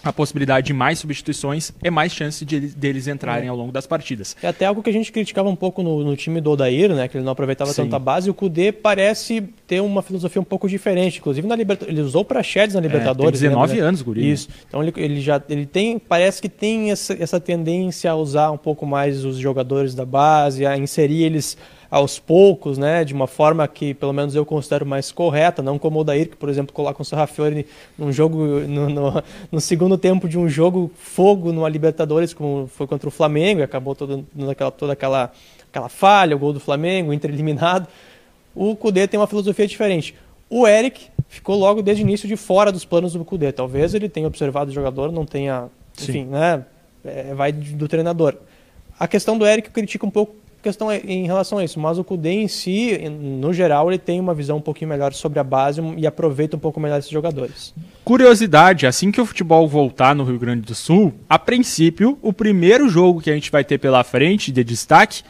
a 0.04 0.12
possibilidade 0.12 0.66
de 0.66 0.72
mais 0.72 0.98
substituições, 0.98 1.72
é 1.82 1.90
mais 1.90 2.12
chance 2.12 2.44
de, 2.44 2.60
deles 2.60 3.06
entrarem 3.06 3.48
ao 3.48 3.56
longo 3.56 3.72
das 3.72 3.86
partidas. 3.86 4.36
É 4.42 4.48
até 4.48 4.66
algo 4.66 4.82
que 4.82 4.90
a 4.90 4.92
gente 4.92 5.12
criticava 5.12 5.48
um 5.48 5.56
pouco 5.56 5.82
no, 5.82 6.02
no 6.02 6.16
time 6.16 6.40
do 6.40 6.50
Odair, 6.50 6.92
né? 6.94 7.08
Que 7.08 7.16
ele 7.16 7.24
não 7.24 7.32
aproveitava 7.32 7.72
Sim. 7.72 7.82
tanto 7.82 7.96
a 7.96 7.98
base. 7.98 8.28
O 8.28 8.34
Kudê 8.34 8.72
parece 8.72 9.42
ter 9.66 9.80
uma 9.80 10.02
filosofia 10.02 10.40
um 10.40 10.44
pouco 10.44 10.68
diferente. 10.68 11.18
Inclusive, 11.18 11.46
na 11.46 11.56
Liberta 11.56 11.86
ele 11.88 12.00
usou 12.00 12.24
para 12.24 12.42
Chedes 12.42 12.74
na 12.74 12.80
Libertadores. 12.80 13.38
tem 13.38 13.48
19 13.48 13.68
lembra, 13.68 13.82
né? 13.82 13.88
anos, 13.88 14.02
guri, 14.02 14.20
né? 14.22 14.26
Isso. 14.28 14.48
Então 14.68 14.82
ele, 14.82 14.92
ele 14.96 15.20
já 15.20 15.40
ele 15.48 15.66
tem, 15.66 15.98
parece 15.98 16.42
que 16.42 16.48
tem 16.48 16.90
essa, 16.90 17.14
essa 17.20 17.38
tendência 17.38 18.10
a 18.10 18.16
usar 18.16 18.50
um 18.50 18.58
pouco 18.58 18.84
mais 18.84 19.24
os 19.24 19.36
jogadores 19.36 19.94
da 19.94 20.04
base, 20.04 20.66
a 20.66 20.76
inserir 20.76 21.22
eles 21.22 21.56
aos 21.92 22.18
poucos, 22.18 22.78
né? 22.78 23.05
De 23.05 23.12
uma 23.12 23.26
forma 23.26 23.68
que 23.68 23.92
pelo 23.92 24.14
menos 24.14 24.35
eu 24.35 24.46
considero 24.46 24.87
mais 24.87 25.12
correta, 25.12 25.62
não 25.62 25.78
como 25.78 25.98
o 25.98 26.00
Odair, 26.00 26.31
que 26.31 26.37
por 26.37 26.48
exemplo 26.48 26.72
coloca 26.72 27.02
o 27.02 27.05
Sarrafiore 27.05 27.66
num 27.98 28.11
jogo 28.11 28.61
no, 28.61 28.88
no, 28.88 29.22
no 29.52 29.61
segundo 29.61 29.98
tempo 29.98 30.26
de 30.26 30.38
um 30.38 30.48
jogo 30.48 30.90
fogo 30.96 31.52
numa 31.52 31.68
Libertadores, 31.68 32.33
como 32.33 32.66
foi 32.66 32.87
contra 32.87 33.07
o 33.07 33.12
Flamengo, 33.12 33.61
e 33.61 33.62
acabou 33.62 33.94
toda 33.94 34.24
aquela, 34.50 34.70
toda 34.70 34.92
aquela, 34.94 35.33
aquela 35.70 35.90
falha, 35.90 36.35
o 36.35 36.38
gol 36.38 36.55
do 36.55 36.61
Flamengo, 36.61 37.11
o 37.11 37.12
Inter 37.12 37.31
eliminado. 37.31 37.87
O 38.55 38.74
Cudê 38.74 39.07
tem 39.07 39.20
uma 39.20 39.26
filosofia 39.26 39.66
diferente. 39.66 40.14
O 40.48 40.66
Eric 40.66 41.09
ficou 41.28 41.59
logo 41.59 41.83
desde 41.83 42.02
o 42.02 42.07
início 42.07 42.26
de 42.26 42.37
fora 42.37 42.72
dos 42.72 42.87
planos 42.87 43.12
do 43.12 43.22
Cudê. 43.22 43.52
Talvez 43.52 43.92
ele 43.92 44.09
tenha 44.09 44.26
observado 44.26 44.70
o 44.70 44.74
jogador, 44.74 45.12
não 45.12 45.26
tenha, 45.26 45.68
enfim, 46.00 46.24
né? 46.24 46.64
É, 47.05 47.35
vai 47.35 47.52
do 47.52 47.87
treinador. 47.87 48.37
A 48.98 49.07
questão 49.07 49.37
do 49.37 49.46
Eric 49.46 49.68
eu 49.68 49.74
critico 49.74 50.07
um 50.07 50.11
pouco 50.11 50.41
questão 50.62 50.90
é 50.90 50.98
em 50.98 51.27
relação 51.27 51.59
a 51.59 51.64
isso, 51.64 51.81
mas 51.81 51.98
o 51.98 52.05
Cudê 52.05 52.31
em 52.31 52.48
si, 52.48 52.98
no 53.09 53.53
geral, 53.53 53.90
ele 53.90 53.98
tem 53.98 54.20
uma 54.20 54.33
visão 54.33 54.59
um 54.59 54.61
pouquinho 54.61 54.88
melhor 54.88 55.12
sobre 55.12 55.38
a 55.38 55.44
base 55.44 55.83
e 55.96 56.07
aproveita 56.07 56.57
um 56.57 56.61
pouco 56.61 56.79
melhor 56.79 56.98
esses 56.98 57.11
jogadores. 57.11 57.75
Curiosidade, 58.05 58.87
assim 58.87 59.11
que 59.11 59.20
o 59.20 59.27
futebol 59.27 59.66
voltar 59.68 60.14
no 60.14 60.25
Rio 60.25 60.38
Grande 60.38 60.62
do 60.62 60.75
Sul, 60.75 61.12
a 61.29 61.38
princípio, 61.38 62.18
o 62.22 62.33
primeiro 62.33 62.88
jogo 62.88 63.20
que 63.20 63.31
a 63.31 63.35
gente 63.35 63.51
vai 63.51 63.64
ter 63.64 63.79
pela 63.79 64.05
frente 64.05 64.53
de 64.53 64.62
destaque 64.62 65.22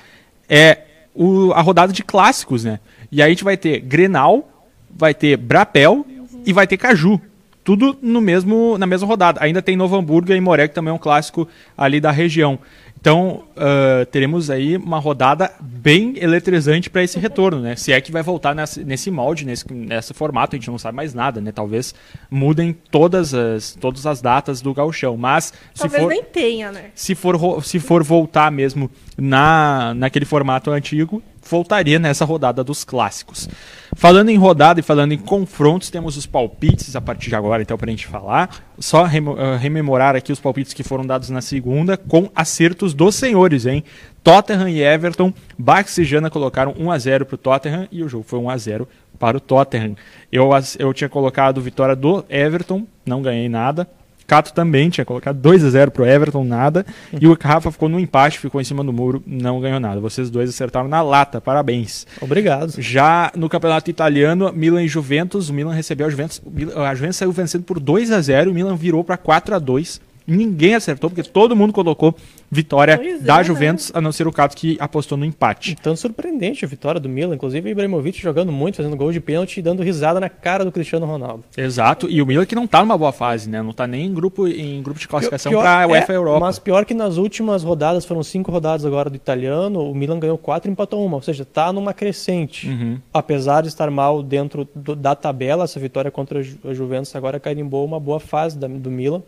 é 0.49 0.79
o- 1.15 1.53
a 1.53 1.61
rodada 1.61 1.93
de 1.93 2.03
clássicos, 2.03 2.65
né? 2.65 2.79
E 3.11 3.21
aí 3.23 3.27
a 3.27 3.31
gente 3.31 3.45
vai 3.45 3.57
ter 3.57 3.81
Grenal, 3.81 4.49
vai 4.91 5.15
ter 5.15 5.37
Brapel 5.37 6.07
e 6.45 6.53
vai 6.53 6.67
ter 6.67 6.77
Caju. 6.77 7.21
Tudo 7.65 7.97
no 8.03 8.21
mesmo, 8.21 8.77
na 8.77 8.87
mesma 8.87 9.07
rodada. 9.07 9.41
Ainda 9.43 9.63
tem 9.63 9.77
Novo 9.77 9.95
Hamburgo 9.97 10.33
e 10.33 10.41
Moré, 10.41 10.67
que 10.67 10.75
também 10.75 10.91
é 10.91 10.95
um 10.95 10.99
clássico 10.99 11.47
ali 11.79 12.01
da 12.01 12.11
região. 12.11 12.59
Então, 13.03 13.43
ah, 13.57 14.07
teremos 14.13 14.49
aí 14.49 14.77
uma 14.77 15.01
rodada 15.01 15.51
bem 15.61 16.15
eletrizante 16.19 16.89
para 16.89 17.03
esse 17.03 17.19
retorno, 17.19 17.61
né? 17.61 17.75
Se 17.75 17.93
é 17.93 18.01
que 18.01 18.13
vai 18.13 18.23
voltar 18.23 18.55
nesse, 18.55 18.85
nesse 18.85 19.11
molde, 19.11 19.45
nesse, 19.45 19.73
nesse 19.73 20.15
formato, 20.15 20.55
a 20.55 20.59
gente 20.59 20.71
não 20.71 20.79
sabe 20.79 20.95
mais 20.95 21.13
nada, 21.13 21.41
né? 21.41 21.51
Talvez 21.51 21.93
mudem 22.31 22.73
todas 22.93 23.35
as, 23.35 23.77
todas 23.81 24.07
as 24.07 24.23
datas 24.23 24.61
do 24.61 24.73
gauchão, 24.73 25.17
mas 25.17 25.53
se 25.75 25.81
Talvez 25.81 26.01
for, 26.01 26.09
nem 26.11 26.23
tenha, 26.23 26.71
né? 26.71 26.91
Se 26.95 27.17
for, 27.17 27.65
se 27.65 27.81
for 27.81 28.05
voltar 28.05 28.53
mesmo 28.53 28.89
na, 29.19 29.95
naquele 29.95 30.25
formato 30.25 30.71
antigo, 30.71 31.21
voltaria 31.49 31.99
nessa 31.99 32.25
rodada 32.25 32.63
dos 32.63 32.85
clássicos. 32.85 33.49
Falando 33.95 34.31
em 34.31 34.37
rodada 34.37 34.81
e 34.81 34.83
falando 34.83 35.13
em 35.13 35.19
confrontos, 35.19 35.91
temos 35.91 36.17
os 36.17 36.25
palpites 36.25 36.97
a 36.97 37.01
partir 37.01 37.29
de 37.29 37.37
agora, 37.37 37.63
então, 37.63 37.77
para 37.77 37.89
a 37.89 37.91
gente 37.91 38.07
falar. 38.07 38.65
Só 38.79 39.07
eh, 39.07 39.57
rememorar 39.59 40.17
aqui 40.17 40.33
os 40.33 40.41
palpites 40.41 40.73
que 40.73 40.83
foram 40.83 41.07
dados 41.07 41.29
na 41.29 41.43
segunda, 41.43 41.97
com 41.97 42.31
acertos 42.35 42.95
dos 42.95 43.15
senhores, 43.15 43.67
hein? 43.67 43.85
Tottenham 44.25 44.69
e 44.69 44.83
Everton, 44.83 45.33
Bax 45.59 45.99
e 45.99 46.05
Jana 46.05 46.31
colocaram 46.31 46.75
1 46.79 46.91
a 46.91 46.99
0 46.99 47.27
para 47.27 47.35
o 47.35 47.39
Tottenham 47.39 47.89
e 47.91 48.03
o 48.03 48.09
jogo 48.09 48.25
foi 48.27 48.39
1 48.39 48.51
a 48.51 48.57
0 48.57 48.89
para 49.19 49.37
o 49.37 49.41
Tottenham. 49.41 49.97
Eu, 50.31 50.51
eu 50.79 50.95
tinha 50.95 51.09
colocado 51.09 51.61
vitória 51.61 51.95
do 51.95 52.25
Everton, 52.31 52.87
não 53.05 53.21
ganhei 53.21 53.49
nada. 53.49 53.89
Cato 54.27 54.53
também 54.53 54.91
tinha 54.91 55.05
colocado 55.05 55.39
2 55.39 55.65
a 55.65 55.71
0 55.71 55.91
pro 55.91 56.07
Everton, 56.07 56.45
nada. 56.45 56.85
E 57.19 57.27
o 57.27 57.37
Rafa 57.41 57.71
ficou 57.71 57.89
no 57.89 57.99
empate, 57.99 58.39
ficou 58.39 58.61
em 58.61 58.65
cima 58.65 58.83
do 58.85 58.93
muro, 58.93 59.23
não 59.27 59.61
ganhou 59.61 59.81
nada. 59.81 60.01
Vocês 60.01 60.31
dois 60.31 60.49
acertaram 60.49 60.89
na 60.89 61.03
lata, 61.03 61.41
parabéns. 61.41 62.07
Obrigado. 62.21 62.75
Já 62.79 63.31
no 63.37 63.49
campeonato 63.49 63.91
italiano, 63.91 64.53
Milan 64.53 64.83
e 64.83 64.89
Juventus, 64.89 65.49
o 65.49 65.55
Milan 65.55 65.75
recebeu 65.75 66.07
a 66.07 66.11
Juventus, 66.11 66.43
a 66.77 66.95
Juventus 66.95 67.17
saiu 67.17 67.33
vencendo 67.33 67.65
por 67.65 67.79
2 67.79 68.11
a 68.11 68.21
0 68.21 68.51
o 68.51 68.55
Milan 68.55 68.77
virou 68.77 69.03
para 69.05 69.17
4 69.17 69.55
a 69.55 69.59
2 69.59 70.01
Ninguém 70.27 70.75
acertou, 70.75 71.11
porque 71.11 71.23
todo 71.23 71.57
mundo 71.57 71.73
colocou 71.73 72.15
vitória 72.51 72.99
pois 72.99 73.23
da 73.23 73.41
é, 73.41 73.45
Juventus, 73.45 73.91
né? 73.91 73.99
a 73.99 74.01
não 74.01 74.13
ser 74.13 74.27
o 74.27 74.33
Cato 74.33 74.57
que 74.57 74.77
apostou 74.79 75.17
no 75.17 75.25
empate. 75.25 75.77
Então 75.79 75.97
surpreendente 75.97 76.65
a 76.65 76.69
vitória 76.69 77.01
do 77.01 77.09
Milan, 77.09 77.35
inclusive 77.35 77.69
o 77.69 77.73
Ibrahimovic 77.73 78.21
jogando 78.21 78.53
muito, 78.53 78.77
fazendo 78.77 78.95
gol 78.95 79.11
de 79.11 79.21
pênalti 79.21 79.59
e 79.59 79.63
dando 79.63 79.83
risada 79.83 80.21
na 80.21 80.29
cara 80.29 80.65
do 80.65 80.71
Cristiano 80.71 81.07
Ronaldo. 81.07 81.45
Exato, 81.57 82.09
e 82.11 82.21
o 82.21 82.27
Milan 82.27 82.45
que 82.45 82.55
não 82.55 82.67
tá 82.67 82.81
numa 82.81 82.97
boa 82.97 83.13
fase, 83.13 83.49
né? 83.49 83.63
Não 83.63 83.73
tá 83.73 83.87
nem 83.87 84.07
em 84.07 84.15
grupo, 84.15 84.47
em 84.47 84.83
grupo 84.83 85.01
de 85.01 85.09
classificação 85.09 85.53
para 85.53 85.85
a 85.85 85.87
UEFA 85.87 86.13
é, 86.13 86.17
Europa. 86.17 86.41
Mas 86.41 86.59
pior 86.59 86.85
que 86.85 86.93
nas 86.93 87.17
últimas 87.17 87.63
rodadas, 87.63 88.05
foram 88.05 88.23
cinco 88.23 88.53
rodadas 88.53 88.85
agora 88.85 89.09
do 89.09 89.17
italiano, 89.17 89.91
o 89.91 89.95
Milan 89.95 90.19
ganhou 90.19 90.37
quatro 90.37 90.71
e 90.71 90.73
empatou 90.73 91.05
uma, 91.05 91.17
ou 91.17 91.23
seja, 91.23 91.45
tá 91.45 91.73
numa 91.73 91.95
crescente. 91.95 92.69
Uhum. 92.69 92.99
Apesar 93.13 93.63
de 93.63 93.69
estar 93.69 93.91
mal 93.91 94.23
dentro 94.23 94.69
do, 94.75 94.95
da 94.95 95.15
tabela, 95.15 95.65
essa 95.65 95.81
vitória 95.81 96.11
contra 96.11 96.41
a 96.41 96.75
Juventus 96.75 97.15
agora 97.17 97.41
carimbou 97.41 97.85
uma 97.85 97.99
boa 97.99 98.21
fase 98.21 98.59
da, 98.59 98.69
do 98.69 98.91
Milan 98.91 99.23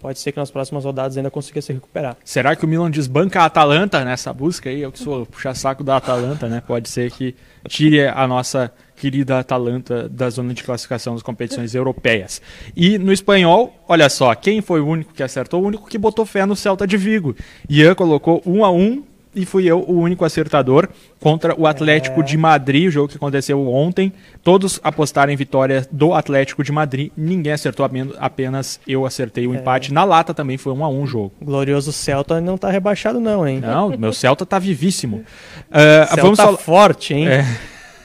pode 0.00 0.18
ser 0.18 0.32
que 0.32 0.38
nas 0.38 0.50
próximas 0.50 0.84
rodadas 0.84 1.16
ainda 1.16 1.30
consiga 1.30 1.60
se 1.60 1.72
recuperar. 1.72 2.16
Será 2.24 2.54
que 2.54 2.64
o 2.64 2.68
Milan 2.68 2.90
desbanca 2.90 3.42
a 3.42 3.46
Atalanta 3.46 4.04
nessa 4.04 4.32
busca 4.32 4.70
aí? 4.70 4.80
Eu 4.80 4.92
que 4.92 4.98
sou 4.98 5.26
puxa 5.26 5.54
saco 5.54 5.82
da 5.82 5.96
Atalanta, 5.96 6.48
né? 6.48 6.62
Pode 6.66 6.88
ser 6.88 7.10
que 7.10 7.34
tire 7.68 8.06
a 8.06 8.26
nossa 8.26 8.72
querida 8.96 9.38
Atalanta 9.38 10.08
da 10.08 10.30
zona 10.30 10.54
de 10.54 10.62
classificação 10.62 11.14
das 11.14 11.22
competições 11.22 11.74
europeias. 11.74 12.40
E 12.74 12.98
no 12.98 13.12
espanhol, 13.12 13.74
olha 13.86 14.08
só, 14.08 14.34
quem 14.34 14.60
foi 14.62 14.80
o 14.80 14.86
único 14.86 15.12
que 15.12 15.22
acertou? 15.22 15.62
O 15.62 15.66
único 15.66 15.88
que 15.88 15.98
botou 15.98 16.24
fé 16.24 16.46
no 16.46 16.56
Celta 16.56 16.86
de 16.86 16.96
Vigo. 16.96 17.36
Ian 17.68 17.94
colocou 17.94 18.42
1 18.46 18.64
a 18.64 18.70
1 18.70 19.04
e 19.36 19.44
fui 19.44 19.66
eu 19.66 19.84
o 19.86 20.00
único 20.00 20.24
acertador 20.24 20.88
contra 21.20 21.54
o 21.60 21.66
Atlético 21.66 22.20
é. 22.20 22.24
de 22.24 22.38
Madrid, 22.38 22.88
o 22.88 22.90
jogo 22.90 23.08
que 23.08 23.16
aconteceu 23.16 23.68
ontem. 23.68 24.12
Todos 24.42 24.80
apostaram 24.82 25.30
em 25.30 25.36
vitória 25.36 25.86
do 25.92 26.14
Atlético 26.14 26.64
de 26.64 26.72
Madrid, 26.72 27.12
ninguém 27.16 27.52
acertou, 27.52 27.88
apenas 28.18 28.80
eu 28.88 29.04
acertei 29.04 29.46
o 29.46 29.54
é. 29.54 29.58
empate. 29.58 29.92
Na 29.92 30.04
lata 30.04 30.32
também 30.32 30.56
foi 30.56 30.72
um 30.72 30.82
a 30.82 30.88
um 30.88 31.06
jogo. 31.06 31.32
Glorioso 31.40 31.92
Celta 31.92 32.40
não 32.40 32.56
tá 32.56 32.70
rebaixado 32.70 33.20
não, 33.20 33.46
hein? 33.46 33.60
Não, 33.60 33.90
meu 33.90 34.12
Celta 34.12 34.46
tá 34.46 34.58
vivíssimo. 34.58 35.18
Uh, 35.18 36.06
Celta 36.08 36.22
vamos 36.22 36.36
falar... 36.38 36.56
forte, 36.56 37.12
hein? 37.12 37.28
É. 37.28 37.44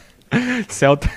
Celta... 0.67 1.09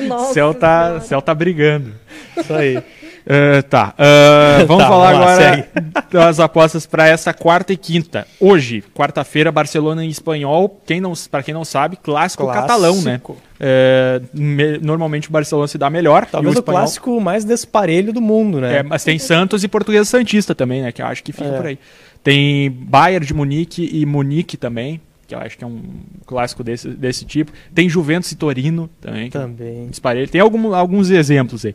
Nossa, 0.00 0.34
Celta, 0.34 1.00
Celta 1.00 1.34
brigando. 1.34 1.92
Isso 2.36 2.52
aí. 2.52 2.82
Uh, 3.26 3.60
tá. 3.64 3.92
Uh, 3.98 4.66
vamos 4.66 4.84
tá, 4.84 4.88
falar 4.88 5.12
vamos 5.12 5.28
agora 5.28 5.56
segue. 5.56 5.68
das 6.12 6.38
apostas 6.38 6.86
para 6.86 7.08
essa 7.08 7.34
quarta 7.34 7.72
e 7.72 7.76
quinta. 7.76 8.24
Hoje, 8.38 8.84
quarta-feira, 8.94 9.50
Barcelona 9.50 10.04
em 10.04 10.08
espanhol. 10.08 10.80
Quem 10.86 11.00
não, 11.00 11.12
para 11.28 11.42
quem 11.42 11.52
não 11.52 11.64
sabe, 11.64 11.96
clássico, 11.96 12.44
clássico. 12.44 12.68
catalão, 12.68 13.02
né? 13.02 13.20
É, 13.58 14.20
me, 14.32 14.78
normalmente 14.78 15.28
o 15.28 15.32
Barcelona 15.32 15.66
se 15.66 15.76
dá 15.76 15.90
melhor. 15.90 16.26
Talvez 16.26 16.54
o, 16.54 16.58
espanhol... 16.60 16.78
o, 16.78 16.84
clássico 16.84 17.20
mais 17.20 17.44
desparelho 17.44 18.12
do 18.12 18.20
mundo, 18.20 18.60
né? 18.60 18.78
É, 18.78 18.82
mas 18.84 19.02
tem 19.02 19.18
Santos 19.18 19.64
e 19.64 19.68
Portuguesa 19.68 20.04
Santista 20.04 20.54
também, 20.54 20.82
né? 20.82 20.92
Que 20.92 21.02
eu 21.02 21.06
acho 21.06 21.24
que 21.24 21.32
fica 21.32 21.48
é. 21.48 21.56
por 21.56 21.66
aí. 21.66 21.78
Tem 22.22 22.70
Bayern 22.70 23.26
de 23.26 23.34
Munique 23.34 23.90
e 23.92 24.06
Munique 24.06 24.56
também 24.56 25.00
que 25.26 25.34
eu 25.34 25.38
acho 25.38 25.58
que 25.58 25.64
é 25.64 25.66
um 25.66 25.82
clássico 26.24 26.62
desse, 26.62 26.88
desse 26.88 27.24
tipo. 27.24 27.52
Tem 27.74 27.88
Juventus 27.88 28.30
e 28.32 28.36
Torino 28.36 28.88
também. 29.00 29.30
Também. 29.30 29.88
Disparelho. 29.88 30.28
Tem 30.28 30.40
algum, 30.40 30.74
alguns 30.74 31.10
exemplos 31.10 31.64
aí. 31.64 31.74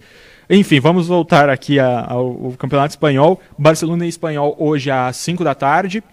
Enfim, 0.50 0.80
vamos 0.80 1.08
voltar 1.08 1.50
aqui 1.50 1.80
ao, 1.80 2.46
ao 2.46 2.52
Campeonato 2.58 2.92
Espanhol. 2.92 3.40
Barcelona 3.58 4.06
e 4.06 4.10
Espanhol 4.10 4.56
hoje 4.60 4.90
às 4.92 5.16
5 5.18 5.44
da 5.44 5.56
tarde. 5.56 6.04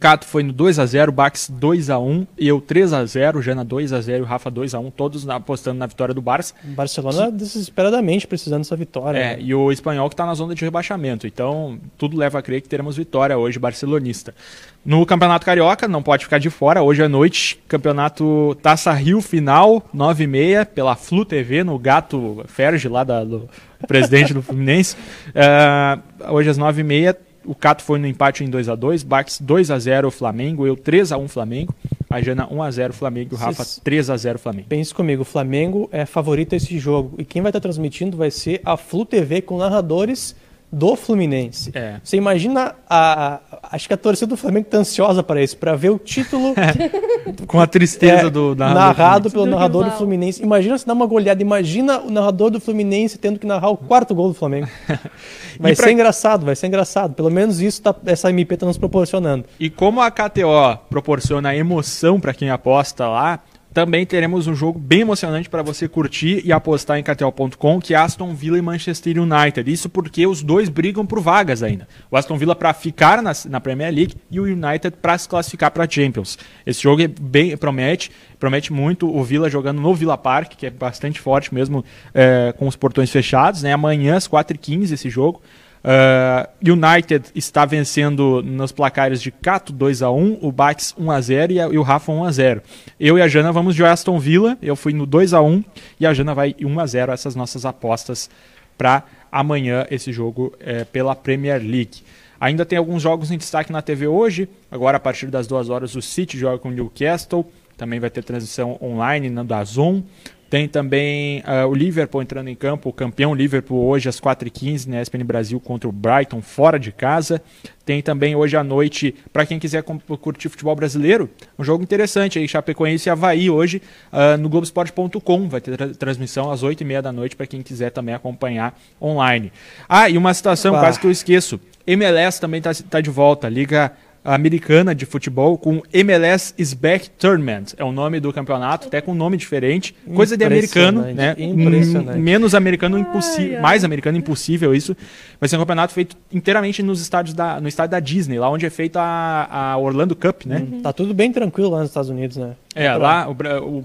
Cato 0.00 0.26
foi 0.26 0.42
no 0.42 0.50
2 0.50 0.78
a 0.78 0.86
0 0.86 1.12
Bax 1.12 1.50
2 1.52 1.90
a 1.90 1.98
1 1.98 2.26
eu 2.38 2.58
3 2.58 2.94
a 2.94 3.04
0 3.04 3.42
Jana 3.42 3.62
2 3.62 3.92
a 3.92 4.00
0 4.00 4.24
e 4.24 4.26
Rafa 4.26 4.50
2 4.50 4.74
a 4.74 4.78
1 4.78 4.90
todos 4.90 5.28
apostando 5.28 5.78
na 5.78 5.86
vitória 5.86 6.14
do 6.14 6.22
Barça. 6.22 6.54
Barcelona 6.64 7.26
que... 7.26 7.32
desesperadamente 7.32 8.26
precisando 8.26 8.62
dessa 8.62 8.74
vitória. 8.74 9.18
É, 9.18 9.36
né? 9.36 9.42
e 9.42 9.54
o 9.54 9.70
espanhol 9.70 10.08
que 10.08 10.14
está 10.14 10.24
na 10.24 10.32
zona 10.32 10.54
de 10.54 10.64
rebaixamento. 10.64 11.26
Então, 11.26 11.78
tudo 11.98 12.16
leva 12.16 12.38
a 12.38 12.42
crer 12.42 12.62
que 12.62 12.68
teremos 12.68 12.96
vitória 12.96 13.36
hoje 13.36 13.58
barcelonista. 13.58 14.34
No 14.82 15.04
Campeonato 15.04 15.44
Carioca, 15.44 15.86
não 15.86 16.02
pode 16.02 16.24
ficar 16.24 16.38
de 16.38 16.48
fora, 16.48 16.82
hoje 16.82 17.02
à 17.02 17.08
noite, 17.08 17.60
Campeonato 17.68 18.56
Taça 18.62 18.90
Rio 18.92 19.20
Final, 19.20 19.84
9 19.92 20.24
e 20.24 20.26
meia, 20.26 20.64
pela 20.64 20.96
Flu 20.96 21.26
TV, 21.26 21.62
no 21.62 21.78
Gato 21.78 22.42
Ferge, 22.46 22.88
lá 22.88 23.04
da, 23.04 23.22
do 23.22 23.46
presidente 23.86 24.32
do 24.32 24.40
Fluminense. 24.42 24.96
Uh, 25.28 26.32
hoje 26.32 26.48
às 26.48 26.56
9 26.56 26.80
e 26.80 26.84
meia, 26.84 27.16
o 27.44 27.54
Cato 27.54 27.82
foi 27.82 27.98
no 27.98 28.06
empate 28.06 28.44
em 28.44 28.50
2 28.50 28.68
a 28.68 28.74
2 28.74 29.02
Bax 29.02 29.38
2 29.40 29.70
a 29.70 29.78
0 29.78 30.10
Flamengo, 30.10 30.66
eu 30.66 30.76
3 30.76 31.12
a 31.12 31.18
1 31.18 31.28
Flamengo, 31.28 31.74
a 32.08 32.20
Jana 32.20 32.46
1 32.50 32.62
a 32.62 32.70
0 32.70 32.92
Flamengo 32.92 33.30
e 33.32 33.34
o 33.34 33.38
Rafa 33.38 33.64
3 33.82 34.10
a 34.10 34.16
0 34.16 34.38
Flamengo. 34.38 34.68
Pense 34.68 34.94
comigo, 34.94 35.22
o 35.22 35.24
Flamengo 35.24 35.88
é 35.92 36.04
favorito 36.04 36.54
a 36.54 36.56
esse 36.56 36.78
jogo 36.78 37.14
e 37.18 37.24
quem 37.24 37.42
vai 37.42 37.50
estar 37.50 37.60
transmitindo 37.60 38.16
vai 38.16 38.30
ser 38.30 38.60
a 38.64 38.76
Flu 38.76 39.04
TV 39.04 39.40
com 39.40 39.58
narradores 39.58 40.34
do 40.72 40.94
Fluminense. 40.94 41.70
É. 41.74 41.96
Você 42.02 42.16
imagina 42.16 42.74
a, 42.88 43.34
a, 43.34 43.40
acho 43.72 43.88
que 43.88 43.94
a 43.94 43.96
torcida 43.96 44.28
do 44.28 44.36
Flamengo 44.36 44.66
está 44.66 44.78
ansiosa 44.78 45.22
para 45.22 45.42
isso, 45.42 45.56
para 45.56 45.74
ver 45.74 45.90
o 45.90 45.98
título 45.98 46.54
com 47.46 47.60
a 47.60 47.66
tristeza 47.66 48.28
é, 48.28 48.30
do 48.30 48.54
narrador 48.54 48.80
narrado 48.80 49.30
pelo 49.30 49.44
do 49.44 49.50
narrador 49.50 49.82
rival. 49.82 49.96
do 49.96 49.98
Fluminense. 49.98 50.42
Imagina 50.42 50.78
se 50.78 50.86
dá 50.86 50.92
uma 50.92 51.06
goleada, 51.06 51.42
imagina 51.42 51.98
o 52.00 52.10
narrador 52.10 52.50
do 52.50 52.60
Fluminense 52.60 53.18
tendo 53.18 53.38
que 53.38 53.46
narrar 53.46 53.70
o 53.70 53.76
quarto 53.76 54.14
gol 54.14 54.28
do 54.28 54.34
Flamengo. 54.34 54.68
Vai 55.58 55.74
pra... 55.74 55.84
ser 55.84 55.92
engraçado, 55.92 56.46
vai 56.46 56.56
ser 56.56 56.68
engraçado. 56.68 57.12
Pelo 57.12 57.30
menos 57.30 57.60
isso 57.60 57.82
tá, 57.82 57.94
essa 58.06 58.30
MP 58.30 58.54
está 58.54 58.64
nos 58.64 58.78
proporcionando. 58.78 59.44
E 59.58 59.68
como 59.68 60.00
a 60.00 60.10
KTO 60.10 60.78
proporciona 60.88 61.54
emoção 61.54 62.18
para 62.18 62.32
quem 62.32 62.48
aposta 62.48 63.06
lá, 63.06 63.40
também 63.72 64.04
teremos 64.04 64.46
um 64.46 64.54
jogo 64.54 64.78
bem 64.78 65.00
emocionante 65.00 65.48
para 65.48 65.62
você 65.62 65.88
curtir 65.88 66.42
e 66.44 66.52
apostar 66.52 66.98
em 66.98 67.02
KTO.com, 67.02 67.80
que 67.80 67.94
é 67.94 67.96
Aston 67.96 68.34
Villa 68.34 68.58
e 68.58 68.62
Manchester 68.62 69.16
United. 69.20 69.70
Isso 69.70 69.88
porque 69.88 70.26
os 70.26 70.42
dois 70.42 70.68
brigam 70.68 71.06
por 71.06 71.20
vagas 71.20 71.62
ainda. 71.62 71.86
O 72.10 72.16
Aston 72.16 72.36
Villa 72.36 72.56
para 72.56 72.72
ficar 72.74 73.22
na, 73.22 73.32
na, 73.48 73.60
Premier 73.60 73.94
League 73.94 74.16
e 74.30 74.40
o 74.40 74.44
United 74.44 74.96
para 75.00 75.16
se 75.16 75.28
classificar 75.28 75.70
para 75.70 75.88
Champions. 75.88 76.36
Esse 76.66 76.82
jogo 76.82 77.02
é 77.02 77.08
bem 77.08 77.56
promete, 77.56 78.10
promete 78.38 78.72
muito 78.72 79.08
o 79.08 79.22
Villa 79.22 79.48
jogando 79.48 79.80
no 79.80 79.94
Villa 79.94 80.18
Park, 80.18 80.54
que 80.56 80.66
é 80.66 80.70
bastante 80.70 81.20
forte 81.20 81.54
mesmo 81.54 81.84
é, 82.12 82.52
com 82.58 82.66
os 82.66 82.74
portões 82.74 83.10
fechados. 83.10 83.62
Né? 83.62 83.72
Amanhã 83.72 84.16
às 84.16 84.26
4h15 84.26 84.92
esse 84.92 85.08
jogo. 85.08 85.40
Uh, 85.82 86.72
United 86.72 87.30
está 87.34 87.64
vencendo 87.64 88.42
nos 88.42 88.70
placares 88.70 89.22
de 89.22 89.30
Cato 89.30 89.72
2 89.72 90.02
a 90.02 90.10
1 90.10 90.38
o 90.42 90.52
Bax 90.52 90.94
1 90.98 91.10
a 91.10 91.20
0 91.22 91.52
e, 91.52 91.56
e, 91.56 91.78
o 91.78 91.82
Rafa 91.82 92.12
1 92.12 92.24
a 92.24 92.30
0 92.30 92.62
Eu 92.98 93.16
e 93.16 93.22
a 93.22 93.26
Jana 93.26 93.50
vamos 93.50 93.74
de 93.74 93.82
Aston 93.82 94.18
Villa, 94.18 94.58
eu 94.60 94.76
fui 94.76 94.92
no 94.92 95.06
2 95.06 95.32
a 95.32 95.40
1 95.40 95.64
e 95.98 96.06
a 96.06 96.12
Jana 96.12 96.34
vai 96.34 96.54
1 96.60 96.80
a 96.80 96.86
0 96.86 97.12
essas 97.12 97.34
nossas 97.34 97.64
apostas 97.64 98.28
para 98.76 99.04
amanhã 99.32 99.86
esse 99.90 100.12
jogo 100.12 100.52
é, 100.60 100.84
pela 100.84 101.14
Premier 101.16 101.62
League. 101.62 102.02
Ainda 102.40 102.64
tem 102.64 102.78
alguns 102.78 103.02
jogos 103.02 103.30
em 103.30 103.36
destaque 103.36 103.70
na 103.70 103.82
TV 103.82 104.06
hoje. 104.06 104.48
Agora, 104.70 104.96
a 104.96 105.00
partir 105.00 105.26
das 105.26 105.46
duas 105.46 105.68
horas, 105.68 105.94
o 105.94 106.00
City 106.00 106.38
joga 106.38 106.58
com 106.58 106.68
o 106.68 106.72
Newcastle. 106.72 107.44
Também 107.76 108.00
vai 108.00 108.08
ter 108.08 108.24
transmissão 108.24 108.78
online 108.80 109.28
na 109.28 109.42
Dazon. 109.42 110.02
Tem 110.50 110.66
também 110.66 111.44
uh, 111.46 111.68
o 111.68 111.74
Liverpool 111.74 112.20
entrando 112.20 112.48
em 112.48 112.56
campo, 112.56 112.88
o 112.88 112.92
campeão 112.92 113.32
Liverpool 113.32 113.86
hoje 113.86 114.08
às 114.08 114.20
4h15 114.20 114.88
na 114.88 115.00
ESPN 115.00 115.22
Brasil 115.22 115.60
contra 115.60 115.88
o 115.88 115.92
Brighton, 115.92 116.42
fora 116.42 116.76
de 116.76 116.90
casa. 116.90 117.40
Tem 117.86 118.02
também 118.02 118.34
hoje 118.34 118.56
à 118.56 118.64
noite, 118.64 119.14
para 119.32 119.46
quem 119.46 119.60
quiser 119.60 119.82
curtir 119.82 120.48
futebol 120.48 120.74
brasileiro, 120.74 121.30
um 121.56 121.62
jogo 121.62 121.84
interessante 121.84 122.38
aí, 122.38 122.48
Chapecoense 122.48 123.08
e 123.08 123.10
Havaí 123.10 123.48
hoje 123.48 123.80
uh, 124.12 124.36
no 124.36 124.48
Globoesporte.com. 124.48 125.48
Vai 125.48 125.60
ter 125.60 125.76
tra 125.76 125.88
transmissão 125.88 126.50
às 126.50 126.64
8h30 126.64 127.00
da 127.00 127.12
noite 127.12 127.36
para 127.36 127.46
quem 127.46 127.62
quiser 127.62 127.90
também 127.90 128.14
acompanhar 128.14 128.76
online. 129.00 129.52
Ah, 129.88 130.10
e 130.10 130.18
uma 130.18 130.34
situação 130.34 130.74
quase 130.80 130.98
que 130.98 131.06
eu 131.06 131.12
esqueço. 131.12 131.60
MLS 131.86 132.40
também 132.40 132.58
está 132.58 132.72
tá 132.88 133.00
de 133.00 133.10
volta, 133.10 133.48
Liga 133.48 133.92
americana 134.24 134.94
de 134.94 135.06
futebol 135.06 135.56
com 135.56 135.82
MLS 135.92 136.54
is 136.58 136.74
Back 136.74 137.10
Tournament. 137.10 137.74
É 137.76 137.84
o 137.84 137.92
nome 137.92 138.20
do 138.20 138.32
campeonato, 138.32 138.88
até 138.88 139.00
com 139.00 139.12
um 139.12 139.14
nome 139.14 139.36
diferente. 139.36 139.94
Coisa 140.14 140.36
de 140.36 140.44
americano, 140.44 141.02
né? 141.02 141.34
Impressionante. 141.38 142.18
Menos 142.18 142.54
americano 142.54 142.98
impossível, 142.98 143.60
mais 143.60 143.84
americano 143.84 144.18
impossível 144.18 144.74
isso. 144.74 144.96
Vai 145.38 145.48
ser 145.48 145.56
um 145.56 145.60
campeonato 145.60 145.92
feito 145.92 146.16
inteiramente 146.32 146.82
nos 146.82 147.00
estádios 147.00 147.34
da, 147.34 147.60
no 147.60 147.68
estádio 147.68 147.92
da 147.92 148.00
Disney, 148.00 148.38
lá 148.38 148.50
onde 148.50 148.66
é 148.66 148.70
feita 148.70 149.00
a, 149.00 149.72
a 149.72 149.78
Orlando 149.78 150.14
Cup, 150.14 150.44
né? 150.44 150.58
Uhum. 150.58 150.82
Tá 150.82 150.92
tudo 150.92 151.14
bem 151.14 151.32
tranquilo 151.32 151.70
lá 151.70 151.78
nos 151.80 151.88
Estados 151.88 152.10
Unidos, 152.10 152.36
né? 152.36 152.52
É, 152.74 152.92
lá 152.94 153.28
o, 153.28 153.32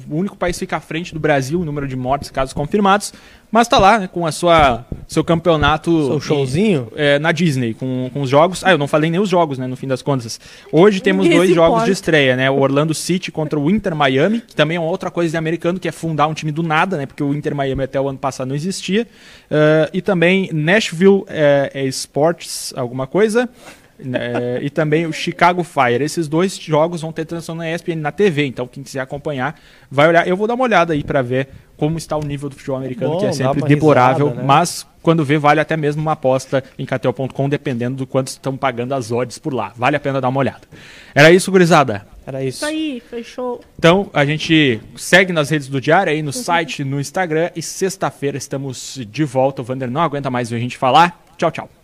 o, 0.10 0.18
único 0.18 0.38
país 0.38 0.60
fica 0.60 0.78
à 0.78 0.80
frente 0.80 1.12
do 1.12 1.20
Brasil, 1.20 1.60
o 1.60 1.66
número 1.66 1.88
de 1.88 1.96
mortes, 1.96 2.30
casos 2.30 2.54
confirmados, 2.54 3.14
mas 3.56 3.70
tá 3.70 3.80
lá 3.80 4.00
né, 4.00 4.10
com 4.12 4.28
a 4.28 4.34
sua 4.34 4.86
seu 5.08 5.24
campeonato 5.24 6.08
seu 6.08 6.20
showzinho 6.20 6.92
é, 6.94 7.18
na 7.20 7.32
Disney 7.32 7.74
com, 7.74 8.10
com 8.12 8.22
os 8.22 8.30
jogos. 8.30 8.62
Ah, 8.66 8.72
eu 8.72 8.78
não 8.78 8.86
falei 8.86 9.10
nem 9.10 9.18
os 9.18 9.30
jogos, 9.30 9.58
né, 9.58 9.66
no 9.66 9.78
fim 9.78 9.88
das 9.88 10.02
contas. 10.02 10.42
Hoje 10.74 11.00
temos 11.00 11.30
dois 11.30 11.56
jogos 11.56 11.86
de 11.86 11.92
estreia, 11.92 12.36
né? 12.36 12.52
O 12.52 12.60
Orlando 12.60 12.94
City 12.94 13.32
contra 13.32 13.58
o 13.58 13.72
Inter 13.72 13.96
Miami, 13.96 14.42
que 14.42 14.54
também 14.54 14.76
é 14.76 14.80
uma 14.82 14.90
outra 14.90 15.10
coisa 15.10 15.32
de 15.32 15.38
americano, 15.38 15.80
que 15.80 15.88
é 15.88 15.92
fundar 15.94 16.28
um 16.28 16.34
time 16.34 16.52
do 16.52 16.62
nada, 16.62 16.98
né? 16.98 17.06
Porque 17.06 17.24
o 17.24 17.34
Inter 17.34 17.56
Miami 17.56 17.84
até 17.84 18.02
o 18.02 18.10
ano 18.10 18.20
passado 18.20 18.50
não 18.50 18.56
existia. 18.58 19.08
Uh, 19.50 19.90
e 19.94 20.02
também 20.02 20.50
Nashville 20.52 21.24
é, 21.30 21.72
é 21.74 21.86
Sports, 21.86 22.74
alguma 22.76 23.08
coisa. 23.08 23.48
É, 24.00 24.60
e 24.62 24.70
também 24.70 25.06
o 25.06 25.14
Chicago 25.14 25.64
Fire. 25.64 26.04
Esses 26.04 26.28
dois 26.28 26.58
jogos 26.58 27.02
vão 27.02 27.12
ter 27.12 27.26
transmissão 27.26 27.56
na 27.56 27.72
ESPN 27.72 27.96
na 27.96 28.12
TV, 28.12 28.46
então 28.46 28.68
quem 28.68 28.84
quiser 28.84 29.00
acompanhar 29.00 29.60
vai 29.90 30.08
olhar. 30.08 30.28
Eu 30.28 30.36
vou 30.36 30.48
dar 30.48 30.56
uma 30.56 30.64
olhada 30.64 30.94
aí 30.94 31.04
para 31.04 31.22
ver 31.22 31.48
como 31.78 31.98
está 31.98 32.16
o 32.18 32.24
nível 32.24 32.50
do 32.50 32.56
futebol 32.56 32.78
americano, 32.78 33.14
Bom, 33.14 33.20
que 33.20 33.26
é 33.26 33.32
sempre 33.32 33.62
deplorável, 33.64 34.28
risada, 34.28 34.42
né? 34.42 34.48
mas 34.48 34.88
quando 35.02 35.24
vê 35.24 35.38
vale 35.38 35.60
até 35.60 35.78
mesmo 35.78 36.02
uma 36.02 36.14
aposta 36.14 36.64
em 36.80 36.86
KTO.com, 36.86 37.50
dependendo 37.50 37.98
do 37.98 38.08
quanto 38.08 38.30
estão 38.30 38.58
pagando 38.58 38.94
as 38.94 39.12
odds 39.12 39.38
por 39.38 39.54
lá. 39.54 39.72
Vale 39.76 39.96
a 39.96 40.00
pena 40.00 40.20
dar 40.20 40.30
uma 40.30 40.40
olhada. 40.40 40.62
Era 41.14 41.32
isso, 41.32 41.52
gurizada? 41.52 42.06
Era 42.26 42.44
isso. 42.44 42.58
Isso 42.58 42.66
aí, 42.66 43.04
fechou. 43.08 43.62
Então, 43.78 44.10
a 44.14 44.26
gente 44.26 44.82
segue 44.96 45.32
nas 45.32 45.50
redes 45.50 45.68
do 45.68 45.80
Diário 45.80 46.12
aí, 46.12 46.22
no 46.22 46.30
uhum. 46.30 46.34
site, 46.34 46.84
no 46.84 47.00
Instagram, 47.00 47.52
e 47.56 47.62
sexta-feira 47.62 48.38
estamos 48.38 49.00
de 49.10 49.24
volta. 49.24 49.62
O 49.62 49.66
Vander 49.66 49.92
não 49.92 50.02
aguenta 50.02 50.32
mais 50.32 50.50
ver 50.50 50.56
a 50.56 50.60
gente 50.60 50.78
falar. 50.78 51.24
Tchau, 51.38 51.52
tchau. 51.52 51.75